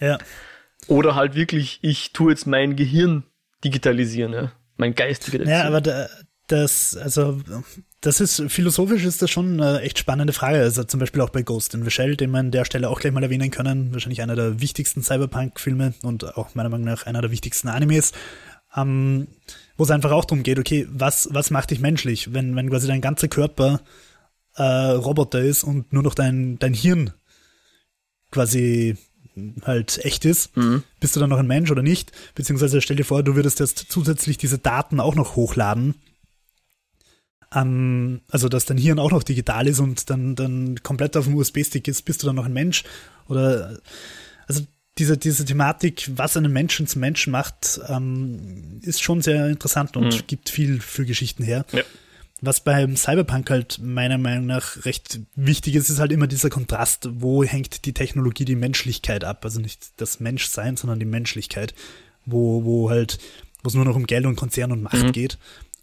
Ja. 0.00 0.18
Oder 0.88 1.14
halt 1.14 1.36
wirklich, 1.36 1.78
ich 1.82 2.12
tue 2.12 2.32
jetzt 2.32 2.46
mein 2.46 2.74
Gehirn 2.74 3.22
digitalisieren, 3.64 4.32
ja? 4.32 4.52
mein 4.76 4.96
Geist 4.96 5.26
digitalisieren. 5.28 5.62
Ja, 5.62 5.68
aber 5.68 5.80
da, 5.80 6.08
das, 6.48 6.96
also, 6.96 7.40
das 8.06 8.20
ist, 8.20 8.40
philosophisch 8.48 9.04
ist 9.04 9.20
das 9.20 9.30
schon 9.30 9.60
eine 9.60 9.80
echt 9.80 9.98
spannende 9.98 10.32
Frage. 10.32 10.58
Also 10.58 10.84
zum 10.84 11.00
Beispiel 11.00 11.20
auch 11.22 11.30
bei 11.30 11.42
Ghost 11.42 11.74
in 11.74 11.82
the 11.82 11.90
Shell, 11.90 12.16
den 12.16 12.30
wir 12.30 12.38
an 12.38 12.52
der 12.52 12.64
Stelle 12.64 12.88
auch 12.88 13.00
gleich 13.00 13.12
mal 13.12 13.22
erwähnen 13.24 13.50
können. 13.50 13.92
Wahrscheinlich 13.92 14.22
einer 14.22 14.36
der 14.36 14.60
wichtigsten 14.60 15.02
Cyberpunk-Filme 15.02 15.92
und 16.02 16.36
auch 16.36 16.54
meiner 16.54 16.68
Meinung 16.68 16.86
nach 16.86 17.06
einer 17.06 17.20
der 17.20 17.32
wichtigsten 17.32 17.66
Animes. 17.66 18.12
Ähm, 18.76 19.26
wo 19.76 19.82
es 19.82 19.90
einfach 19.90 20.12
auch 20.12 20.24
darum 20.24 20.44
geht, 20.44 20.58
okay, 20.58 20.86
was, 20.88 21.28
was 21.32 21.50
macht 21.50 21.70
dich 21.70 21.80
menschlich, 21.80 22.32
wenn, 22.32 22.54
wenn 22.54 22.70
quasi 22.70 22.86
dein 22.86 23.00
ganzer 23.00 23.26
Körper 23.26 23.80
äh, 24.54 24.62
Roboter 24.62 25.40
ist 25.40 25.64
und 25.64 25.92
nur 25.92 26.04
noch 26.04 26.14
dein, 26.14 26.60
dein 26.60 26.74
Hirn 26.74 27.12
quasi 28.30 28.96
halt 29.62 30.04
echt 30.04 30.24
ist, 30.24 30.56
mhm. 30.56 30.84
bist 31.00 31.16
du 31.16 31.20
dann 31.20 31.30
noch 31.30 31.38
ein 31.38 31.46
Mensch 31.46 31.70
oder 31.72 31.82
nicht? 31.82 32.12
Beziehungsweise 32.36 32.80
stell 32.80 32.96
dir 32.96 33.04
vor, 33.04 33.24
du 33.24 33.34
würdest 33.34 33.58
jetzt 33.58 33.86
zusätzlich 33.88 34.38
diese 34.38 34.58
Daten 34.58 35.00
auch 35.00 35.16
noch 35.16 35.34
hochladen. 35.34 35.96
Ähm, 37.54 38.20
also, 38.30 38.48
dass 38.48 38.64
dein 38.64 38.78
Hirn 38.78 38.98
auch 38.98 39.10
noch 39.10 39.22
digital 39.22 39.66
ist 39.66 39.80
und 39.80 40.10
dann, 40.10 40.34
dann 40.34 40.82
komplett 40.82 41.16
auf 41.16 41.26
dem 41.26 41.36
USB-Stick 41.36 41.88
ist, 41.88 42.02
bist 42.02 42.22
du 42.22 42.26
dann 42.26 42.36
noch 42.36 42.46
ein 42.46 42.52
Mensch? 42.52 42.84
Oder, 43.28 43.78
also, 44.46 44.62
diese, 44.98 45.18
diese 45.18 45.44
Thematik, 45.44 46.10
was 46.16 46.36
einen 46.36 46.52
Menschen 46.52 46.86
zum 46.86 47.00
Menschen 47.00 47.30
macht, 47.30 47.80
ähm, 47.88 48.80
ist 48.82 49.02
schon 49.02 49.20
sehr 49.20 49.48
interessant 49.48 49.96
und 49.96 50.14
mhm. 50.14 50.26
gibt 50.26 50.48
viel 50.48 50.80
für 50.80 51.04
Geschichten 51.04 51.44
her. 51.44 51.66
Ja. 51.72 51.82
Was 52.42 52.60
beim 52.60 52.96
Cyberpunk 52.96 53.50
halt 53.50 53.78
meiner 53.82 54.18
Meinung 54.18 54.46
nach 54.46 54.84
recht 54.84 55.20
wichtig 55.36 55.74
ist, 55.74 55.88
ist 55.88 55.98
halt 55.98 56.12
immer 56.12 56.26
dieser 56.26 56.50
Kontrast, 56.50 57.08
wo 57.12 57.42
hängt 57.44 57.86
die 57.86 57.94
Technologie 57.94 58.44
die 58.44 58.56
Menschlichkeit 58.56 59.24
ab. 59.24 59.44
Also 59.44 59.60
nicht 59.60 59.80
das 59.96 60.20
Menschsein, 60.20 60.76
sondern 60.76 60.98
die 60.98 61.06
Menschlichkeit, 61.06 61.74
wo, 62.26 62.64
wo 62.64 62.90
halt, 62.90 63.18
wo 63.62 63.68
es 63.68 63.74
nur 63.74 63.86
noch 63.86 63.96
um 63.96 64.06
Geld 64.06 64.26
und 64.26 64.36
Konzern 64.36 64.70
und 64.70 64.82
Macht 64.82 65.02
mhm. 65.02 65.12
geht. 65.12 65.38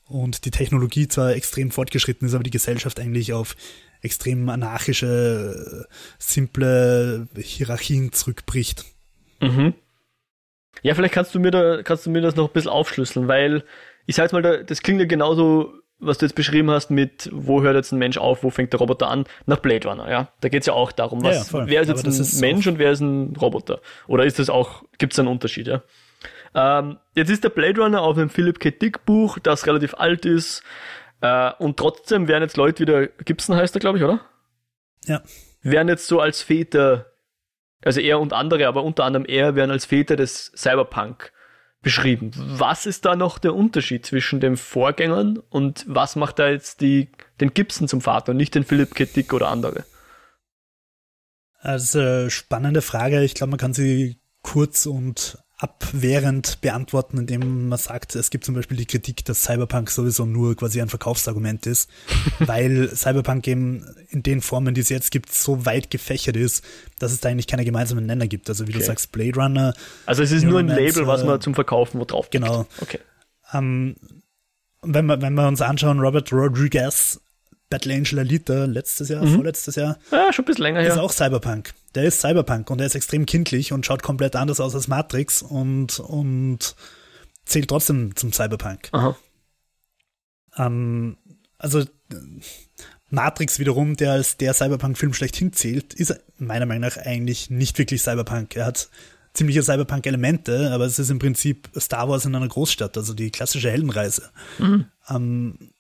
Und 0.08 0.46
die 0.46 0.52
Technologie 0.52 1.08
zwar 1.08 1.34
extrem 1.36 1.72
fortgeschritten 1.72 2.28
ist, 2.28 2.34
aber 2.34 2.44
die 2.44 2.52
Gesellschaft 2.52 3.00
eigentlich 3.00 3.34
auf 3.34 3.56
extrem 4.02 4.50
anarchische, 4.50 5.88
simple 6.20 7.28
Hierarchien 7.38 8.12
zurückbricht. 8.12 8.86
Mhm. 9.40 9.74
Ja, 10.82 10.96
vielleicht 10.96 11.14
kannst 11.14 11.34
du 11.34 11.40
mir 11.40 11.52
da, 11.52 11.82
kannst 11.84 12.06
du 12.06 12.10
mir 12.10 12.22
das 12.22 12.36
noch 12.36 12.50
ein 12.50 12.54
bisschen 12.54 12.72
aufschlüsseln, 12.72 13.28
weil 13.28 13.64
ich 14.06 14.16
sag 14.16 14.24
jetzt 14.24 14.34
mal, 14.34 14.64
das 14.66 14.82
klingt 14.82 15.00
ja 15.00 15.06
genauso, 15.06 15.74
was 16.00 16.18
du 16.18 16.26
jetzt 16.26 16.36
beschrieben 16.36 16.70
hast 16.70 16.90
mit, 16.90 17.30
wo 17.32 17.62
hört 17.62 17.76
jetzt 17.76 17.94
ein 17.94 18.00
Mensch 18.00 18.18
auf, 18.18 18.44
wo 18.44 18.50
fängt 18.50 18.74
der 18.74 18.80
Roboter 18.80 19.08
an, 19.08 19.26
nach 19.46 19.60
Blade 19.60 19.88
Runner, 19.88 20.10
ja. 20.10 20.32
Da 20.42 20.50
geht's 20.50 20.66
ja 20.66 20.74
auch 20.74 20.92
darum, 20.92 21.24
was, 21.24 21.52
ja, 21.52 21.60
ja, 21.60 21.68
wer 21.68 21.82
ist 21.82 21.88
jetzt 21.88 22.06
Aber 22.06 22.14
ein 22.14 22.40
Mensch 22.42 22.68
und 22.68 22.80
wer 22.80 22.92
ist 22.92 23.00
ein 23.00 23.36
Roboter? 23.38 23.80
Oder 24.08 24.26
ist 24.26 24.40
das 24.40 24.50
auch, 24.50 24.84
gibt's 24.98 25.18
einen 25.20 25.30
Unterschied, 25.30 25.68
ja? 25.68 25.84
Ähm, 26.56 26.98
jetzt 27.16 27.30
ist 27.30 27.44
der 27.44 27.50
Blade 27.50 27.82
Runner 27.82 28.02
auf 28.02 28.18
einem 28.18 28.30
Philip 28.30 28.60
K. 28.60 28.72
Dick 28.72 29.06
Buch, 29.06 29.40
das 29.40 29.66
relativ 29.66 29.96
alt 29.96 30.26
ist, 30.26 30.64
äh, 31.22 31.52
und 31.60 31.78
trotzdem 31.78 32.28
werden 32.28 32.44
jetzt 32.44 32.58
Leute 32.58 32.82
wieder, 32.82 33.08
Gibson 33.08 33.56
heißt 33.56 33.76
er, 33.76 33.80
glaube 33.80 33.98
ich, 33.98 34.04
oder? 34.04 34.22
Ja. 35.06 35.22
Werden 35.62 35.88
jetzt 35.88 36.08
so 36.08 36.20
als 36.20 36.42
Väter 36.42 37.14
also 37.86 38.00
er 38.00 38.20
und 38.20 38.34
andere, 38.34 38.68
aber 38.68 38.84
unter 38.84 39.04
anderem 39.04 39.26
er 39.26 39.56
werden 39.56 39.72
als 39.72 39.86
Väter 39.86 40.16
des 40.16 40.52
Cyberpunk 40.56 41.32
beschrieben. 41.82 42.32
Was 42.36 42.86
ist 42.86 43.06
da 43.06 43.16
noch 43.16 43.40
der 43.40 43.54
Unterschied 43.54 44.06
zwischen 44.06 44.40
den 44.40 44.56
Vorgängern 44.56 45.38
und 45.38 45.86
was 45.88 46.16
macht 46.16 46.40
da 46.40 46.50
jetzt 46.50 46.82
die, 46.82 47.10
den 47.42 47.54
Gibson 47.54 47.88
zum 47.88 48.00
Vater 48.00 48.32
und 48.32 48.38
nicht 48.38 48.56
den 48.56 48.64
Philipp 48.64 48.96
K. 48.96 49.06
Dick 49.06 49.34
oder 49.34 49.50
andere? 49.50 49.84
Also 51.60 52.30
spannende 52.30 52.82
Frage. 52.82 53.24
Ich 53.24 53.36
glaube, 53.36 53.52
man 53.52 53.60
kann 53.60 53.74
sie 53.74 54.18
kurz 54.42 54.86
und 54.86 55.38
abwehrend 55.64 56.60
beantworten, 56.60 57.18
indem 57.18 57.70
man 57.70 57.80
sagt, 57.80 58.16
es 58.16 58.30
gibt 58.30 58.44
zum 58.44 58.54
Beispiel 58.54 58.76
die 58.76 58.86
Kritik, 58.86 59.24
dass 59.24 59.44
Cyberpunk 59.44 59.90
sowieso 59.90 60.26
nur 60.26 60.58
quasi 60.58 60.82
ein 60.82 60.90
Verkaufsargument 60.90 61.66
ist, 61.68 61.90
weil 62.40 62.94
Cyberpunk 62.94 63.48
eben 63.48 63.86
in 64.10 64.24
den 64.24 64.42
Formen, 64.42 64.74
die 64.74 64.82
es 64.82 64.90
jetzt 64.90 65.10
gibt, 65.10 65.34
so 65.34 65.66
weit 65.66 65.90
gefächert 65.90 66.36
ist, 66.36 66.66
dass 67.00 67.14
es 67.14 67.22
da 67.22 67.30
eigentlich 67.30 67.48
keine 67.48 67.64
gemeinsamen 67.64 68.06
Nenner 68.06 68.28
gibt. 68.28 68.50
Also 68.50 68.68
wie 68.68 68.72
okay. 68.72 68.80
du 68.80 68.86
sagst, 68.86 69.14
Blade 69.14 69.40
Runner. 69.40 69.74
Also 70.06 70.22
es 70.22 70.34
ist 70.34 70.44
nur 70.44 70.60
ein 70.60 70.68
Label, 70.68 71.08
was 71.08 71.24
man 71.24 71.40
zum 71.40 71.56
Verkaufen 71.56 71.98
wo 72.02 72.04
drauf 72.04 72.30
gibt. 72.30 72.44
Genau. 72.44 72.68
Okay. 72.82 73.00
Ähm, 73.54 73.96
wenn 74.82 75.06
wir, 75.06 75.22
wenn 75.22 75.34
wir 75.34 75.48
uns 75.48 75.62
anschauen, 75.62 76.02
Robert 76.02 76.34
Rodriguez 76.34 77.22
Battle 77.70 77.94
Angel 77.94 78.20
Alita 78.20 78.66
letztes 78.66 79.08
Jahr, 79.08 79.24
mhm. 79.24 79.36
vorletztes 79.36 79.76
Jahr. 79.78 79.98
Ja, 80.12 80.34
schon 80.34 80.44
ein 80.44 80.46
bisschen 80.46 80.64
länger 80.64 80.82
her. 80.82 80.90
Ist 80.90 81.00
auch 81.00 81.12
Cyberpunk. 81.12 81.74
Der 81.96 82.06
ist 82.06 82.22
Cyberpunk 82.22 82.70
und 82.70 82.80
der 82.80 82.88
ist 82.88 82.96
extrem 82.96 83.26
kindlich 83.26 83.72
und 83.72 83.86
schaut 83.86 84.04
komplett 84.04 84.36
anders 84.36 84.60
aus 84.60 84.76
als 84.76 84.88
Matrix 84.88 85.42
und, 85.42 86.00
und 86.00 86.76
zählt 87.46 87.70
trotzdem 87.70 88.16
zum 88.16 88.34
Cyberpunk. 88.34 88.90
Ähm, 90.58 91.18
also 91.58 91.84
Matrix 93.10 93.60
wiederum, 93.60 93.96
der 93.96 94.14
als 94.14 94.38
der 94.38 94.54
Cyberpunk-Film 94.54 95.14
schlechthin 95.14 95.54
zählt, 95.54 95.94
ist 95.94 96.20
meiner 96.38 96.66
Meinung 96.66 96.82
nach 96.90 96.98
eigentlich 96.98 97.50
nicht 97.50 97.78
wirklich 97.78 98.02
Cyberpunk. 98.02 98.56
Er 98.56 98.66
hat 98.66 98.90
ziemliche 99.34 99.64
Cyberpunk-Elemente, 99.64 100.72
aber 100.72 100.86
es 100.86 101.00
ist 101.00 101.10
im 101.10 101.20
Prinzip 101.20 101.70
Star 101.78 102.10
Wars 102.10 102.26
in 102.26 102.36
einer 102.36 102.48
Großstadt, 102.48 102.98
also 102.98 103.14
die 103.14 103.32
klassische 103.32 103.70
Heldenreise. 103.70 104.30
Mhm. 104.60 104.86
Ähm, 105.10 105.73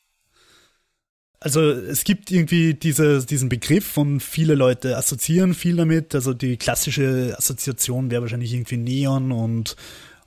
also 1.43 1.71
es 1.71 2.05
gibt 2.05 2.31
irgendwie 2.31 2.73
diese, 2.73 3.25
diesen 3.25 3.49
Begriff 3.49 3.97
und 3.97 4.21
viele 4.21 4.55
Leute 4.55 4.95
assoziieren 4.97 5.53
viel 5.53 5.75
damit. 5.75 6.15
Also 6.15 6.33
die 6.33 6.55
klassische 6.55 7.35
Assoziation 7.37 8.09
wäre 8.09 8.21
wahrscheinlich 8.21 8.53
irgendwie 8.53 8.77
Neon 8.77 9.33
und, 9.33 9.75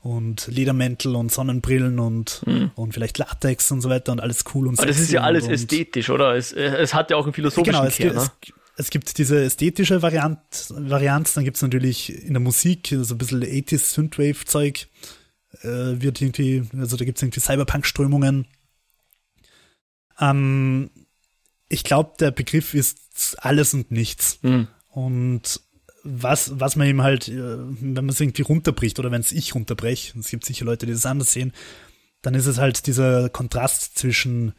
und 0.03 0.47
Ledermäntel 0.49 1.17
und 1.17 1.33
Sonnenbrillen 1.33 1.99
und, 1.99 2.43
mhm. 2.45 2.71
und 2.75 2.93
vielleicht 2.93 3.17
Latex 3.17 3.71
und 3.71 3.81
so 3.81 3.89
weiter 3.89 4.13
und 4.13 4.21
alles 4.21 4.45
cool 4.55 4.69
und 4.69 4.79
Aber 4.79 4.87
das 4.87 5.01
ist 5.01 5.11
ja 5.11 5.23
alles 5.23 5.49
ästhetisch, 5.49 6.11
oder? 6.11 6.37
Es, 6.37 6.53
es 6.53 6.93
hat 6.93 7.11
ja 7.11 7.17
auch 7.17 7.25
einen 7.25 7.33
philosophischen 7.33 7.73
genau, 7.73 7.87
es, 7.87 7.97
Kern, 7.97 8.15
ne? 8.15 8.21
es, 8.21 8.53
es 8.77 8.91
gibt 8.91 9.17
diese 9.17 9.43
ästhetische 9.43 10.03
Variant, 10.03 10.39
Varianz, 10.69 11.33
dann 11.33 11.45
gibt 11.45 11.57
es 11.57 11.63
natürlich 11.63 12.25
in 12.27 12.35
der 12.35 12.41
Musik 12.41 12.95
so 13.01 13.15
ein 13.15 13.19
bisschen 13.19 13.43
80s 13.43 13.95
Synthwave-Zeug, 13.95 14.87
äh, 15.63 15.67
wird 15.67 16.21
irgendwie, 16.21 16.63
also 16.77 16.99
da 16.99 17.07
gibt 17.07 17.17
es 17.17 17.23
irgendwie 17.23 17.41
Cyberpunk-Strömungen. 17.41 18.47
Ähm, 20.21 20.91
ich 21.69 21.85
glaube, 21.85 22.13
der 22.21 22.31
Begriff 22.31 22.75
ist 22.75 23.37
alles 23.39 23.75
und 23.75 23.91
nichts. 23.91 24.39
Mhm. 24.43 24.69
Und 24.89 25.61
was, 26.05 26.59
was 26.61 26.77
man 26.77 26.87
eben 26.87 27.03
halt, 27.03 27.29
äh, 27.29 27.35
wenn 27.35 27.95
man 27.95 28.09
es 28.11 28.21
irgendwie 28.21 28.43
runterbricht 28.43 28.99
oder 28.99 29.11
wenn 29.11 29.21
es 29.21 29.33
ich 29.33 29.55
runterbreche, 29.55 30.19
es 30.19 30.29
gibt 30.29 30.45
sicher 30.45 30.65
Leute, 30.65 30.87
die 30.87 30.93
das 30.93 31.07
anders 31.07 31.33
sehen, 31.33 31.53
dann 32.23 32.35
ist 32.35 32.47
es 32.47 32.59
halt 32.59 32.87
dieser 32.87 33.29
Kontrast 33.29 33.99
zwischen 33.99 34.53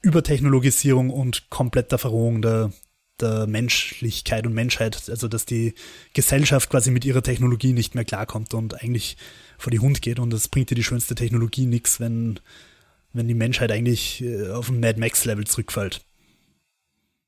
Übertechnologisierung 0.00 1.10
und 1.10 1.50
kompletter 1.50 1.98
Verrohung 1.98 2.42
der, 2.42 2.72
der 3.20 3.46
Menschlichkeit 3.46 4.46
und 4.46 4.54
Menschheit. 4.54 5.08
Also, 5.08 5.28
dass 5.28 5.44
die 5.46 5.74
Gesellschaft 6.14 6.70
quasi 6.70 6.90
mit 6.90 7.04
ihrer 7.04 7.22
Technologie 7.22 7.72
nicht 7.72 7.94
mehr 7.94 8.04
klarkommt 8.04 8.54
und 8.54 8.82
eigentlich 8.82 9.16
vor 9.58 9.70
die 9.70 9.78
Hund 9.78 10.02
geht 10.02 10.18
und 10.18 10.30
das 10.30 10.48
bringt 10.48 10.70
dir 10.70 10.74
die 10.74 10.84
schönste 10.84 11.14
Technologie 11.14 11.66
nichts, 11.66 12.00
wenn 12.00 12.40
wenn 13.12 13.28
die 13.28 13.34
Menschheit 13.34 13.70
eigentlich 13.70 14.22
äh, 14.22 14.50
auf 14.50 14.68
ein 14.68 14.80
Mad 14.80 14.98
Max-Level 14.98 15.46
zurückfällt. 15.46 16.04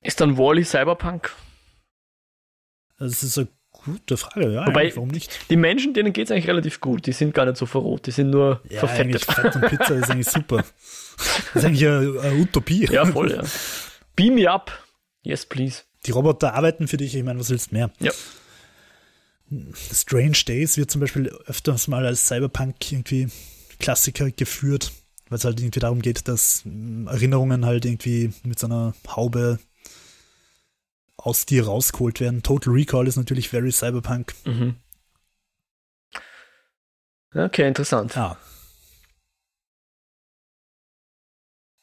Ist 0.03 0.21
dann 0.21 0.37
Wally 0.37 0.65
Cyberpunk? 0.65 1.35
Das 2.99 3.23
ist 3.23 3.39
eine 3.39 3.49
gute 3.71 4.17
Frage, 4.17 4.53
ja. 4.53 4.67
Wobei, 4.67 4.95
warum 4.95 5.09
nicht? 5.09 5.51
Die 5.51 5.57
Menschen, 5.57 5.95
denen 5.95 6.13
geht 6.13 6.27
es 6.27 6.31
eigentlich 6.31 6.49
relativ 6.49 6.81
gut. 6.81 7.07
Die 7.07 7.13
sind 7.13 7.35
gar 7.35 7.45
nicht 7.47 7.57
so 7.57 7.67
verrot, 7.67 8.07
die 8.07 8.11
sind 8.11 8.31
nur 8.31 8.61
ja, 8.69 8.81
verfettet. 8.81 9.25
Fett 9.25 9.57
und 9.57 9.67
Pizza 9.67 9.95
ist 9.97 10.11
eigentlich 10.11 10.29
super. 10.29 10.65
Das 11.17 11.63
ist 11.63 11.65
eigentlich 11.65 11.87
eine, 11.87 12.21
eine 12.21 12.35
Utopie. 12.41 12.87
Ja, 12.91 13.05
voll, 13.07 13.33
ja. 13.33 13.43
Beam 14.17 14.35
me 14.35 14.51
up. 14.51 14.73
Yes, 15.23 15.47
please. 15.47 15.83
Die 16.07 16.11
Roboter 16.11 16.55
arbeiten 16.55 16.87
für 16.87 16.97
dich, 16.97 17.15
ich 17.15 17.23
meine, 17.23 17.41
was 17.41 17.51
willst 17.51 17.71
du 17.71 17.77
mehr? 17.77 17.91
Ja. 18.01 18.13
Strange 19.93 20.39
Days 20.47 20.77
wird 20.77 20.91
zum 20.91 21.01
Beispiel 21.01 21.29
öfters 21.47 21.89
mal 21.89 22.05
als 22.05 22.27
Cyberpunk 22.27 22.93
irgendwie 22.93 23.29
Klassiker 23.79 24.31
geführt 24.31 24.93
weil 25.29 25.39
es 25.39 25.45
halt 25.45 25.61
irgendwie 25.61 25.81
darum 25.81 26.03
geht, 26.03 26.29
dass 26.29 26.65
hm, 26.65 27.07
Erinnerungen 27.07 27.65
halt 27.65 27.85
irgendwie 27.85 28.33
mit 28.43 28.59
so 28.59 28.67
einer 28.67 28.95
Haube 29.09 29.59
aus 31.17 31.47
dir 31.47 31.67
rausgeholt 31.67 32.21
werden. 32.21 32.43
Total 32.43 32.73
Recall 32.73 33.07
ist 33.07 33.17
natürlich 33.17 33.49
very 33.49 33.73
Cyberpunk. 33.73 34.35
Mhm. 34.45 34.77
Okay, 37.35 37.67
interessant. 37.67 38.15
Ja. 38.15 38.37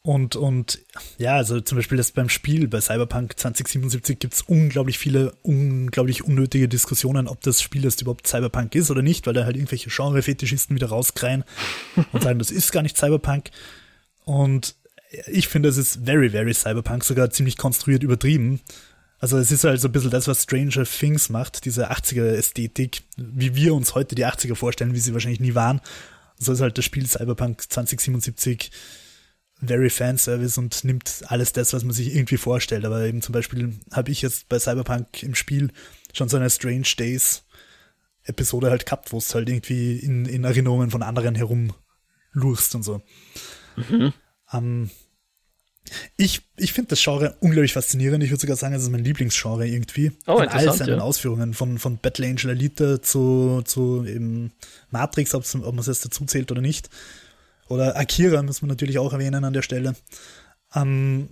Und, 0.03 0.35
und 0.35 0.79
ja, 1.19 1.35
also 1.35 1.61
zum 1.61 1.77
Beispiel 1.77 1.97
das 1.97 2.11
beim 2.11 2.27
Spiel 2.27 2.67
bei 2.67 2.81
Cyberpunk 2.81 3.37
2077 3.37 4.17
gibt 4.17 4.33
es 4.33 4.41
unglaublich 4.41 4.97
viele, 4.97 5.33
unglaublich 5.43 6.23
unnötige 6.23 6.67
Diskussionen, 6.67 7.27
ob 7.27 7.41
das 7.41 7.61
Spiel 7.61 7.83
jetzt 7.83 8.01
überhaupt 8.01 8.25
Cyberpunk 8.25 8.73
ist 8.73 8.89
oder 8.89 9.03
nicht, 9.03 9.27
weil 9.27 9.35
da 9.35 9.45
halt 9.45 9.57
irgendwelche 9.57 9.91
Genre-Fetischisten 9.91 10.75
wieder 10.75 10.87
rauskreien 10.87 11.43
und 12.13 12.23
sagen, 12.23 12.39
das 12.39 12.49
ist 12.49 12.71
gar 12.71 12.81
nicht 12.81 12.97
Cyberpunk. 12.97 13.51
Und 14.25 14.75
ich 15.27 15.47
finde, 15.47 15.69
es 15.69 15.77
ist 15.77 15.99
very, 16.03 16.31
very 16.31 16.53
Cyberpunk, 16.53 17.03
sogar 17.03 17.29
ziemlich 17.29 17.57
konstruiert 17.57 18.01
übertrieben. 18.01 18.59
Also 19.19 19.37
es 19.37 19.51
ist 19.51 19.65
halt 19.65 19.79
so 19.79 19.87
ein 19.87 19.91
bisschen 19.91 20.09
das, 20.09 20.27
was 20.27 20.41
Stranger 20.41 20.83
Things 20.83 21.29
macht, 21.29 21.65
diese 21.65 21.91
80er-Ästhetik, 21.91 23.03
wie 23.17 23.53
wir 23.53 23.75
uns 23.75 23.93
heute 23.93 24.15
die 24.15 24.25
80er 24.25 24.55
vorstellen, 24.55 24.95
wie 24.95 24.99
sie 24.99 25.13
wahrscheinlich 25.13 25.39
nie 25.39 25.53
waren. 25.53 25.79
So 26.39 26.53
ist 26.53 26.61
halt 26.61 26.79
das 26.79 26.85
Spiel 26.85 27.05
Cyberpunk 27.05 27.61
2077 27.69 28.71
very 29.62 29.89
Fanservice 29.89 30.58
und 30.58 30.84
nimmt 30.84 31.24
alles 31.28 31.54
das, 31.54 31.74
was 31.74 31.84
man 31.84 31.93
sich 31.93 32.15
irgendwie 32.15 32.38
vorstellt. 32.38 32.86
Aber 32.86 33.06
eben 33.06 33.21
zum 33.21 33.34
Beispiel 33.34 33.76
habe 33.91 34.12
ich 34.12 34.21
jetzt 34.21 34.50
bei 34.50 34.60
Cyberpunk 34.60 35.24
im 35.24 35.36
Spiel 35.36 35.71
schon 36.13 36.30
so 36.30 36.38
eine 36.38 36.50
Strange 36.50 36.88
Days 36.97 37.43
Episode 38.24 38.69
halt 38.69 38.86
gehabt, 38.86 39.12
wo 39.12 39.17
es 39.17 39.34
halt 39.34 39.50
irgendwie 39.50 39.97
in, 39.97 40.26
in 40.26 40.43
Erinnerungen 40.43 40.91
von 40.91 41.02
anderen 41.02 41.36
herumlurst 41.36 42.76
und 42.76 42.84
so. 42.84 43.02
Mhm. 43.76 44.13
Ähm, 44.54 44.89
ich 46.15 46.41
ich 46.58 46.74
finde 46.74 46.89
das 46.89 47.04
Genre 47.04 47.36
unglaublich 47.39 47.74
faszinierend. 47.74 48.24
Ich 48.24 48.30
würde 48.30 48.41
sogar 48.41 48.56
sagen, 48.56 48.76
es 48.76 48.84
ist 48.84 48.89
mein 48.89 49.04
Lieblingsgenre 49.04 49.67
irgendwie. 49.67 50.12
Oh, 50.28 50.39
in 50.39 50.50
all 50.50 50.74
seinen 50.74 51.00
ja. 51.00 51.04
Ausführungen, 51.04 51.54
von, 51.54 51.80
von 51.80 51.97
Battle 51.97 52.28
Angel 52.28 52.52
Elite 52.52 53.02
zu, 53.02 53.62
zu 53.65 54.06
eben 54.06 54.52
Matrix, 54.91 55.34
ob 55.34 55.43
man 55.56 55.80
es 55.80 55.88
jetzt 55.88 56.06
dazu 56.06 56.26
zählt 56.26 56.52
oder 56.52 56.62
nicht. 56.62 56.89
Oder 57.71 57.97
Akira 57.97 58.43
muss 58.43 58.62
man 58.62 58.69
natürlich 58.69 58.99
auch 58.99 59.13
erwähnen 59.13 59.43
an 59.43 59.53
der 59.53 59.62
Stelle. 59.62 59.95
Ähm, 60.75 61.29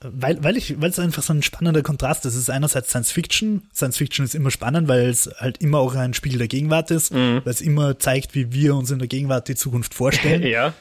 weil, 0.00 0.42
weil 0.44 0.56
ich, 0.56 0.80
weil 0.80 0.90
es 0.90 0.98
einfach 0.98 1.22
so 1.22 1.32
ein 1.32 1.42
spannender 1.42 1.82
Kontrast 1.82 2.26
ist. 2.26 2.34
Es 2.34 2.40
ist 2.40 2.50
einerseits 2.50 2.90
Science 2.90 3.10
Fiction. 3.10 3.68
Science 3.74 3.96
Fiction 3.96 4.24
ist 4.24 4.34
immer 4.34 4.50
spannend, 4.50 4.86
weil 4.88 5.08
es 5.08 5.30
halt 5.38 5.58
immer 5.58 5.78
auch 5.78 5.94
ein 5.94 6.12
Spiel 6.12 6.36
der 6.36 6.48
Gegenwart 6.48 6.90
ist, 6.90 7.12
mhm. 7.12 7.40
weil 7.44 7.52
es 7.52 7.62
immer 7.62 7.98
zeigt, 7.98 8.34
wie 8.34 8.52
wir 8.52 8.74
uns 8.74 8.90
in 8.90 8.98
der 8.98 9.08
Gegenwart 9.08 9.48
die 9.48 9.54
Zukunft 9.54 9.94
vorstellen. 9.94 10.42
ja. 10.46 10.74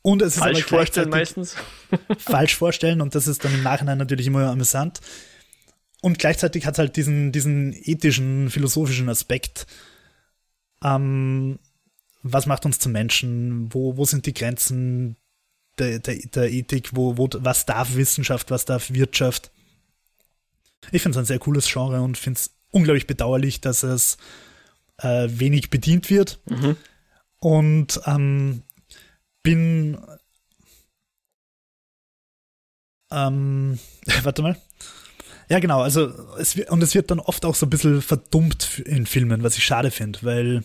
Und 0.00 0.22
es 0.22 0.36
ist 0.36 0.38
falsch 0.38 0.64
vorstellen 0.64 1.10
meistens. 1.10 1.56
falsch 2.18 2.56
vorstellen 2.56 3.00
und 3.00 3.14
das 3.14 3.26
ist 3.26 3.44
dann 3.44 3.52
im 3.52 3.62
Nachhinein 3.62 3.98
natürlich 3.98 4.28
immer 4.28 4.46
amüsant. 4.46 5.00
Und 6.00 6.18
gleichzeitig 6.18 6.64
hat 6.64 6.74
es 6.74 6.78
halt 6.78 6.96
diesen, 6.96 7.32
diesen 7.32 7.74
ethischen, 7.74 8.48
philosophischen 8.50 9.08
Aspekt. 9.08 9.66
Ähm, 10.82 11.58
was 12.22 12.46
macht 12.46 12.64
uns 12.66 12.78
zu 12.78 12.88
Menschen, 12.88 13.72
wo, 13.72 13.96
wo 13.96 14.04
sind 14.04 14.26
die 14.26 14.34
Grenzen 14.34 15.16
der, 15.78 16.00
der, 16.00 16.16
der 16.16 16.50
Ethik, 16.50 16.90
wo, 16.94 17.16
wo, 17.16 17.28
was 17.32 17.66
darf 17.66 17.94
Wissenschaft, 17.94 18.50
was 18.50 18.64
darf 18.64 18.90
Wirtschaft. 18.90 19.50
Ich 20.90 21.02
finde 21.02 21.18
es 21.18 21.22
ein 21.22 21.26
sehr 21.26 21.38
cooles 21.38 21.70
Genre 21.70 22.00
und 22.00 22.18
finde 22.18 22.38
es 22.38 22.50
unglaublich 22.70 23.06
bedauerlich, 23.06 23.60
dass 23.60 23.82
es 23.82 24.16
äh, 24.98 25.28
wenig 25.30 25.70
bedient 25.70 26.10
wird. 26.10 26.40
Mhm. 26.46 26.76
Und 27.40 28.00
ähm, 28.06 28.62
bin 29.42 29.98
ähm, 33.10 33.78
warte 34.22 34.42
mal. 34.42 34.56
Ja, 35.50 35.60
genau, 35.60 35.80
also 35.80 36.08
es 36.36 36.56
und 36.56 36.82
es 36.82 36.94
wird 36.94 37.10
dann 37.10 37.20
oft 37.20 37.44
auch 37.46 37.54
so 37.54 37.64
ein 37.64 37.70
bisschen 37.70 38.02
verdummt 38.02 38.80
in 38.80 39.06
Filmen, 39.06 39.42
was 39.42 39.56
ich 39.56 39.64
schade 39.64 39.90
finde, 39.90 40.18
weil 40.22 40.62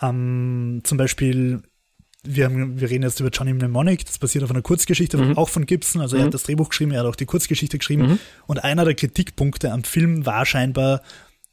ähm, 0.00 0.80
zum 0.84 0.98
Beispiel, 0.98 1.62
wir, 2.24 2.44
haben, 2.44 2.80
wir 2.80 2.90
reden 2.90 3.04
jetzt 3.04 3.20
über 3.20 3.30
Johnny 3.30 3.52
Mnemonic, 3.52 4.04
das 4.04 4.18
basiert 4.18 4.44
auf 4.44 4.50
einer 4.50 4.62
Kurzgeschichte, 4.62 5.16
mhm. 5.16 5.36
auch 5.36 5.48
von 5.48 5.66
Gibson. 5.66 6.00
Also 6.00 6.16
er 6.16 6.22
hat 6.22 6.28
mhm. 6.28 6.32
das 6.32 6.42
Drehbuch 6.44 6.68
geschrieben, 6.68 6.92
er 6.92 7.00
hat 7.00 7.06
auch 7.06 7.16
die 7.16 7.26
Kurzgeschichte 7.26 7.78
geschrieben. 7.78 8.06
Mhm. 8.06 8.18
Und 8.46 8.64
einer 8.64 8.84
der 8.84 8.94
Kritikpunkte 8.94 9.72
am 9.72 9.84
Film 9.84 10.26
war 10.26 10.44
scheinbar, 10.46 11.02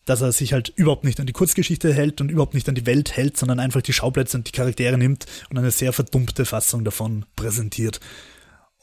dass 0.06 0.22
er 0.22 0.32
sich 0.32 0.54
halt 0.54 0.72
überhaupt 0.76 1.04
nicht 1.04 1.20
an 1.20 1.26
die 1.26 1.34
Kurzgeschichte 1.34 1.92
hält 1.94 2.22
und 2.22 2.30
überhaupt 2.30 2.54
nicht 2.54 2.70
an 2.70 2.76
die 2.76 2.86
Welt 2.86 3.18
hält, 3.18 3.38
sondern 3.38 3.60
einfach 3.60 3.82
die 3.82 3.94
Schauplätze 3.94 4.38
und 4.38 4.48
die 4.48 4.52
Charaktere 4.52 4.98
nimmt 4.98 5.26
und 5.50 5.58
eine 5.58 5.72
sehr 5.72 5.94
verdummte 5.94 6.46
Fassung 6.46 6.84
davon 6.84 7.26
präsentiert. 7.36 8.00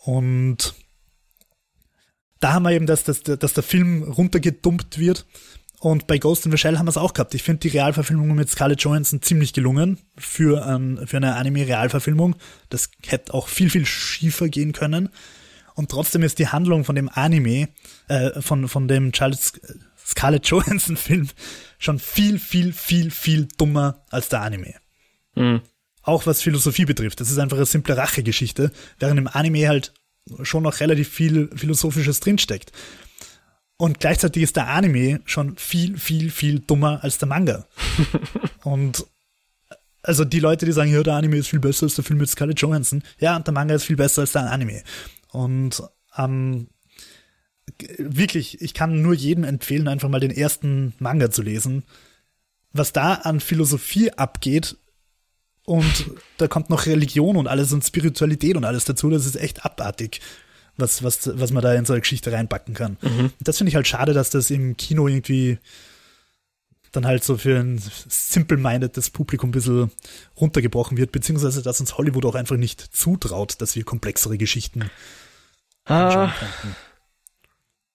Und 0.05 0.75
da 2.41 2.55
haben 2.55 2.65
wir 2.65 2.73
eben, 2.73 2.87
dass, 2.87 3.05
dass, 3.05 3.23
dass 3.23 3.55
der 3.55 3.63
Film 3.63 4.03
runtergedumpt 4.03 4.99
wird. 4.99 5.27
Und 5.83 6.07
bei 6.07 6.19
Ghost 6.19 6.47
in 6.47 6.53
the 6.53 6.59
Shell 6.59 6.79
haben 6.79 6.87
wir 6.87 6.91
es 6.91 6.97
auch 6.97 7.13
gehabt. 7.13 7.35
Ich 7.35 7.43
finde 7.43 7.59
die 7.59 7.77
Realverfilmung 7.77 8.37
mit 8.37 8.49
Scarlett 8.49 8.83
Johansson 8.83 9.21
ziemlich 9.21 9.53
gelungen 9.53 9.99
für, 10.17 10.65
ein, 10.65 11.09
für 11.09 11.17
eine 11.17 11.35
Anime-Realverfilmung. 11.35 12.37
Das 12.69 12.89
hätte 13.05 13.35
auch 13.35 13.49
viel, 13.49 13.69
viel 13.69 13.85
schiefer 13.85 14.49
gehen 14.49 14.71
können. 14.71 15.09
Und 15.75 15.91
trotzdem 15.91 16.23
ist 16.23 16.39
die 16.39 16.47
Handlung 16.47 16.85
von 16.85 16.95
dem 16.95 17.09
Anime, 17.09 17.69
äh, 18.07 18.41
von, 18.41 18.69
von 18.69 18.87
dem 18.87 19.11
Charles 19.11 19.55
Scarlett 20.07 20.47
Johansson-Film 20.47 21.31
schon 21.81 21.99
viel, 21.99 22.39
viel, 22.39 22.73
viel, 22.73 23.11
viel 23.11 23.49
dummer 23.59 24.05
als 24.09 24.29
der 24.29 24.43
Anime. 24.43 24.75
Mhm. 25.35 25.63
Auch 26.03 26.27
was 26.27 26.43
Philosophie 26.43 26.85
betrifft. 26.85 27.21
Das 27.21 27.29
ist 27.29 27.39
einfach 27.39 27.57
eine 27.57 27.67
simple 27.67 27.97
Rachegeschichte, 27.97 28.71
während 29.01 29.19
im 29.19 29.27
Anime 29.27 29.67
halt 29.67 29.93
schon 30.45 30.63
noch 30.63 30.79
relativ 30.79 31.09
viel 31.09 31.51
Philosophisches 31.57 32.21
drinsteckt. 32.21 32.71
Und 33.83 33.99
gleichzeitig 33.99 34.45
ist 34.45 34.55
der 34.55 34.69
Anime 34.69 35.23
schon 35.25 35.57
viel, 35.57 35.99
viel, 35.99 36.31
viel 36.31 36.61
dummer 36.61 37.03
als 37.03 37.19
der 37.19 37.27
Manga. 37.27 37.67
und 38.63 39.05
also 40.05 40.25
die 40.25 40.39
Leute, 40.39 40.67
die 40.67 40.71
sagen, 40.71 40.93
ja, 40.93 41.03
der 41.03 41.17
Anime 41.17 41.39
ist 41.39 41.49
viel 41.49 41.59
besser 41.59 41.87
als 41.87 41.97
der 41.97 42.05
Film 42.05 42.21
mit 42.21 42.31
Scarlett 42.31 42.61
Johansson, 42.61 43.03
ja, 43.19 43.35
und 43.35 43.45
der 43.45 43.53
Manga 43.53 43.75
ist 43.75 43.83
viel 43.83 43.97
besser 43.97 44.21
als 44.21 44.31
der 44.31 44.49
Anime. 44.53 44.85
Und 45.33 45.83
ähm, 46.17 46.69
wirklich, 47.99 48.61
ich 48.63 48.73
kann 48.73 49.03
nur 49.03 49.15
jedem 49.15 49.43
empfehlen, 49.43 49.89
einfach 49.89 50.09
mal 50.09 50.21
den 50.21 50.31
ersten 50.31 50.95
Manga 51.01 51.33
zu 51.33 51.43
lesen. 51.43 51.83
Was 52.73 52.93
da 52.93 53.15
an 53.15 53.41
Philosophie 53.41 54.13
abgeht, 54.13 54.77
und 55.65 56.07
da 56.39 56.47
kommt 56.47 56.71
noch 56.71 56.87
Religion 56.87 57.37
und 57.37 57.49
alles 57.49 57.73
und 57.73 57.85
Spiritualität 57.85 58.57
und 58.57 58.65
alles 58.65 58.85
dazu, 58.85 59.11
das 59.11 59.27
ist 59.27 59.35
echt 59.35 59.65
abartig, 59.65 60.21
was, 60.77 61.03
was, 61.03 61.39
was 61.39 61.53
man 61.53 61.63
da 61.63 61.75
in 61.75 61.85
so 61.85 61.93
eine 61.93 62.01
Geschichte 62.01 62.33
reinpacken 62.33 62.75
kann. 62.75 62.97
Mhm. 63.01 63.33
Das 63.41 63.59
finde 63.59 63.69
ich 63.69 63.77
halt 63.77 63.87
schade, 63.87 64.15
dass 64.15 64.31
das 64.31 64.51
im 64.51 64.77
Kino 64.77 65.07
irgendwie 65.09 65.59
dann 66.93 67.07
halt 67.07 67.25
so 67.25 67.39
für 67.39 67.59
ein 67.59 67.79
simple-mindedes 67.79 69.11
Publikum 69.11 69.49
ein 69.49 69.53
bisschen 69.53 69.91
runtergebrochen 70.39 70.99
wird, 70.99 71.11
beziehungsweise 71.11 71.63
dass 71.63 71.81
uns 71.81 71.97
Hollywood 71.97 72.27
auch 72.27 72.35
einfach 72.35 72.57
nicht 72.57 72.81
zutraut, 72.81 73.61
dass 73.61 73.75
wir 73.75 73.85
komplexere 73.85 74.37
Geschichten 74.37 74.91
ah, 75.87 76.33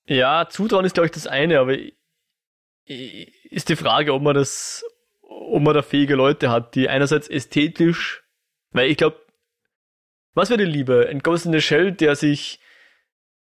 Ja, 0.07 0.47
zutrauen 0.49 0.85
ist, 0.85 0.93
glaube 0.93 1.05
ich, 1.05 1.11
das 1.11 1.27
eine, 1.27 1.59
aber 1.59 1.77
ist 2.85 3.69
die 3.69 3.75
Frage, 3.75 4.13
ob 4.13 4.23
man 4.23 4.33
das, 4.33 4.83
ob 5.21 5.61
man 5.61 5.75
da 5.75 5.83
fähige 5.83 6.15
Leute 6.15 6.49
hat, 6.49 6.73
die 6.73 6.89
einerseits 6.89 7.27
ästhetisch, 7.27 8.23
weil 8.71 8.89
ich 8.89 8.97
glaube, 8.97 9.17
was 10.33 10.49
wäre 10.49 10.59
dir 10.59 10.65
lieber? 10.65 11.07
Ein 11.07 11.19
Ghost 11.19 11.45
in 11.45 11.51
the 11.51 11.61
Shell, 11.61 11.91
der 11.91 12.15
sich 12.15 12.59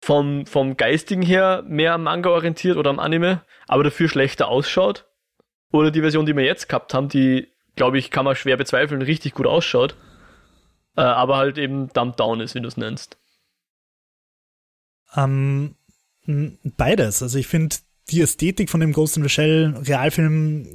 vom, 0.05 0.44
vom 0.44 0.76
Geistigen 0.76 1.22
her 1.22 1.64
mehr 1.66 1.94
am 1.94 2.02
Manga 2.02 2.28
orientiert 2.28 2.76
oder 2.76 2.90
am 2.90 2.98
Anime, 2.98 3.40
aber 3.66 3.84
dafür 3.84 4.07
schlechter 4.07 4.48
ausschaut? 4.48 5.07
Oder 5.72 5.90
die 5.90 6.02
Version, 6.02 6.26
die 6.26 6.36
wir 6.36 6.44
jetzt 6.44 6.68
gehabt 6.68 6.92
haben, 6.92 7.09
die, 7.09 7.48
glaube 7.74 7.98
ich, 7.98 8.11
kann 8.11 8.26
man 8.26 8.36
schwer 8.36 8.59
bezweifeln, 8.59 9.00
richtig 9.00 9.32
gut 9.32 9.46
ausschaut, 9.46 9.96
äh, 10.98 11.00
aber 11.00 11.38
halt 11.38 11.57
eben 11.57 11.88
dumped 11.94 12.20
down 12.20 12.40
ist, 12.40 12.55
wie 12.55 12.61
du 12.61 12.68
es 12.68 12.76
nennst? 12.76 13.16
Ähm, 15.16 15.74
beides. 16.26 17.22
Also 17.22 17.38
ich 17.38 17.46
finde, 17.46 17.76
die 18.11 18.20
Ästhetik 18.20 18.68
von 18.68 18.80
dem 18.80 18.92
Ghost 18.92 19.16
in 19.16 19.22
the 19.22 19.30
Shell 19.30 19.74
Realfilm 19.86 20.68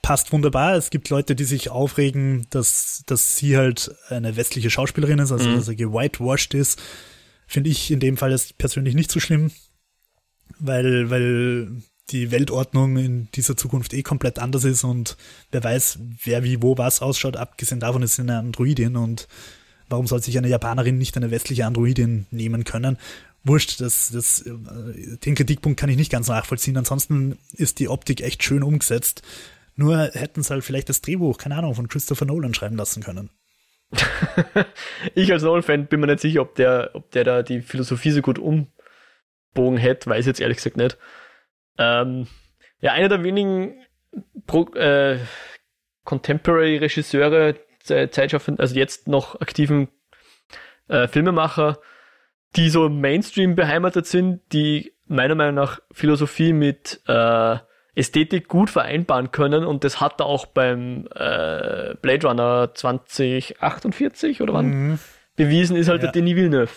passt 0.00 0.30
wunderbar. 0.32 0.76
Es 0.76 0.90
gibt 0.90 1.10
Leute, 1.10 1.34
die 1.34 1.44
sich 1.44 1.70
aufregen, 1.70 2.46
dass, 2.50 3.02
dass 3.06 3.36
sie 3.36 3.56
halt 3.56 3.90
eine 4.10 4.36
westliche 4.36 4.70
Schauspielerin 4.70 5.18
ist, 5.18 5.32
also 5.32 5.48
mhm. 5.48 5.56
dass 5.56 5.66
sie 5.66 5.74
gewhitewashed 5.74 6.54
ist. 6.54 6.80
Finde 7.54 7.70
ich 7.70 7.88
in 7.92 8.00
dem 8.00 8.16
Fall 8.16 8.32
jetzt 8.32 8.58
persönlich 8.58 8.96
nicht 8.96 9.12
so 9.12 9.20
schlimm, 9.20 9.52
weil, 10.58 11.08
weil 11.08 11.68
die 12.10 12.32
Weltordnung 12.32 12.96
in 12.96 13.28
dieser 13.36 13.56
Zukunft 13.56 13.94
eh 13.94 14.02
komplett 14.02 14.40
anders 14.40 14.64
ist 14.64 14.82
und 14.82 15.16
wer 15.52 15.62
weiß, 15.62 16.00
wer 16.24 16.42
wie 16.42 16.62
wo 16.62 16.78
was 16.78 17.00
ausschaut. 17.00 17.36
Abgesehen 17.36 17.78
davon 17.78 18.02
ist 18.02 18.16
sie 18.16 18.22
eine 18.22 18.38
Androidin 18.38 18.96
und 18.96 19.28
warum 19.88 20.08
soll 20.08 20.20
sich 20.20 20.36
eine 20.36 20.48
Japanerin 20.48 20.98
nicht 20.98 21.16
eine 21.16 21.30
westliche 21.30 21.64
Androidin 21.64 22.26
nehmen 22.32 22.64
können? 22.64 22.98
wurscht, 23.44 23.80
das, 23.80 24.10
das, 24.10 24.42
äh, 24.42 25.16
den 25.18 25.36
Kritikpunkt 25.36 25.78
kann 25.78 25.90
ich 25.90 25.96
nicht 25.96 26.10
ganz 26.10 26.26
nachvollziehen. 26.26 26.76
Ansonsten 26.76 27.38
ist 27.52 27.78
die 27.78 27.88
Optik 27.88 28.20
echt 28.20 28.42
schön 28.42 28.64
umgesetzt. 28.64 29.22
Nur 29.76 30.10
hätten 30.12 30.40
es 30.40 30.50
halt 30.50 30.64
vielleicht 30.64 30.88
das 30.88 31.02
Drehbuch, 31.02 31.38
keine 31.38 31.54
Ahnung, 31.54 31.76
von 31.76 31.86
Christopher 31.86 32.24
Nolan 32.24 32.54
schreiben 32.54 32.76
lassen 32.76 33.00
können. 33.00 33.30
ich 35.14 35.32
als 35.32 35.42
Nolan-Fan 35.42 35.86
bin 35.86 36.00
mir 36.00 36.06
nicht 36.06 36.20
sicher, 36.20 36.42
ob 36.42 36.54
der, 36.54 36.90
ob 36.94 37.10
der 37.12 37.24
da 37.24 37.42
die 37.42 37.62
Philosophie 37.62 38.10
so 38.10 38.22
gut 38.22 38.38
umbogen 38.38 39.78
hätte, 39.78 40.10
weiß 40.10 40.26
jetzt 40.26 40.40
ehrlich 40.40 40.58
gesagt 40.58 40.76
nicht. 40.76 40.98
Ähm, 41.78 42.26
ja, 42.80 42.92
einer 42.92 43.08
der 43.08 43.22
wenigen 43.24 43.84
Pro, 44.46 44.68
äh, 44.74 45.18
Contemporary-Regisseure, 46.04 47.56
Zeitschaffenden, 47.82 48.60
also 48.60 48.74
jetzt 48.74 49.08
noch 49.08 49.40
aktiven 49.40 49.88
äh, 50.88 51.06
Filmemacher, 51.08 51.80
die 52.56 52.70
so 52.70 52.88
Mainstream 52.88 53.56
beheimatet 53.56 54.06
sind, 54.06 54.40
die 54.52 54.94
meiner 55.06 55.34
Meinung 55.34 55.54
nach 55.54 55.80
Philosophie 55.92 56.52
mit 56.52 57.02
äh, 57.06 57.58
Ästhetik 57.94 58.48
gut 58.48 58.70
vereinbaren 58.70 59.30
können 59.30 59.64
und 59.64 59.84
das 59.84 60.00
hat 60.00 60.20
er 60.20 60.26
auch 60.26 60.46
beim 60.46 61.06
äh, 61.14 61.94
Blade 62.02 62.26
Runner 62.26 62.70
2048 62.74 64.42
oder 64.42 64.52
wann 64.52 64.66
mhm. 64.66 64.98
bewiesen 65.36 65.76
ist 65.76 65.88
halt 65.88 66.02
ja. 66.02 66.10
der 66.10 66.12
Denis 66.12 66.36
Villeneuve. 66.36 66.72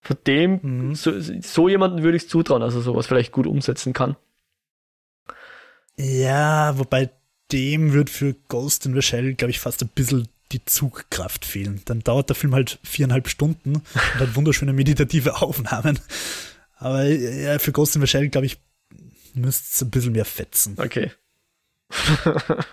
Von 0.00 0.16
dem, 0.26 0.60
mhm. 0.62 0.94
so, 0.94 1.12
so 1.18 1.68
jemanden 1.68 2.02
würde 2.02 2.18
ich 2.18 2.24
es 2.24 2.28
zutrauen, 2.28 2.60
dass 2.60 2.74
er 2.74 2.82
sowas 2.82 3.06
vielleicht 3.06 3.32
gut 3.32 3.46
umsetzen 3.46 3.94
kann. 3.94 4.16
Ja, 5.96 6.76
wobei 6.76 7.10
dem 7.52 7.92
wird 7.94 8.10
für 8.10 8.34
Ghost 8.48 8.84
in 8.84 8.94
the 8.94 9.00
Shell, 9.00 9.34
glaube 9.34 9.50
ich, 9.50 9.60
fast 9.60 9.82
ein 9.82 9.88
bisschen 9.88 10.28
die 10.52 10.64
Zugkraft 10.64 11.44
fehlen. 11.44 11.80
Dann 11.86 12.00
dauert 12.00 12.28
der 12.28 12.36
Film 12.36 12.54
halt 12.54 12.78
viereinhalb 12.82 13.28
Stunden 13.28 13.76
und 13.76 14.20
hat 14.20 14.36
wunderschöne 14.36 14.72
meditative 14.72 15.36
Aufnahmen. 15.42 15.98
Aber 16.76 17.04
ja, 17.04 17.58
für 17.58 17.72
Ghost 17.72 17.96
in 17.96 18.02
the 18.02 18.08
Shell, 18.08 18.28
glaube 18.28 18.46
ich, 18.46 18.58
müsste 19.34 19.68
es 19.72 19.82
ein 19.82 19.90
bisschen 19.90 20.12
mehr 20.12 20.24
fetzen. 20.24 20.76
Okay. 20.78 21.10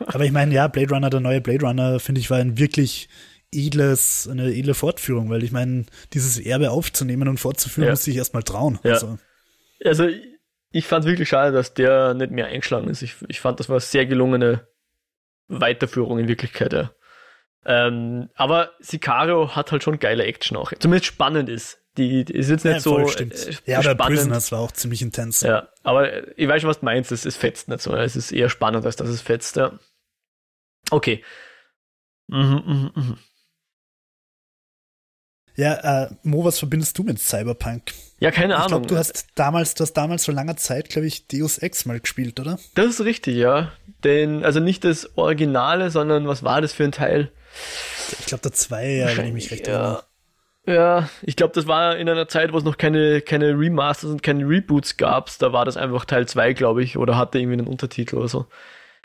Aber 0.07 0.23
ich 0.23 0.31
meine, 0.31 0.53
ja, 0.53 0.67
Blade 0.67 0.93
Runner, 0.93 1.09
der 1.09 1.19
neue 1.19 1.41
Blade 1.41 1.65
Runner, 1.65 1.99
finde 1.99 2.21
ich, 2.21 2.29
war 2.29 2.37
ein 2.37 2.57
wirklich 2.57 3.09
edles, 3.51 4.27
eine 4.31 4.53
edle 4.53 4.73
Fortführung, 4.73 5.29
weil 5.29 5.43
ich 5.43 5.51
meine, 5.51 5.85
dieses 6.13 6.39
Erbe 6.39 6.71
aufzunehmen 6.71 7.27
und 7.27 7.39
fortzuführen, 7.39 7.87
ja. 7.87 7.91
muss 7.91 8.07
ich 8.07 8.15
erstmal 8.15 8.43
trauen. 8.43 8.79
Ja. 8.83 8.93
Also, 8.93 9.17
also 9.83 10.07
ich 10.71 10.85
fand 10.85 11.05
es 11.05 11.11
wirklich 11.11 11.29
schade, 11.29 11.51
dass 11.51 11.73
der 11.73 12.13
nicht 12.13 12.31
mehr 12.31 12.47
eingeschlagen 12.47 12.89
ist. 12.89 13.01
Ich, 13.01 13.15
ich 13.27 13.41
fand, 13.41 13.59
das 13.59 13.67
war 13.67 13.75
eine 13.75 13.81
sehr 13.81 14.05
gelungene 14.05 14.67
Weiterführung 15.47 16.19
in 16.19 16.27
Wirklichkeit, 16.27 16.73
ja. 16.73 16.91
Ähm, 17.63 18.29
aber 18.35 18.71
Sicario 18.79 19.55
hat 19.55 19.71
halt 19.71 19.83
schon 19.83 19.99
geile 19.99 20.23
Action 20.23 20.57
auch. 20.57 20.71
Zumindest 20.79 21.05
spannend 21.05 21.49
ist. 21.49 21.80
Die, 21.97 22.23
die 22.23 22.33
jetzt 22.33 22.49
nicht 22.49 22.65
ja, 22.65 22.79
so. 22.79 23.05
Stimmt. 23.07 23.33
Äh, 23.33 23.53
ja, 23.65 23.79
aber 23.79 23.91
spannend. 23.91 24.17
Prisoners 24.17 24.51
war 24.51 24.59
auch 24.59 24.71
ziemlich 24.71 25.01
intens. 25.01 25.41
Ja, 25.41 25.67
aber 25.83 26.37
ich 26.37 26.47
weiß 26.47 26.61
schon, 26.61 26.69
was 26.69 26.79
du 26.79 26.85
meinst. 26.85 27.11
Es, 27.11 27.25
es 27.25 27.35
fetzt 27.35 27.67
nicht 27.67 27.81
so. 27.81 27.93
Es 27.95 28.15
ist 28.15 28.31
eher 28.31 28.49
spannend, 28.49 28.85
als 28.85 28.95
dass 28.95 29.09
es 29.09 29.21
fetzt, 29.21 29.57
ja. 29.57 29.77
Okay. 30.89 31.23
Mhm, 32.27 32.63
mhm, 32.65 32.91
mhm. 32.95 33.17
Ja, 35.55 36.05
äh, 36.05 36.09
Mo, 36.23 36.45
was 36.45 36.59
verbindest 36.59 36.97
du 36.97 37.03
mit 37.03 37.19
Cyberpunk? 37.19 37.93
Ja, 38.19 38.31
keine 38.31 38.55
Ahnung. 38.55 38.63
Ich 38.63 38.69
glaube, 38.69 38.87
du 38.87 38.97
hast 38.97 39.27
damals, 39.35 39.73
du 39.73 39.83
hast 39.83 39.93
damals 39.93 40.25
vor 40.25 40.33
langer 40.33 40.55
Zeit, 40.55 40.89
glaube 40.89 41.07
ich, 41.07 41.27
Deus 41.27 41.57
Ex 41.57 41.85
mal 41.85 41.99
gespielt, 41.99 42.39
oder? 42.39 42.57
Das 42.73 42.87
ist 42.87 43.01
richtig, 43.01 43.35
ja. 43.35 43.73
Denn, 44.03 44.45
also 44.45 44.59
nicht 44.59 44.85
das 44.85 45.17
Originale, 45.17 45.91
sondern 45.91 46.27
was 46.27 46.43
war 46.43 46.61
das 46.61 46.71
für 46.73 46.85
ein 46.85 46.93
Teil? 46.93 47.31
Ich 48.19 48.25
glaube, 48.27 48.43
der 48.43 48.53
zwei, 48.53 48.91
ja, 48.91 49.17
wenn 49.17 49.27
ich 49.27 49.33
mich 49.33 49.51
recht 49.51 49.67
erinnere. 49.67 49.93
Ja, 49.93 50.03
ich 51.23 51.35
glaube, 51.35 51.53
das 51.53 51.67
war 51.67 51.97
in 51.97 52.07
einer 52.07 52.27
Zeit, 52.27 52.53
wo 52.53 52.57
es 52.57 52.63
noch 52.63 52.77
keine, 52.77 53.21
keine 53.21 53.57
Remasters 53.57 54.11
und 54.11 54.21
keine 54.21 54.47
Reboots 54.47 54.97
gab. 54.97 55.29
Da 55.39 55.53
war 55.53 55.65
das 55.65 55.75
einfach 55.75 56.05
Teil 56.05 56.27
2, 56.27 56.53
glaube 56.53 56.83
ich, 56.83 56.97
oder 56.97 57.17
hatte 57.17 57.39
irgendwie 57.39 57.59
einen 57.59 57.67
Untertitel 57.67 58.17
oder 58.17 58.27
so. 58.27 58.45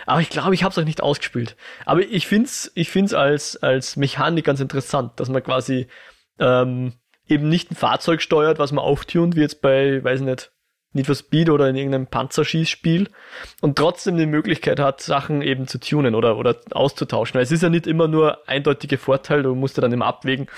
Aber 0.04 0.20
ich 0.20 0.28
glaube, 0.28 0.54
ich 0.54 0.62
habe 0.62 0.72
es 0.72 0.78
auch 0.78 0.84
nicht 0.84 1.02
ausgespielt. 1.02 1.56
Aber 1.86 2.00
ich 2.02 2.26
find's, 2.26 2.70
ich 2.74 2.90
find's 2.90 3.14
als, 3.14 3.56
als 3.56 3.96
Mechanik 3.96 4.44
ganz 4.44 4.60
interessant, 4.60 5.18
dass 5.18 5.30
man 5.30 5.42
quasi 5.42 5.86
ähm, 6.38 6.92
eben 7.26 7.48
nicht 7.48 7.70
ein 7.70 7.76
Fahrzeug 7.76 8.20
steuert, 8.20 8.58
was 8.58 8.72
man 8.72 8.84
auftunt, 8.84 9.36
wie 9.36 9.40
jetzt 9.40 9.62
bei, 9.62 10.04
weiß 10.04 10.20
nicht, 10.20 10.52
Need 10.92 11.06
for 11.06 11.14
Speed 11.14 11.50
oder 11.50 11.68
in 11.68 11.76
irgendeinem 11.76 12.06
Panzerschießspiel 12.06 13.08
und 13.60 13.76
trotzdem 13.76 14.16
die 14.16 14.26
Möglichkeit 14.26 14.80
hat, 14.80 15.00
Sachen 15.00 15.42
eben 15.42 15.66
zu 15.66 15.78
tunen 15.78 16.14
oder, 16.14 16.36
oder 16.38 16.56
auszutauschen. 16.70 17.34
Weil 17.34 17.42
es 17.42 17.52
ist 17.52 17.62
ja 17.62 17.68
nicht 17.68 17.86
immer 17.86 18.08
nur 18.08 18.48
eindeutige 18.48 18.96
Vorteil, 18.96 19.42
du 19.42 19.54
musst 19.54 19.76
ja 19.76 19.80
dann 19.82 19.92
immer 19.92 20.06
abwägen. 20.06 20.48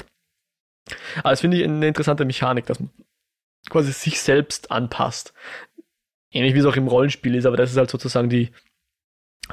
Aber 1.19 1.31
das 1.31 1.41
finde 1.41 1.57
ich 1.57 1.65
eine 1.65 1.87
interessante 1.87 2.25
Mechanik, 2.25 2.67
dass 2.67 2.81
man 2.81 2.91
quasi 3.71 3.93
sich 3.93 4.21
selbst 4.21 4.71
anpasst. 4.71 5.33
Ähnlich 6.31 6.55
wie 6.55 6.59
es 6.59 6.67
auch 6.67 6.77
im 6.77 6.89
Rollenspiel 6.89 7.35
ist, 7.35 7.47
aber 7.47 7.57
das 7.57 7.71
ist 7.71 7.77
halt 7.77 7.91
sozusagen 7.91 8.29
die 8.29 8.51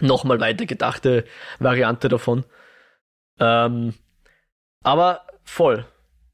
nochmal 0.01 0.39
weiter 0.39 0.65
gedachte 0.65 1.25
Variante 1.59 2.09
davon. 2.09 2.43
Ähm, 3.39 3.93
aber 4.83 5.25
voll. 5.43 5.85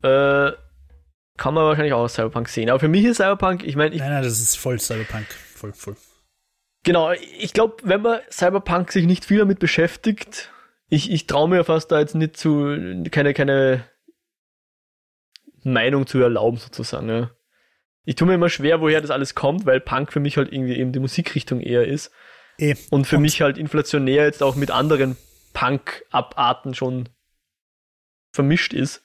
Äh, 0.04 0.52
kann 1.38 1.54
man 1.54 1.66
wahrscheinlich 1.66 1.94
auch 1.94 2.02
aus 2.02 2.14
Cyberpunk 2.14 2.50
sehen. 2.50 2.70
Aber 2.70 2.80
für 2.80 2.88
mich 2.88 3.06
ist 3.06 3.18
Cyberpunk, 3.18 3.64
ich 3.64 3.76
meine. 3.76 3.96
Nein, 3.96 4.10
nein, 4.10 4.24
das 4.24 4.40
ist 4.40 4.58
voll 4.58 4.80
Cyberpunk. 4.80 5.28
Voll, 5.56 5.74
voll. 5.74 5.96
Genau, 6.84 7.12
ich 7.12 7.54
glaube, 7.54 7.78
wenn 7.84 8.02
man 8.02 8.20
Cyberpunk 8.32 8.92
sich 8.92 9.06
nicht 9.06 9.26
viel 9.26 9.40
damit 9.40 9.60
beschäftigt, 9.60 10.52
ich, 10.90 11.12
ich 11.12 11.28
traue 11.28 11.48
mir 11.48 11.64
fast 11.64 11.92
da 11.92 12.00
jetzt 12.00 12.16
nicht 12.16 12.36
zu, 12.38 13.04
keine, 13.12 13.34
keine 13.34 13.86
Meinung 15.64 16.08
zu 16.08 16.20
erlauben, 16.20 16.58
sozusagen. 16.58 17.10
Ja. 17.10 17.32
Ich 18.04 18.16
tue 18.16 18.28
mir 18.28 18.36
immer 18.36 18.50
schwer, 18.50 18.82
woher 18.82 19.02
das 19.02 19.12
alles 19.12 19.36
kommt, 19.36 19.66
weil 19.66 19.80
Punk 19.80 20.12
für 20.12 20.20
mich 20.20 20.38
halt 20.38 20.52
irgendwie 20.52 20.78
eben 20.78 20.92
die 20.92 21.00
Musikrichtung 21.00 21.62
eher 21.62 21.88
ist. 21.88 22.12
E. 22.58 22.76
Und 22.90 23.06
für 23.06 23.18
und 23.18 23.24
mich 23.24 23.42
halt 23.42 23.58
inflationär 23.58 24.26
jetzt 24.26 24.44
auch 24.44 24.56
mit 24.56 24.72
anderen 24.72 25.18
Punk-Abarten 25.54 26.74
schon 26.74 27.10
vermischt 28.32 28.74
ist. 28.74 29.04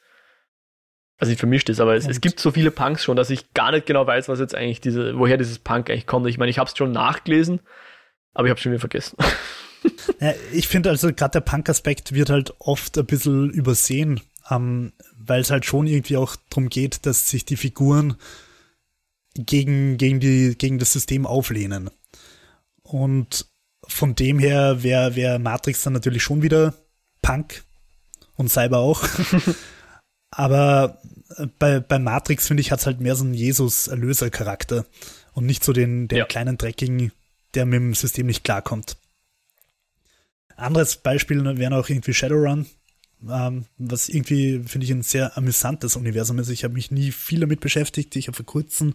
Also 1.18 1.30
nicht 1.30 1.38
vermischt 1.38 1.68
ist, 1.70 1.80
aber 1.80 1.94
es, 1.94 2.06
es, 2.06 2.20
gibt 2.20 2.40
so 2.40 2.50
viele 2.50 2.70
Punks 2.70 3.02
schon, 3.02 3.16
dass 3.16 3.30
ich 3.30 3.54
gar 3.54 3.72
nicht 3.72 3.86
genau 3.86 4.06
weiß, 4.06 4.28
was 4.28 4.38
jetzt 4.38 4.54
eigentlich 4.54 4.82
diese, 4.82 5.18
woher 5.18 5.38
dieses 5.38 5.58
Punk 5.58 5.88
eigentlich 5.88 6.06
kommt. 6.06 6.26
Ich 6.26 6.36
meine, 6.36 6.50
ich 6.50 6.58
habe 6.58 6.68
es 6.68 6.76
schon 6.76 6.92
nachgelesen, 6.92 7.60
aber 8.34 8.46
ich 8.46 8.50
habe 8.50 8.58
es 8.58 8.62
schon 8.62 8.72
wieder 8.72 8.80
vergessen. 8.80 9.16
Ja, 10.20 10.32
ich 10.52 10.66
finde 10.66 10.90
also 10.90 11.12
gerade 11.12 11.32
der 11.32 11.40
Punk-Aspekt 11.40 12.12
wird 12.12 12.30
halt 12.30 12.54
oft 12.58 12.98
ein 12.98 13.06
bisschen 13.06 13.50
übersehen, 13.50 14.20
ähm, 14.50 14.92
weil 15.26 15.40
es 15.40 15.50
halt 15.50 15.64
schon 15.64 15.86
irgendwie 15.86 16.16
auch 16.16 16.36
darum 16.50 16.68
geht, 16.68 17.06
dass 17.06 17.28
sich 17.28 17.44
die 17.44 17.56
Figuren 17.56 18.16
gegen, 19.34 19.98
gegen, 19.98 20.20
die, 20.20 20.56
gegen 20.56 20.78
das 20.78 20.92
System 20.92 21.26
auflehnen. 21.26 21.90
Und 22.82 23.46
von 23.86 24.14
dem 24.14 24.38
her 24.38 24.82
wäre 24.82 25.14
wär 25.14 25.38
Matrix 25.38 25.82
dann 25.82 25.92
natürlich 25.92 26.22
schon 26.22 26.42
wieder 26.42 26.74
Punk 27.22 27.64
und 28.36 28.50
Cyber 28.50 28.78
auch. 28.78 29.02
Aber 30.30 31.00
äh, 31.36 31.46
bei, 31.58 31.80
bei 31.80 31.98
Matrix, 31.98 32.46
finde 32.46 32.60
ich, 32.60 32.70
hat 32.72 32.80
es 32.80 32.86
halt 32.86 33.00
mehr 33.00 33.16
so 33.16 33.24
einen 33.24 33.34
Jesus-Erlöser-Charakter 33.34 34.86
und 35.32 35.46
nicht 35.46 35.64
so 35.64 35.72
den, 35.72 36.08
den 36.08 36.18
ja. 36.18 36.24
kleinen 36.24 36.58
Dreckigen, 36.58 37.12
der 37.54 37.66
mit 37.66 37.80
dem 37.80 37.94
System 37.94 38.26
nicht 38.26 38.44
klarkommt. 38.44 38.96
Anderes 40.56 40.96
Beispiel 40.96 41.44
wären 41.58 41.74
auch 41.74 41.88
irgendwie 41.88 42.14
Shadowrun, 42.14 42.66
ähm, 43.28 43.66
was 43.78 44.08
irgendwie, 44.08 44.62
finde 44.66 44.84
ich, 44.84 44.90
ein 44.90 45.02
sehr 45.02 45.36
amüsantes 45.36 45.96
Universum 45.96 46.38
ist. 46.38 46.48
Ich 46.48 46.64
habe 46.64 46.74
mich 46.74 46.90
nie 46.90 47.12
viel 47.12 47.40
damit 47.40 47.60
beschäftigt. 47.60 48.16
Ich 48.16 48.28
habe 48.28 48.36
vor 48.36 48.46
kurzem 48.46 48.94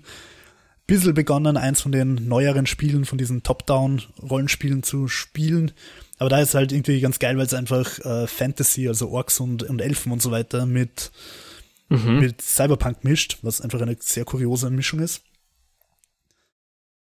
bisschen 0.88 1.14
begonnen, 1.14 1.58
eins 1.58 1.82
von 1.82 1.92
den 1.92 2.28
neueren 2.28 2.66
Spielen, 2.66 3.06
von 3.06 3.18
diesen 3.18 3.44
Top-Down-Rollenspielen 3.44 4.84
zu 4.84 5.08
spielen. 5.08 5.72
Aber 6.18 6.30
da 6.30 6.40
ist 6.40 6.54
halt 6.54 6.72
irgendwie 6.72 7.00
ganz 7.00 7.20
geil, 7.20 7.38
weil 7.38 7.46
es 7.46 7.54
einfach 7.54 8.00
äh, 8.00 8.28
Fantasy, 8.28 8.88
also 8.88 9.10
Orks 9.10 9.40
und, 9.40 9.64
und 9.64 9.82
Elfen 9.82 10.12
und 10.12 10.22
so 10.22 10.32
weiter 10.32 10.66
mit, 10.66 11.12
mhm. 11.90 12.20
mit 12.20 12.42
Cyberpunk 12.42 13.04
mischt, 13.04 13.38
was 13.42 13.62
einfach 13.62 13.82
eine 13.82 13.96
sehr 14.00 14.26
kuriose 14.26 14.70
Mischung 14.70 15.00
ist. 15.00 15.22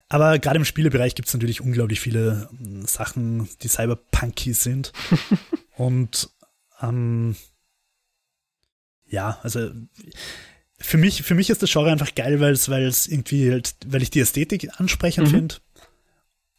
Aber 0.09 0.39
gerade 0.39 0.59
im 0.59 0.65
Spielebereich 0.65 1.15
gibt 1.15 1.29
es 1.29 1.35
natürlich 1.35 1.61
unglaublich 1.61 2.01
viele 2.01 2.49
ähm, 2.65 2.87
Sachen, 2.87 3.49
die 3.63 3.69
cyberpunky 3.69 4.55
sind. 4.55 4.93
und 5.77 6.31
ähm, 6.83 7.37
ja, 9.07 9.39
also 9.43 9.71
für 10.79 10.99
mich, 10.99 11.23
für 11.23 11.35
mich 11.35 11.51
ist 11.51 11.63
das 11.63 11.71
Genre 11.73 11.91
einfach 11.91 12.15
geil, 12.15 12.41
weil 12.41 12.53
es, 12.53 12.69
weil 12.69 12.85
es 12.85 13.07
irgendwie 13.07 13.51
halt, 13.51 13.75
weil 13.87 14.03
ich 14.03 14.11
die 14.11 14.21
Ästhetik 14.21 14.69
ansprechend 14.79 15.29
mhm. 15.29 15.31
finde. 15.31 15.55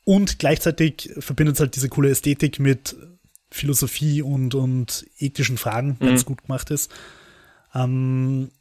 Und 0.03 0.39
gleichzeitig 0.39 1.11
verbindet 1.19 1.55
es 1.55 1.59
halt 1.59 1.75
diese 1.75 1.89
coole 1.89 2.09
Ästhetik 2.09 2.59
mit 2.59 2.95
Philosophie 3.51 4.21
und, 4.21 4.55
und 4.55 5.05
ethischen 5.17 5.57
Fragen, 5.57 5.97
wenn 5.99 6.13
es 6.13 6.23
mhm. 6.23 6.27
gut 6.27 6.43
gemacht 6.43 6.69
ist. 6.69 6.91
Ähm, 7.73 8.51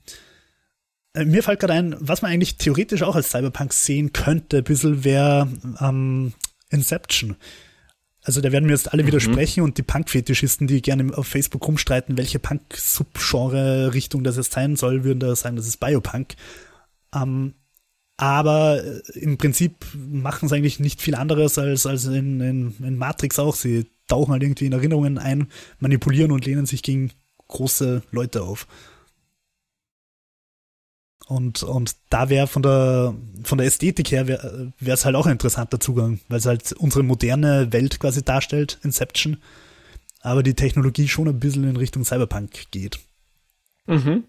äh, 1.14 1.24
mir 1.24 1.42
fällt 1.42 1.61
gerade 1.61 1.74
ein, 1.74 1.96
was 1.98 2.22
man 2.22 2.30
eigentlich 2.30 2.57
theoretisch 2.57 3.02
auch 3.02 3.16
als 3.16 3.30
Cyberpunk 3.30 3.72
sehen 3.72 4.12
könnte, 4.12 4.59
ein 4.59 4.64
bisschen 4.64 5.05
wäre 5.05 5.48
ähm, 5.80 6.32
Inception. 6.70 7.36
Also 8.25 8.41
da 8.41 8.51
werden 8.53 8.68
wir 8.68 8.75
jetzt 8.75 8.93
alle 8.93 9.03
mhm. 9.03 9.09
widersprechen 9.09 9.62
und 9.62 9.77
die 9.77 9.83
Punk-Fetischisten, 9.83 10.66
die 10.66 10.83
gerne 10.83 11.16
auf 11.16 11.27
Facebook 11.27 11.66
rumstreiten, 11.66 12.16
welche 12.16 12.39
Punk-Subgenre-Richtung 12.39 14.25
das 14.25 14.37
jetzt 14.37 14.53
sein 14.53 14.77
soll, 14.77 15.05
würden 15.05 15.20
da 15.20 15.37
sagen, 15.37 15.57
das 15.57 15.68
ist 15.68 15.79
Biopunk. 15.79 16.35
Ähm, 17.14 17.55
aber 18.16 18.83
äh, 18.83 19.18
im 19.18 19.37
Prinzip 19.37 19.85
machen 19.95 20.49
sie 20.49 20.57
eigentlich 20.57 20.81
nicht 20.81 21.03
viel 21.03 21.14
anderes 21.14 21.59
als, 21.59 21.87
als 21.87 22.07
in, 22.07 22.41
in, 22.41 22.75
in 22.83 22.97
Matrix 22.97 23.39
auch. 23.39 23.55
Sie 23.55 23.87
tauchen 24.09 24.33
halt 24.33 24.43
irgendwie 24.43 24.66
in 24.66 24.72
Erinnerungen 24.72 25.18
ein, 25.18 25.49
manipulieren 25.79 26.33
und 26.33 26.47
lehnen 26.47 26.66
sich 26.66 26.83
gegen 26.83 27.11
große 27.49 28.03
Leute 28.11 28.43
auf. 28.43 28.66
Und, 31.27 31.62
und 31.62 31.97
da 32.11 32.29
wäre 32.29 32.47
von 32.47 32.62
der, 32.62 33.14
von 33.45 33.59
der 33.59 33.66
Ästhetik 33.66 34.11
her 34.11 34.29
wäre 34.29 34.72
es 34.79 35.05
halt 35.05 35.16
auch 35.16 35.27
ein 35.27 35.33
interessanter 35.33 35.81
Zugang, 35.81 36.20
weil 36.29 36.39
es 36.39 36.47
halt 36.47 36.72
unsere 36.72 37.03
moderne 37.03 37.72
Welt 37.72 37.99
quasi 37.99 38.22
darstellt, 38.22 38.79
Inception, 38.83 39.39
aber 40.20 40.43
die 40.43 40.55
Technologie 40.55 41.09
schon 41.09 41.29
ein 41.29 41.41
bisschen 41.41 41.68
in 41.68 41.77
Richtung 41.77 42.05
Cyberpunk 42.05 42.70
geht. 42.70 42.99
Mhm. 43.87 44.25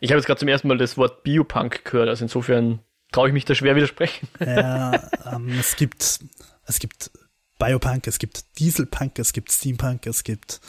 Ich 0.00 0.10
habe 0.10 0.18
jetzt 0.18 0.26
gerade 0.26 0.38
zum 0.38 0.48
ersten 0.48 0.68
Mal 0.68 0.78
das 0.78 0.96
Wort 0.96 1.24
Biopunk 1.24 1.84
gehört, 1.84 2.08
also 2.08 2.24
insofern 2.24 2.80
traue 3.10 3.28
ich 3.28 3.34
mich 3.34 3.44
da 3.44 3.54
schwer 3.54 3.74
widersprechen. 3.74 4.28
Ja, 4.40 5.10
ähm, 5.32 5.48
es 5.58 5.76
gibt, 5.76 6.20
es 6.66 6.78
gibt 6.78 7.10
Biopunk, 7.58 8.06
es 8.06 8.18
gibt 8.18 8.58
Dieselpunk, 8.58 9.18
es 9.18 9.32
gibt 9.32 9.50
Steampunk, 9.50 10.06
es 10.06 10.22
gibt 10.22 10.60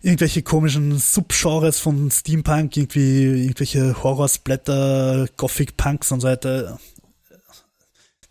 irgendwelche 0.00 0.42
komischen 0.42 0.98
Subgenres 0.98 1.80
von 1.80 2.10
Steampunk, 2.10 2.76
irgendwie 2.76 3.44
irgendwelche 3.44 4.02
Horrorsblätter, 4.02 5.28
Gothic-Punks 5.36 6.12
und 6.12 6.20
so 6.20 6.28
weiter. 6.28 6.78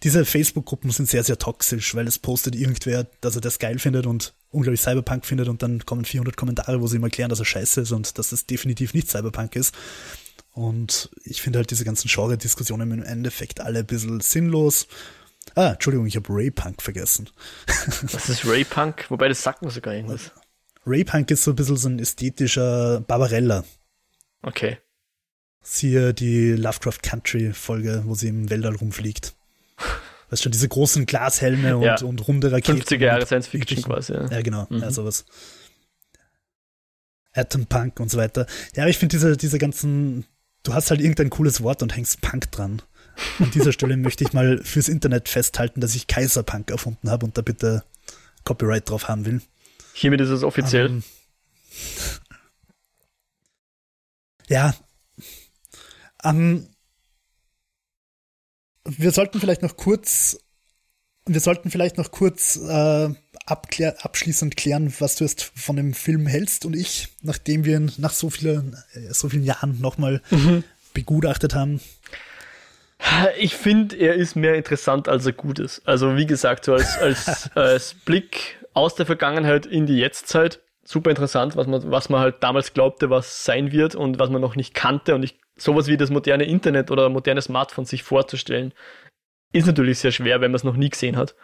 Diese 0.03 0.25
Facebook-Gruppen 0.25 0.91
sind 0.91 1.09
sehr, 1.09 1.23
sehr 1.23 1.39
toxisch, 1.39 1.95
weil 1.95 2.07
es 2.07 2.19
postet 2.19 2.55
irgendwer, 2.55 3.07
dass 3.21 3.35
er 3.35 3.41
das 3.41 3.57
geil 3.57 3.79
findet 3.79 4.05
und 4.05 4.33
unglaublich 4.51 4.81
Cyberpunk 4.81 5.25
findet 5.25 5.47
und 5.49 5.63
dann 5.63 5.85
kommen 5.85 6.05
400 6.05 6.37
Kommentare, 6.37 6.81
wo 6.81 6.87
sie 6.87 6.97
ihm 6.97 7.03
erklären, 7.03 7.29
dass 7.29 7.39
er 7.39 7.45
scheiße 7.45 7.81
ist 7.81 7.91
und 7.91 8.17
dass 8.17 8.29
das 8.29 8.45
definitiv 8.45 8.93
nicht 8.93 9.09
Cyberpunk 9.09 9.55
ist. 9.55 9.73
Und 10.51 11.09
ich 11.23 11.41
finde 11.41 11.59
halt 11.59 11.71
diese 11.71 11.83
ganzen 11.83 12.07
Genre-Diskussionen 12.07 12.91
im 12.91 13.03
Endeffekt 13.03 13.59
alle 13.59 13.79
ein 13.79 13.85
bisschen 13.85 14.19
sinnlos. 14.21 14.87
Ah, 15.55 15.71
Entschuldigung, 15.71 16.05
ich 16.07 16.15
habe 16.15 16.27
Ray-Punk 16.29 16.81
vergessen. 16.81 17.29
Was 18.11 18.29
ist 18.29 18.45
Ray-Punk? 18.45 19.05
Wobei 19.09 19.29
das 19.29 19.41
sagt 19.41 19.61
mir 19.61 19.71
sogar 19.71 19.93
irgendwas. 19.93 20.31
Raypunk 20.87 21.29
ist 21.31 21.43
so 21.43 21.51
ein 21.51 21.55
bisschen 21.55 21.77
so 21.77 21.89
ein 21.89 21.99
ästhetischer 21.99 23.01
Barbarella. 23.01 23.63
Okay. 24.41 24.77
Siehe 25.61 26.13
die 26.13 26.51
Lovecraft 26.53 26.99
Country 27.03 27.51
Folge, 27.53 28.03
wo 28.05 28.15
sie 28.15 28.29
im 28.29 28.49
Weltall 28.49 28.75
rumfliegt. 28.75 29.35
Weißt 30.29 30.43
du, 30.45 30.49
diese 30.49 30.67
großen 30.67 31.05
Glashelme 31.05 31.77
und, 31.77 31.83
ja. 31.83 32.01
und 32.01 32.27
runde 32.27 32.51
Raketen. 32.51 32.81
50er 32.81 33.05
Jahre 33.05 33.25
Science 33.25 33.47
Fiction 33.47 33.81
quasi. 33.81 34.13
Ja, 34.13 34.29
ja 34.29 34.41
genau. 34.41 34.67
Mhm. 34.69 34.79
Ja, 34.79 34.91
sowas. 34.91 35.25
Atom 37.33 37.65
Punk 37.65 37.99
und 37.99 38.09
so 38.09 38.17
weiter. 38.17 38.45
Ja, 38.75 38.83
aber 38.83 38.89
ich 38.89 38.97
finde 38.97 39.15
diese, 39.15 39.37
diese 39.37 39.57
ganzen, 39.57 40.25
du 40.63 40.73
hast 40.73 40.89
halt 40.89 41.01
irgendein 41.01 41.29
cooles 41.29 41.61
Wort 41.61 41.81
und 41.83 41.95
hängst 41.95 42.21
Punk 42.21 42.51
dran. 42.51 42.81
An 43.39 43.51
dieser 43.51 43.71
Stelle 43.71 43.95
möchte 43.97 44.23
ich 44.23 44.33
mal 44.33 44.57
fürs 44.63 44.89
Internet 44.89 45.29
festhalten, 45.29 45.81
dass 45.81 45.95
ich 45.95 46.07
Kaiserpunk 46.07 46.71
erfunden 46.71 47.09
habe 47.09 47.25
und 47.25 47.37
da 47.37 47.41
bitte 47.41 47.83
Copyright 48.43 48.89
drauf 48.89 49.07
haben 49.07 49.25
will. 49.25 49.41
Hiermit 49.97 50.21
ist 50.21 50.29
es 50.29 50.43
offiziell. 50.43 50.87
Um, 50.89 51.03
ja. 54.47 54.75
Um, 56.23 56.29
ähm, 56.29 56.67
wir 58.85 59.11
sollten 59.11 59.39
vielleicht 59.39 59.63
noch 59.63 59.75
kurz, 59.75 60.37
wir 61.25 61.39
sollten 61.39 61.71
vielleicht 61.71 61.97
noch 61.97 62.11
kurz 62.11 62.57
äh, 62.57 63.09
abklär, 63.47 64.05
abschließend 64.05 64.55
klären, 64.55 64.93
was 64.99 65.15
du 65.15 65.23
jetzt 65.23 65.51
von 65.55 65.75
dem 65.75 65.95
Film 65.95 66.27
hältst 66.27 66.65
und 66.65 66.75
ich, 66.75 67.07
nachdem 67.23 67.65
wir 67.65 67.77
ihn 67.77 67.91
nach 67.97 68.13
so 68.13 68.29
vielen, 68.29 68.77
äh, 68.93 69.11
so 69.11 69.29
vielen 69.29 69.43
Jahren 69.43 69.81
nochmal 69.81 70.21
mhm. 70.29 70.63
begutachtet 70.93 71.55
haben. 71.55 71.81
Ich 73.39 73.55
finde, 73.55 73.95
er 73.95 74.13
ist 74.13 74.35
mehr 74.35 74.53
interessant, 74.53 75.07
als 75.07 75.25
er 75.25 75.33
gut 75.33 75.57
ist. 75.57 75.81
Also 75.85 76.15
wie 76.15 76.27
gesagt, 76.27 76.65
so 76.65 76.73
als, 76.73 76.97
als, 76.99 77.49
als 77.55 77.93
Blick 77.95 78.57
aus 78.77 78.93
der 78.93 79.07
Vergangenheit 79.07 79.65
in 79.65 79.87
die 79.87 79.97
Jetztzeit. 79.97 80.61
Super 80.83 81.09
interessant, 81.09 81.55
was 81.55 81.65
man, 81.67 81.91
was 81.91 82.09
man 82.09 82.21
halt 82.21 82.35
damals 82.41 82.73
glaubte, 82.73 83.09
was 83.09 83.43
sein 83.43 83.71
wird 83.71 83.95
und 83.95 84.19
was 84.19 84.29
man 84.29 84.39
noch 84.39 84.55
nicht 84.55 84.75
kannte. 84.75 85.15
Und 85.15 85.23
ich, 85.23 85.39
sowas 85.57 85.87
wie 85.87 85.97
das 85.97 86.11
moderne 86.11 86.45
Internet 86.45 86.91
oder 86.91 87.09
moderne 87.09 87.41
Smartphone 87.41 87.85
sich 87.85 88.03
vorzustellen, 88.03 88.73
ist 89.51 89.65
natürlich 89.65 89.99
sehr 89.99 90.11
schwer, 90.11 90.41
wenn 90.41 90.51
man 90.51 90.57
es 90.57 90.63
noch 90.63 90.75
nie 90.75 90.89
gesehen 90.89 91.17
hat. 91.17 91.35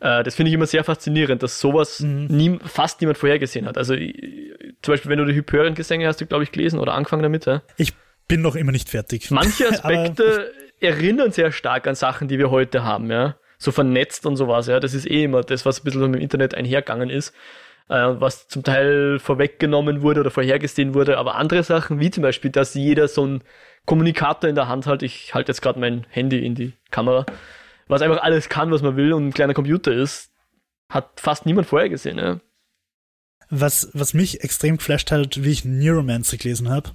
Äh, 0.00 0.24
das 0.24 0.34
finde 0.34 0.48
ich 0.48 0.54
immer 0.54 0.66
sehr 0.66 0.82
faszinierend, 0.82 1.42
dass 1.42 1.60
sowas 1.60 2.00
mhm. 2.00 2.26
nie, 2.26 2.58
fast 2.64 3.00
niemand 3.00 3.16
vorhergesehen 3.16 3.66
hat. 3.66 3.78
Also 3.78 3.94
zum 3.94 4.92
Beispiel, 4.92 5.10
wenn 5.10 5.18
du 5.18 5.26
die 5.26 5.34
Hyperion-Gesänge 5.34 6.06
hast, 6.06 6.20
du 6.20 6.26
glaube 6.26 6.42
ich 6.42 6.50
gelesen 6.50 6.80
oder 6.80 6.94
angefangen 6.94 7.22
damit. 7.22 7.46
Ja? 7.46 7.62
Ich 7.76 7.92
bin 8.26 8.42
noch 8.42 8.56
immer 8.56 8.72
nicht 8.72 8.88
fertig. 8.88 9.30
Manche 9.30 9.68
Aspekte 9.70 10.52
erinnern 10.80 11.30
sehr 11.30 11.52
stark 11.52 11.86
an 11.86 11.94
Sachen, 11.94 12.26
die 12.26 12.38
wir 12.38 12.50
heute 12.50 12.82
haben, 12.82 13.08
ja. 13.08 13.36
So 13.60 13.70
vernetzt 13.70 14.26
und 14.26 14.36
sowas, 14.36 14.66
ja. 14.66 14.80
Das 14.80 14.94
ist 14.94 15.08
eh 15.08 15.24
immer 15.24 15.42
das, 15.42 15.64
was 15.64 15.80
ein 15.80 15.84
bisschen 15.84 16.02
im 16.02 16.20
Internet 16.20 16.54
einhergegangen 16.54 17.10
ist, 17.10 17.32
äh, 17.88 17.94
was 17.94 18.48
zum 18.48 18.64
Teil 18.64 19.20
vorweggenommen 19.20 20.02
wurde 20.02 20.20
oder 20.20 20.30
vorhergesehen 20.32 20.94
wurde. 20.94 21.18
Aber 21.18 21.36
andere 21.36 21.62
Sachen, 21.62 22.00
wie 22.00 22.10
zum 22.10 22.22
Beispiel, 22.22 22.50
dass 22.50 22.74
jeder 22.74 23.06
so 23.06 23.24
ein 23.24 23.42
Kommunikator 23.86 24.48
in 24.48 24.56
der 24.56 24.68
Hand 24.68 24.86
hat. 24.86 25.02
Ich 25.02 25.34
halte 25.34 25.52
jetzt 25.52 25.62
gerade 25.62 25.78
mein 25.78 26.06
Handy 26.08 26.44
in 26.44 26.54
die 26.54 26.72
Kamera, 26.90 27.26
was 27.86 28.02
einfach 28.02 28.22
alles 28.22 28.48
kann, 28.48 28.70
was 28.70 28.82
man 28.82 28.96
will 28.96 29.12
und 29.12 29.28
ein 29.28 29.34
kleiner 29.34 29.54
Computer 29.54 29.92
ist, 29.92 30.30
hat 30.88 31.20
fast 31.20 31.46
niemand 31.46 31.66
vorher 31.66 31.88
gesehen, 31.88 32.18
ja. 32.18 32.40
Was, 33.48 33.90
was 33.94 34.14
mich 34.14 34.44
extrem 34.44 34.76
geflasht 34.76 35.10
hat, 35.10 35.42
wie 35.42 35.50
ich 35.50 35.64
Neuromancer 35.64 36.36
gelesen 36.36 36.68
habe, 36.68 36.90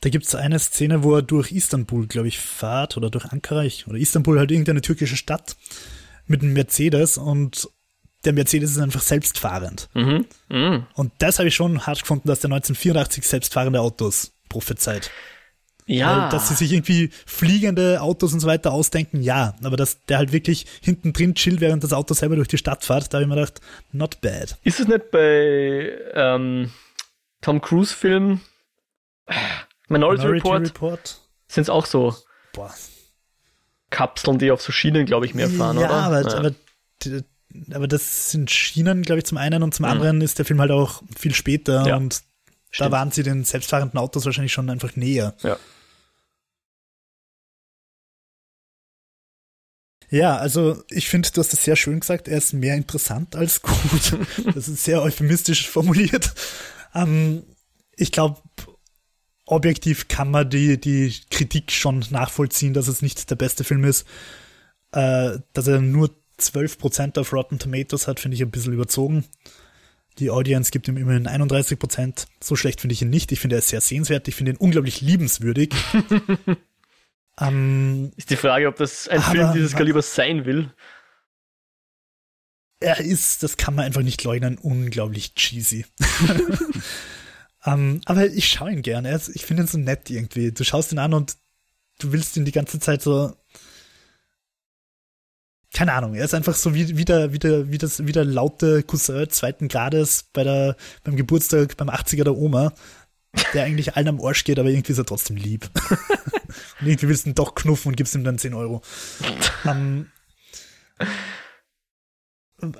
da 0.00 0.10
gibt 0.10 0.26
es 0.26 0.34
eine 0.34 0.58
Szene, 0.58 1.02
wo 1.02 1.14
er 1.14 1.22
durch 1.22 1.52
Istanbul, 1.52 2.06
glaube 2.06 2.28
ich, 2.28 2.40
fahrt 2.40 2.96
oder 2.96 3.10
durch 3.10 3.26
Ankara 3.26 3.64
ich, 3.64 3.86
oder 3.86 3.96
Istanbul 3.96 4.38
halt 4.38 4.50
irgendeine 4.50 4.82
türkische 4.82 5.16
Stadt 5.16 5.56
mit 6.26 6.42
einem 6.42 6.52
Mercedes 6.52 7.18
und 7.18 7.68
der 8.24 8.32
Mercedes 8.32 8.72
ist 8.72 8.78
einfach 8.78 9.02
selbstfahrend. 9.02 9.88
Mhm. 9.94 10.26
Mhm. 10.48 10.86
Und 10.94 11.12
das 11.18 11.38
habe 11.38 11.48
ich 11.48 11.54
schon 11.54 11.86
hart 11.86 12.00
gefunden, 12.00 12.28
dass 12.28 12.40
der 12.40 12.48
1984 12.48 13.26
selbstfahrende 13.26 13.80
Autos 13.80 14.32
prophezeit. 14.48 15.10
Ja. 15.86 16.24
Weil, 16.24 16.30
dass 16.30 16.48
sie 16.48 16.54
sich 16.54 16.72
irgendwie 16.72 17.10
fliegende 17.26 18.00
Autos 18.00 18.32
und 18.32 18.40
so 18.40 18.46
weiter 18.46 18.72
ausdenken, 18.72 19.22
ja. 19.22 19.54
Aber 19.62 19.76
dass 19.76 20.02
der 20.06 20.18
halt 20.18 20.32
wirklich 20.32 20.66
hinten 20.80 21.12
drin 21.12 21.34
chillt, 21.34 21.60
während 21.60 21.84
das 21.84 21.92
Auto 21.92 22.14
selber 22.14 22.36
durch 22.36 22.48
die 22.48 22.58
Stadt 22.58 22.84
fährt, 22.84 23.12
da 23.12 23.18
habe 23.18 23.24
ich 23.24 23.28
mir 23.28 23.34
gedacht, 23.34 23.60
not 23.92 24.20
bad. 24.22 24.56
Ist 24.62 24.80
es 24.80 24.88
nicht 24.88 25.10
bei 25.10 25.92
ähm, 26.14 26.70
Tom 27.42 27.60
Cruise 27.60 27.94
Film 27.94 28.40
Minority, 29.88 30.22
Minority 30.22 30.26
Report, 30.26 30.62
Report. 30.62 31.20
sind 31.48 31.62
es 31.62 31.70
auch 31.70 31.84
so 31.84 32.14
Boah. 32.54 32.72
Kapseln, 33.94 34.38
die 34.38 34.50
auf 34.50 34.60
so 34.60 34.72
Schienen, 34.72 35.06
glaube 35.06 35.24
ich, 35.26 35.34
mehr 35.34 35.48
fahren, 35.48 35.78
ja, 35.78 35.86
oder? 35.86 35.94
Aber, 35.94 36.22
ja, 36.22 36.36
aber, 36.36 36.50
aber 37.72 37.88
das 37.88 38.30
sind 38.30 38.50
Schienen, 38.50 39.02
glaube 39.02 39.20
ich, 39.20 39.24
zum 39.24 39.38
einen 39.38 39.62
und 39.62 39.72
zum 39.72 39.86
mhm. 39.86 39.92
anderen 39.92 40.20
ist 40.20 40.38
der 40.38 40.44
Film 40.44 40.60
halt 40.60 40.72
auch 40.72 41.02
viel 41.16 41.34
später 41.34 41.86
ja. 41.86 41.96
und 41.96 42.22
Stimmt. 42.70 42.88
da 42.88 42.90
waren 42.90 43.10
sie 43.12 43.22
den 43.22 43.44
selbstfahrenden 43.44 43.98
Autos 43.98 44.24
wahrscheinlich 44.24 44.52
schon 44.52 44.68
einfach 44.68 44.96
näher. 44.96 45.34
Ja. 45.42 45.56
Ja, 50.10 50.36
also 50.36 50.82
ich 50.90 51.08
finde, 51.08 51.30
du 51.32 51.40
hast 51.40 51.52
es 51.52 51.64
sehr 51.64 51.76
schön 51.76 51.98
gesagt, 51.98 52.28
er 52.28 52.38
ist 52.38 52.52
mehr 52.52 52.76
interessant 52.76 53.34
als 53.34 53.62
gut. 53.62 54.18
Das 54.54 54.68
ist 54.68 54.84
sehr 54.84 55.02
euphemistisch 55.02 55.68
formuliert. 55.68 56.34
Ähm, 56.94 57.42
ich 57.96 58.12
glaube, 58.12 58.40
objektiv 59.46 60.08
kann 60.08 60.30
man 60.30 60.48
die, 60.48 60.80
die 60.80 61.14
Kritik 61.30 61.70
schon 61.70 62.04
nachvollziehen, 62.10 62.74
dass 62.74 62.88
es 62.88 63.02
nicht 63.02 63.30
der 63.30 63.36
beste 63.36 63.64
Film 63.64 63.84
ist. 63.84 64.06
Äh, 64.92 65.38
dass 65.52 65.66
er 65.66 65.80
nur 65.80 66.10
12% 66.40 67.18
auf 67.18 67.32
Rotten 67.32 67.58
Tomatoes 67.58 68.08
hat, 68.08 68.20
finde 68.20 68.36
ich 68.36 68.42
ein 68.42 68.50
bisschen 68.50 68.72
überzogen. 68.72 69.24
Die 70.18 70.30
Audience 70.30 70.70
gibt 70.70 70.86
ihm 70.86 70.96
immerhin 70.96 71.26
31%. 71.26 72.26
So 72.40 72.56
schlecht 72.56 72.80
finde 72.80 72.94
ich 72.94 73.02
ihn 73.02 73.10
nicht. 73.10 73.32
Ich 73.32 73.40
finde 73.40 73.56
er 73.56 73.58
ist 73.58 73.68
sehr 73.68 73.80
sehenswert. 73.80 74.28
Ich 74.28 74.36
finde 74.36 74.52
ihn 74.52 74.56
unglaublich 74.56 75.00
liebenswürdig. 75.00 75.74
ähm, 77.40 78.12
ist 78.16 78.30
die 78.30 78.36
Frage, 78.36 78.68
ob 78.68 78.76
das 78.76 79.08
ein 79.08 79.20
Film 79.20 79.52
dieses 79.52 79.74
Kalibers 79.74 80.14
sein 80.14 80.44
will. 80.44 80.72
Er 82.80 83.00
ist, 83.00 83.42
das 83.42 83.56
kann 83.56 83.74
man 83.74 83.86
einfach 83.86 84.02
nicht 84.02 84.22
leugnen, 84.24 84.58
unglaublich 84.58 85.34
cheesy. 85.34 85.84
Um, 87.66 87.72
ähm, 87.72 88.00
aber 88.04 88.26
ich 88.26 88.48
schaue 88.48 88.72
ihn 88.72 88.82
gerne. 88.82 89.20
Ich 89.34 89.46
finde 89.46 89.62
ihn 89.62 89.66
so 89.66 89.78
nett 89.78 90.10
irgendwie. 90.10 90.52
Du 90.52 90.64
schaust 90.64 90.92
ihn 90.92 90.98
an 90.98 91.14
und 91.14 91.36
du 91.98 92.12
willst 92.12 92.36
ihn 92.36 92.44
die 92.44 92.52
ganze 92.52 92.78
Zeit 92.78 93.02
so. 93.02 93.34
Keine 95.72 95.92
Ahnung, 95.94 96.14
er 96.14 96.24
ist 96.24 96.34
einfach 96.34 96.54
so 96.54 96.72
wie, 96.74 96.96
wie, 96.96 97.04
der, 97.04 97.32
wie, 97.32 97.40
der, 97.40 97.72
wie, 97.72 97.78
das, 97.78 98.06
wie 98.06 98.12
der 98.12 98.24
laute 98.24 98.84
Cousin 98.84 99.28
zweiten 99.28 99.66
Grades 99.66 100.22
bei 100.32 100.44
der, 100.44 100.76
beim 101.02 101.16
Geburtstag, 101.16 101.76
beim 101.76 101.90
80er 101.90 102.22
der 102.22 102.36
Oma, 102.36 102.72
der 103.54 103.64
eigentlich 103.64 103.96
allen 103.96 104.06
am 104.06 104.20
Arsch 104.24 104.44
geht, 104.44 104.60
aber 104.60 104.68
irgendwie 104.68 104.92
ist 104.92 104.98
er 104.98 105.04
trotzdem 105.04 105.34
lieb. 105.34 105.68
und 106.80 106.86
irgendwie 106.86 107.08
willst 107.08 107.26
du 107.26 107.30
ihn 107.30 107.34
doch 107.34 107.56
knuffen 107.56 107.88
und 107.88 107.96
gibst 107.96 108.14
ihm 108.14 108.22
dann 108.22 108.38
10 108.38 108.54
Euro. 108.54 108.82
Um, 109.64 109.70
ähm, 109.70 110.06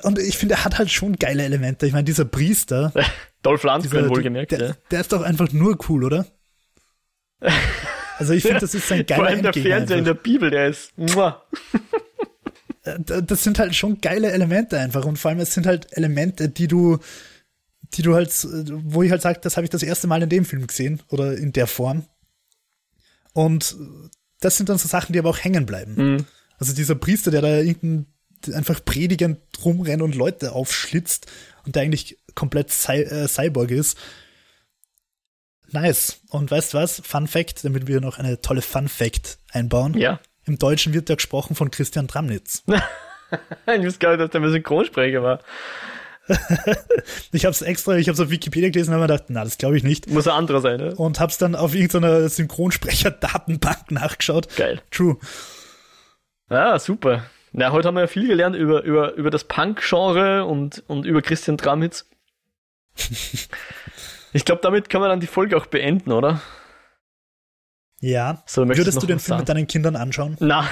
und 0.02 0.18
ich 0.18 0.38
finde, 0.38 0.54
er 0.54 0.64
hat 0.64 0.78
halt 0.78 0.90
schon 0.90 1.16
geile 1.16 1.42
Elemente. 1.42 1.86
Ich 1.86 1.92
meine, 1.92 2.04
dieser 2.04 2.24
Priester, 2.24 2.92
Dolph 3.42 3.62
Lundgren 3.62 4.08
wohlgemerkt. 4.08 4.52
Der, 4.52 4.60
ja. 4.60 4.76
der 4.90 5.00
ist 5.00 5.12
doch 5.12 5.22
einfach 5.22 5.52
nur 5.52 5.78
cool, 5.88 6.04
oder? 6.04 6.26
Also 8.18 8.32
ich 8.32 8.42
finde, 8.42 8.60
das 8.60 8.74
ist 8.74 8.90
ein 8.92 9.06
geiler 9.06 9.22
Vor 9.22 9.26
allem 9.28 9.42
der 9.42 9.52
Fernseher 9.52 9.76
einfach. 9.76 9.96
in 9.96 10.04
der 10.04 10.14
Bibel, 10.14 10.50
der 10.50 10.68
ist. 10.68 10.92
Äh, 12.84 12.98
das 13.22 13.42
sind 13.42 13.58
halt 13.58 13.74
schon 13.74 14.00
geile 14.00 14.30
Elemente 14.30 14.78
einfach 14.78 15.04
und 15.04 15.18
vor 15.18 15.30
allem 15.30 15.40
es 15.40 15.54
sind 15.54 15.66
halt 15.66 15.96
Elemente, 15.96 16.48
die 16.48 16.68
du, 16.68 16.98
die 17.94 18.02
du 18.02 18.14
halt, 18.14 18.30
wo 18.70 19.02
ich 19.02 19.10
halt 19.10 19.22
sage, 19.22 19.40
das 19.42 19.56
habe 19.56 19.64
ich 19.64 19.70
das 19.70 19.82
erste 19.82 20.06
Mal 20.06 20.22
in 20.22 20.28
dem 20.28 20.44
Film 20.44 20.66
gesehen 20.66 21.02
oder 21.08 21.36
in 21.36 21.52
der 21.52 21.66
Form. 21.66 22.04
Und 23.32 23.76
das 24.40 24.56
sind 24.56 24.68
dann 24.68 24.78
so 24.78 24.86
Sachen, 24.88 25.12
die 25.12 25.18
aber 25.18 25.30
auch 25.30 25.42
hängen 25.42 25.66
bleiben. 25.66 25.94
Mhm. 25.96 26.26
Also 26.58 26.74
dieser 26.74 26.94
Priester, 26.94 27.30
der 27.30 27.42
da 27.42 27.58
irgendein 27.58 28.06
einfach 28.52 28.84
predigend 28.84 29.38
rumrennt 29.64 30.02
und 30.02 30.14
Leute 30.14 30.52
aufschlitzt 30.52 31.26
und 31.64 31.76
der 31.76 31.82
eigentlich 31.82 32.18
komplett 32.34 32.70
Cy 32.70 33.02
äh, 33.02 33.28
Cyborg 33.28 33.70
ist. 33.70 33.98
Nice. 35.70 36.20
Und 36.30 36.50
weißt 36.50 36.74
du 36.74 36.78
was? 36.78 37.02
Fun 37.04 37.26
Fact, 37.26 37.64
damit 37.64 37.86
wir 37.86 38.00
noch 38.00 38.18
eine 38.18 38.40
tolle 38.40 38.62
Fun 38.62 38.88
Fact 38.88 39.38
einbauen. 39.52 39.94
Ja. 39.98 40.20
Im 40.44 40.58
Deutschen 40.58 40.92
wird 40.94 41.10
er 41.10 41.16
gesprochen 41.16 41.56
von 41.56 41.70
Christian 41.70 42.06
Tramnitz. 42.06 42.62
ich 42.68 43.84
wusste 43.84 43.98
gar 43.98 44.10
nicht, 44.10 44.20
dass 44.20 44.30
der 44.30 44.40
mal 44.40 44.50
Synchronsprecher 44.50 45.22
war. 45.22 45.40
ich 47.32 47.44
habe 47.44 47.52
es 47.52 47.60
extra, 47.62 47.96
ich 47.96 48.08
habe 48.08 48.14
es 48.14 48.20
auf 48.20 48.30
Wikipedia 48.30 48.70
gelesen 48.70 48.90
und 48.90 48.94
habe 48.94 49.02
mir 49.02 49.14
gedacht, 49.14 49.28
na, 49.28 49.44
das 49.44 49.58
glaube 49.58 49.76
ich 49.76 49.82
nicht. 49.82 50.08
Muss 50.08 50.26
ein 50.26 50.34
anderer 50.34 50.60
sein, 50.60 50.78
ne? 50.78 50.94
Und 50.94 51.20
habe 51.20 51.30
es 51.30 51.38
dann 51.38 51.54
auf 51.54 51.74
irgendeiner 51.74 52.28
Synchronsprecher-Datenbank 52.28 53.90
nachgeschaut. 53.90 54.54
Geil. 54.56 54.80
True. 54.90 55.18
Ah, 56.48 56.78
super. 56.78 57.24
Na, 57.56 57.70
heute 57.70 57.86
haben 57.86 57.94
wir 57.94 58.00
ja 58.00 58.06
viel 58.08 58.26
gelernt 58.26 58.56
über, 58.56 58.82
über, 58.82 59.14
über 59.14 59.30
das 59.30 59.44
Punk-Genre 59.44 60.44
und, 60.44 60.82
und 60.88 61.06
über 61.06 61.22
Christian 61.22 61.56
Tramitz. 61.56 62.10
ich 64.32 64.44
glaube, 64.44 64.60
damit 64.60 64.90
kann 64.90 65.00
man 65.00 65.08
dann 65.08 65.20
die 65.20 65.28
Folge 65.28 65.56
auch 65.56 65.66
beenden, 65.66 66.10
oder? 66.10 66.42
Ja. 68.00 68.42
So, 68.44 68.66
Würdest 68.66 69.00
du 69.00 69.06
den 69.06 69.20
Film 69.20 69.20
sagen? 69.20 69.38
mit 69.38 69.48
deinen 69.48 69.66
Kindern 69.68 69.94
anschauen? 69.94 70.36
Na. 70.40 70.68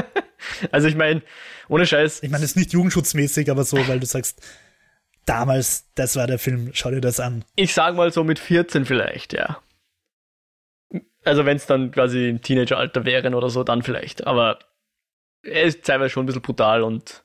also 0.70 0.86
ich 0.86 0.94
meine, 0.94 1.22
ohne 1.68 1.86
Scheiß. 1.86 2.22
Ich 2.22 2.30
meine, 2.30 2.44
es 2.44 2.52
ist 2.52 2.56
nicht 2.56 2.72
jugendschutzmäßig, 2.72 3.50
aber 3.50 3.64
so, 3.64 3.76
weil 3.88 3.98
du 3.98 4.06
sagst, 4.06 4.40
damals, 5.26 5.92
das 5.96 6.14
war 6.14 6.28
der 6.28 6.38
Film, 6.38 6.70
schau 6.72 6.92
dir 6.92 7.00
das 7.00 7.18
an. 7.18 7.44
Ich 7.56 7.74
sag 7.74 7.96
mal 7.96 8.12
so 8.12 8.22
mit 8.22 8.38
14 8.38 8.84
vielleicht, 8.84 9.32
ja. 9.32 9.58
Also 11.24 11.44
wenn 11.46 11.56
es 11.56 11.66
dann 11.66 11.90
quasi 11.90 12.28
im 12.28 12.42
Teenageralter 12.42 13.04
wären 13.04 13.34
oder 13.34 13.50
so, 13.50 13.64
dann 13.64 13.82
vielleicht. 13.82 14.24
Aber 14.24 14.60
er 15.42 15.64
ist 15.64 15.84
teilweise 15.84 16.10
schon 16.10 16.24
ein 16.24 16.26
bisschen 16.26 16.42
brutal 16.42 16.82
und. 16.82 17.24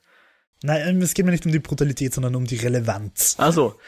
Nein, 0.62 1.00
es 1.00 1.14
geht 1.14 1.24
mir 1.24 1.30
nicht 1.30 1.46
um 1.46 1.52
die 1.52 1.60
Brutalität, 1.60 2.12
sondern 2.12 2.34
um 2.34 2.44
die 2.44 2.56
Relevanz. 2.56 3.36
Also. 3.38 3.78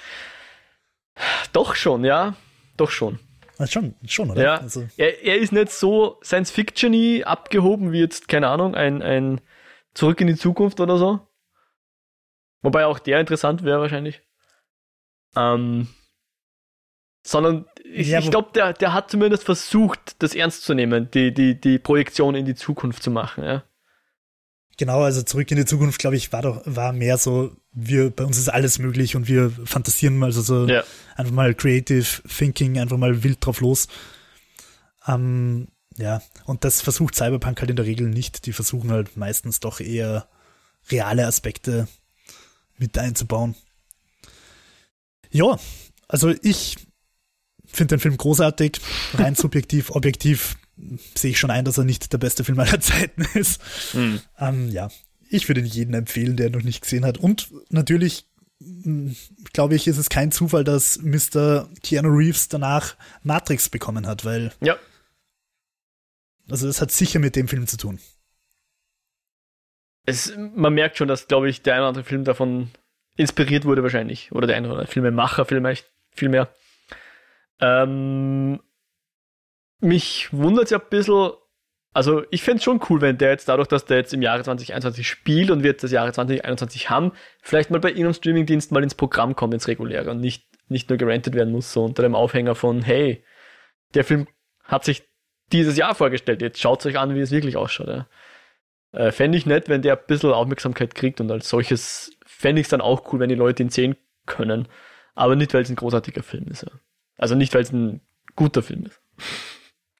Doch 1.53 1.74
schon, 1.74 2.05
ja. 2.05 2.37
Doch 2.76 2.91
schon. 2.91 3.18
Also 3.59 3.72
schon, 3.72 3.95
schon, 4.07 4.31
oder? 4.31 4.43
Ja. 4.43 4.57
Also. 4.59 4.87
Er, 4.97 5.22
er 5.22 5.39
ist 5.39 5.53
nicht 5.53 5.70
so 5.70 6.18
Science-Fiction-y 6.22 7.24
abgehoben 7.24 7.93
wie 7.93 8.01
jetzt, 8.01 8.28
keine 8.28 8.49
Ahnung, 8.49 8.74
ein, 8.74 9.03
ein 9.03 9.41
Zurück 9.95 10.20
in 10.20 10.28
die 10.28 10.37
Zukunft 10.37 10.81
oder 10.81 10.97
so. 10.97 11.20
Wobei 12.62 12.87
auch 12.87 12.99
der 12.99 13.20
interessant 13.20 13.64
wäre 13.64 13.81
wahrscheinlich. 13.81 14.22
Ähm, 15.37 15.89
sondern 17.22 17.66
ich, 17.85 18.09
ja, 18.09 18.20
ich 18.20 18.31
glaube, 18.31 18.51
der, 18.55 18.72
der 18.72 18.93
hat 18.93 19.11
zumindest 19.11 19.45
versucht, 19.45 20.22
das 20.22 20.35
ernst 20.35 20.62
zu 20.62 20.74
nehmen, 20.74 21.11
die, 21.11 21.35
die, 21.35 21.61
die 21.61 21.78
Projektion 21.78 22.35
in 22.35 22.47
die 22.47 22.55
Zukunft 22.55 23.03
zu 23.03 23.11
machen, 23.11 23.45
ja. 23.45 23.64
Genau, 24.81 25.03
also 25.03 25.20
zurück 25.20 25.51
in 25.51 25.59
die 25.59 25.66
Zukunft, 25.66 25.99
glaube 25.99 26.16
ich, 26.16 26.33
war 26.33 26.41
doch, 26.41 26.62
war 26.64 26.95
mehr 26.95 27.18
so, 27.18 27.55
wir, 27.70 28.09
bei 28.09 28.24
uns 28.24 28.39
ist 28.39 28.49
alles 28.49 28.78
möglich 28.78 29.14
und 29.14 29.28
wir 29.28 29.51
fantasieren 29.66 30.16
mal, 30.16 30.24
also 30.24 30.41
so 30.41 30.66
ja. 30.66 30.85
einfach 31.16 31.35
mal 31.35 31.55
Creative 31.55 32.07
Thinking, 32.26 32.78
einfach 32.78 32.97
mal 32.97 33.22
wild 33.22 33.45
drauf 33.45 33.61
los. 33.61 33.89
Ähm, 35.07 35.68
ja, 35.99 36.22
und 36.47 36.64
das 36.64 36.81
versucht 36.81 37.14
Cyberpunk 37.14 37.61
halt 37.61 37.68
in 37.68 37.76
der 37.76 37.85
Regel 37.85 38.09
nicht. 38.09 38.47
Die 38.47 38.55
versuchen 38.55 38.91
halt 38.91 39.18
meistens 39.18 39.61
doch 39.61 39.81
eher 39.81 40.26
reale 40.91 41.26
Aspekte 41.26 41.87
mit 42.78 42.97
einzubauen. 42.97 43.57
Ja, 45.31 45.59
also 46.09 46.33
ich 46.41 46.76
finde 47.66 47.97
den 47.97 48.01
Film 48.01 48.16
großartig, 48.16 48.81
rein 49.12 49.35
subjektiv, 49.37 49.91
objektiv 49.91 50.57
sehe 51.14 51.31
ich 51.31 51.39
schon 51.39 51.51
ein, 51.51 51.64
dass 51.64 51.78
er 51.78 51.85
nicht 51.85 52.12
der 52.12 52.18
beste 52.18 52.45
Film 52.45 52.59
aller 52.59 52.81
Zeiten 52.81 53.22
ist. 53.35 53.61
Mhm. 53.95 54.20
Ähm, 54.39 54.68
ja, 54.70 54.91
ich 55.28 55.49
würde 55.49 55.61
ihn 55.61 55.66
jedem 55.66 55.95
empfehlen, 55.95 56.37
der 56.37 56.49
ihn 56.49 56.53
noch 56.53 56.62
nicht 56.62 56.83
gesehen 56.83 57.05
hat. 57.05 57.18
Und 57.18 57.49
natürlich, 57.70 58.26
hm, 58.61 59.16
glaube 59.53 59.74
ich, 59.74 59.87
ist 59.87 59.99
es 59.99 60.09
kein 60.09 60.33
Zufall, 60.33 60.64
dass 60.64 61.01
Mr. 61.03 61.68
Keanu 61.83 62.11
Reeves 62.11 62.49
danach 62.49 62.97
Matrix 63.22 63.68
bekommen 63.68 64.07
hat, 64.07 64.24
weil 64.24 64.53
ja. 64.61 64.76
Also 66.51 66.66
das 66.66 66.81
hat 66.81 66.91
sicher 66.91 67.20
mit 67.20 67.37
dem 67.37 67.47
Film 67.47 67.66
zu 67.66 67.76
tun. 67.76 68.01
Es, 70.05 70.33
man 70.37 70.74
merkt 70.74 70.97
schon, 70.97 71.07
dass, 71.07 71.28
glaube 71.28 71.49
ich, 71.49 71.62
der 71.62 71.74
eine 71.74 71.83
oder 71.83 71.89
andere 71.89 72.05
Film 72.05 72.24
davon 72.24 72.70
inspiriert 73.16 73.64
wurde 73.64 73.83
wahrscheinlich. 73.83 74.33
Oder 74.33 74.49
der 74.49 74.57
eine 74.57 74.66
oder 74.66 74.78
andere 74.78 74.91
Filmemacher 74.91 75.45
vielleicht 75.45 75.87
vielmehr. 76.11 76.53
Ähm, 77.61 78.61
mich 79.81 80.33
wundert 80.33 80.64
es 80.64 80.70
ja 80.70 80.78
ein 80.78 80.89
bisschen, 80.91 81.33
also 81.93 82.22
ich 82.31 82.43
fände 82.43 82.59
es 82.59 82.64
schon 82.64 82.81
cool, 82.89 83.01
wenn 83.01 83.18
der 83.18 83.31
jetzt 83.31 83.49
dadurch, 83.49 83.68
dass 83.68 83.85
der 83.85 83.99
jetzt 83.99 84.14
im 84.14 84.22
Jahre 84.22 84.43
2021 84.43 85.09
spielt 85.09 85.51
und 85.51 85.62
wir 85.62 85.70
jetzt 85.70 85.85
das 85.85 85.93
Jahre 85.93 86.12
2021 86.12 86.91
haben, 86.91 87.12
vielleicht 87.43 87.70
mal 87.70 87.81
bei 87.81 87.91
Ihnen 87.91 88.07
im 88.07 88.14
Streamingdienst 88.14 88.72
mal 88.72 88.83
ins 88.83 88.95
Programm 88.95 89.35
kommt, 89.37 89.55
ins 89.55 89.68
reguläre 89.68 90.11
und 90.11 90.20
nicht, 90.20 90.47
nicht 90.68 90.89
nur 90.89 90.99
gerentet 90.99 91.35
werden 91.35 91.53
muss, 91.53 91.72
so 91.72 91.85
unter 91.85 92.03
dem 92.03 92.14
Aufhänger 92.14 92.55
von, 92.55 92.83
hey, 92.83 93.24
der 93.95 94.05
Film 94.05 94.28
hat 94.64 94.85
sich 94.85 95.09
dieses 95.53 95.76
Jahr 95.76 95.95
vorgestellt, 95.95 96.43
jetzt 96.43 96.61
schaut 96.61 96.85
euch 96.87 96.99
an, 96.99 97.14
wie 97.14 97.20
es 97.20 97.33
wirklich 97.33 97.57
ausschaut. 97.57 97.89
Ja. 97.89 98.07
Äh, 98.93 99.12
fände 99.12 99.37
ich 99.37 99.47
nett, 99.47 99.68
wenn 99.68 99.83
der 99.83 99.99
ein 99.99 100.07
bisschen 100.07 100.33
Aufmerksamkeit 100.33 100.95
kriegt 100.95 101.20
und 101.20 101.31
als 101.31 101.49
solches 101.49 102.12
fände 102.24 102.61
ich 102.61 102.66
es 102.66 102.70
dann 102.70 102.81
auch 102.81 103.12
cool, 103.12 103.20
wenn 103.20 103.28
die 103.28 103.35
Leute 103.35 103.62
ihn 103.62 103.70
sehen 103.70 103.97
können. 104.26 104.68
Aber 105.14 105.37
nicht, 105.37 105.53
weil 105.55 105.62
es 105.62 105.70
ein 105.70 105.76
großartiger 105.76 106.22
Film 106.22 106.47
ist. 106.49 106.62
Ja. 106.62 106.70
Also 107.18 107.35
nicht, 107.35 107.53
weil 107.55 107.62
es 107.62 107.72
ein 107.72 108.01
guter 108.37 108.62
Film 108.62 108.87
ist. 108.87 109.01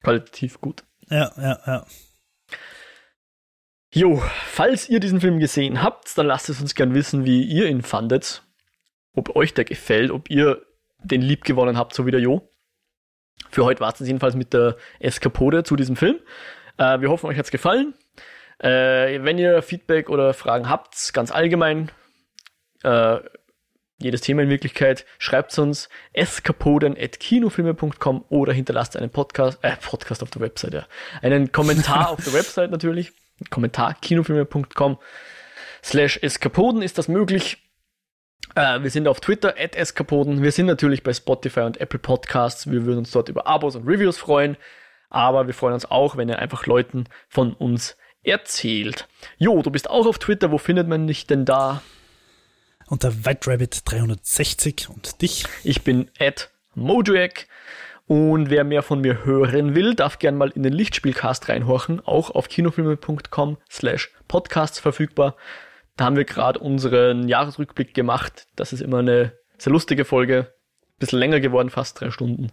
Qualitativ 0.03 0.59
gut. 0.59 0.83
Ja, 1.09 1.31
ja, 1.37 1.59
ja. 1.65 1.85
Jo, 3.93 4.23
falls 4.45 4.87
ihr 4.87 5.01
diesen 5.01 5.19
Film 5.19 5.39
gesehen 5.39 5.83
habt, 5.83 6.17
dann 6.17 6.27
lasst 6.27 6.49
es 6.49 6.61
uns 6.61 6.75
gern 6.75 6.93
wissen, 6.93 7.25
wie 7.25 7.43
ihr 7.43 7.67
ihn 7.67 7.81
fandet. 7.81 8.43
Ob 9.13 9.35
euch 9.35 9.53
der 9.53 9.65
gefällt, 9.65 10.11
ob 10.11 10.29
ihr 10.29 10.61
den 11.03 11.21
lieb 11.21 11.43
gewonnen 11.43 11.77
habt, 11.77 11.93
so 11.93 12.05
wie 12.05 12.11
der 12.11 12.21
Jo. 12.21 12.49
Für 13.49 13.65
heute 13.65 13.81
war 13.81 13.93
es 13.93 13.99
jedenfalls 13.99 14.35
mit 14.35 14.53
der 14.53 14.77
Eskapode 14.99 15.63
zu 15.63 15.75
diesem 15.75 15.97
Film. 15.97 16.19
Äh, 16.77 17.01
wir 17.01 17.09
hoffen, 17.09 17.27
euch 17.27 17.37
hat's 17.37 17.51
gefallen. 17.51 17.93
Äh, 18.59 19.23
wenn 19.23 19.37
ihr 19.37 19.61
Feedback 19.61 20.09
oder 20.09 20.33
Fragen 20.33 20.69
habt, 20.69 21.11
ganz 21.13 21.31
allgemein, 21.31 21.91
äh, 22.83 23.19
jedes 24.01 24.21
Thema 24.21 24.43
in 24.43 24.49
Wirklichkeit, 24.49 25.05
schreibt 25.19 25.57
uns 25.57 25.89
eskapoden.kinofilme.com 26.13 28.25
oder 28.29 28.53
hinterlasst 28.53 28.95
einen 28.97 29.09
Podcast, 29.09 29.59
äh, 29.61 29.75
Podcast 29.77 30.23
auf 30.23 30.29
der 30.29 30.41
Website, 30.41 30.73
ja. 30.73 30.85
Einen 31.21 31.51
Kommentar 31.51 32.09
auf 32.09 32.23
der 32.23 32.33
Website 32.33 32.71
natürlich. 32.71 33.11
Kommentar 33.49 33.95
kinofilme.com 33.95 34.97
slash 35.83 36.19
eskapoden 36.21 36.81
ist 36.81 36.97
das 36.97 37.07
möglich. 37.07 37.57
Äh, 38.55 38.81
wir 38.81 38.89
sind 38.89 39.07
auf 39.07 39.19
Twitter 39.19 39.55
at 39.57 39.75
eskapoden. 39.75 40.43
Wir 40.43 40.51
sind 40.51 40.65
natürlich 40.65 41.03
bei 41.03 41.13
Spotify 41.13 41.61
und 41.61 41.79
Apple 41.79 41.99
Podcasts. 41.99 42.69
Wir 42.69 42.85
würden 42.85 42.99
uns 42.99 43.11
dort 43.11 43.29
über 43.29 43.47
Abos 43.47 43.75
und 43.75 43.87
Reviews 43.87 44.17
freuen. 44.17 44.57
Aber 45.09 45.47
wir 45.47 45.53
freuen 45.53 45.73
uns 45.73 45.89
auch, 45.89 46.17
wenn 46.17 46.29
ihr 46.29 46.39
einfach 46.39 46.65
Leuten 46.65 47.05
von 47.27 47.53
uns 47.53 47.97
erzählt. 48.23 49.07
Jo, 49.37 49.61
du 49.61 49.71
bist 49.71 49.89
auch 49.89 50.05
auf 50.05 50.19
Twitter. 50.19 50.51
Wo 50.51 50.57
findet 50.57 50.87
man 50.87 51.07
dich 51.07 51.27
denn 51.27 51.45
da? 51.45 51.81
Unter 52.91 53.09
WhiteRabbit360 53.09 54.89
und 54.89 55.21
dich. 55.21 55.45
Ich 55.63 55.83
bin 55.83 56.11
at 56.19 56.51
Mojack. 56.75 57.47
Und 58.05 58.49
wer 58.49 58.65
mehr 58.65 58.83
von 58.83 58.99
mir 58.99 59.23
hören 59.23 59.73
will, 59.73 59.95
darf 59.95 60.19
gern 60.19 60.35
mal 60.35 60.49
in 60.49 60.63
den 60.63 60.73
Lichtspielcast 60.73 61.47
reinhorchen, 61.47 62.05
auch 62.05 62.31
auf 62.31 62.49
kinofilme.com 62.49 63.57
slash 63.69 64.11
podcasts 64.27 64.79
verfügbar. 64.79 65.37
Da 65.95 66.03
haben 66.05 66.17
wir 66.17 66.25
gerade 66.25 66.59
unseren 66.59 67.29
Jahresrückblick 67.29 67.93
gemacht. 67.93 68.47
Das 68.57 68.73
ist 68.73 68.81
immer 68.81 68.99
eine 68.99 69.31
sehr 69.57 69.71
lustige 69.71 70.03
Folge. 70.03 70.53
Bisschen 70.99 71.19
länger 71.19 71.39
geworden, 71.39 71.69
fast 71.69 72.01
drei 72.01 72.11
Stunden. 72.11 72.51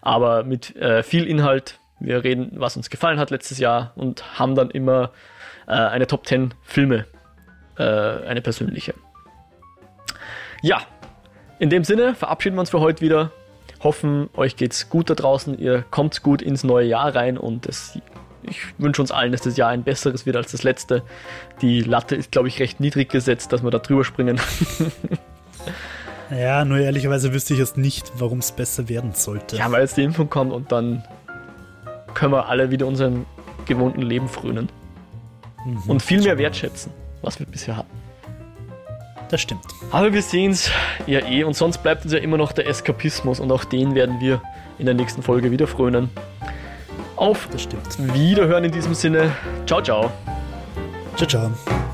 Aber 0.00 0.44
mit 0.44 0.76
äh, 0.76 1.02
viel 1.02 1.26
Inhalt. 1.26 1.80
Wir 1.98 2.22
reden, 2.22 2.52
was 2.54 2.76
uns 2.76 2.90
gefallen 2.90 3.18
hat 3.18 3.30
letztes 3.30 3.58
Jahr 3.58 3.92
und 3.96 4.38
haben 4.38 4.54
dann 4.54 4.70
immer 4.70 5.10
äh, 5.66 5.72
eine 5.72 6.06
Top 6.06 6.26
10 6.26 6.54
Filme, 6.62 7.06
äh, 7.76 7.82
eine 7.82 8.40
persönliche. 8.40 8.94
Ja, 10.62 10.82
in 11.58 11.70
dem 11.70 11.84
Sinne 11.84 12.14
verabschieden 12.14 12.56
wir 12.56 12.60
uns 12.60 12.70
für 12.70 12.80
heute 12.80 13.02
wieder. 13.02 13.30
Hoffen, 13.82 14.28
euch 14.34 14.56
geht's 14.56 14.88
gut 14.88 15.10
da 15.10 15.14
draußen. 15.14 15.58
Ihr 15.58 15.82
kommt 15.90 16.22
gut 16.22 16.42
ins 16.42 16.64
neue 16.64 16.86
Jahr 16.86 17.14
rein 17.14 17.38
und 17.38 17.66
es, 17.66 17.98
ich 18.42 18.58
wünsche 18.78 19.00
uns 19.00 19.10
allen, 19.10 19.32
dass 19.32 19.42
das 19.42 19.56
Jahr 19.56 19.70
ein 19.70 19.82
besseres 19.82 20.26
wird 20.26 20.36
als 20.36 20.52
das 20.52 20.62
letzte. 20.62 21.02
Die 21.62 21.80
Latte 21.82 22.16
ist, 22.16 22.32
glaube 22.32 22.48
ich, 22.48 22.60
recht 22.60 22.80
niedrig 22.80 23.08
gesetzt, 23.10 23.52
dass 23.52 23.62
wir 23.62 23.70
da 23.70 23.78
drüber 23.78 24.04
springen. 24.04 24.40
ja, 26.30 26.64
nur 26.64 26.78
ehrlicherweise 26.78 27.32
wüsste 27.32 27.54
ich 27.54 27.60
jetzt 27.60 27.78
nicht, 27.78 28.12
warum 28.16 28.38
es 28.38 28.52
besser 28.52 28.88
werden 28.88 29.12
sollte. 29.14 29.56
Ja, 29.56 29.70
weil 29.70 29.82
jetzt 29.82 29.96
die 29.96 30.02
Impfung 30.02 30.28
kommt 30.28 30.52
und 30.52 30.72
dann 30.72 31.04
können 32.14 32.32
wir 32.32 32.48
alle 32.48 32.70
wieder 32.70 32.86
unserem 32.86 33.24
gewohnten 33.66 34.02
Leben 34.02 34.28
frönen. 34.28 34.68
Mhm, 35.64 35.82
und 35.88 36.02
viel 36.02 36.22
mehr 36.22 36.38
wertschätzen, 36.38 36.92
was 37.22 37.38
wir 37.38 37.46
bisher 37.46 37.76
hatten. 37.76 37.99
Das 39.30 39.40
stimmt. 39.40 39.64
Aber 39.92 40.12
wir 40.12 40.22
sehen 40.22 40.50
es 40.50 40.70
ja 41.06 41.20
eh 41.20 41.44
und 41.44 41.54
sonst 41.54 41.78
bleibt 41.78 42.04
uns 42.04 42.12
ja 42.12 42.18
immer 42.18 42.36
noch 42.36 42.52
der 42.52 42.66
Eskapismus 42.66 43.38
und 43.38 43.50
auch 43.52 43.64
den 43.64 43.94
werden 43.94 44.20
wir 44.20 44.42
in 44.78 44.86
der 44.86 44.94
nächsten 44.94 45.22
Folge 45.22 45.50
wieder 45.50 45.66
frönen. 45.66 46.10
Auf 47.16 47.48
das 47.52 47.62
stimmt. 47.62 48.14
Wiederhören 48.14 48.64
in 48.64 48.72
diesem 48.72 48.94
Sinne. 48.94 49.30
Ciao, 49.66 49.80
ciao. 49.82 50.10
Ciao, 51.16 51.28
ciao. 51.28 51.89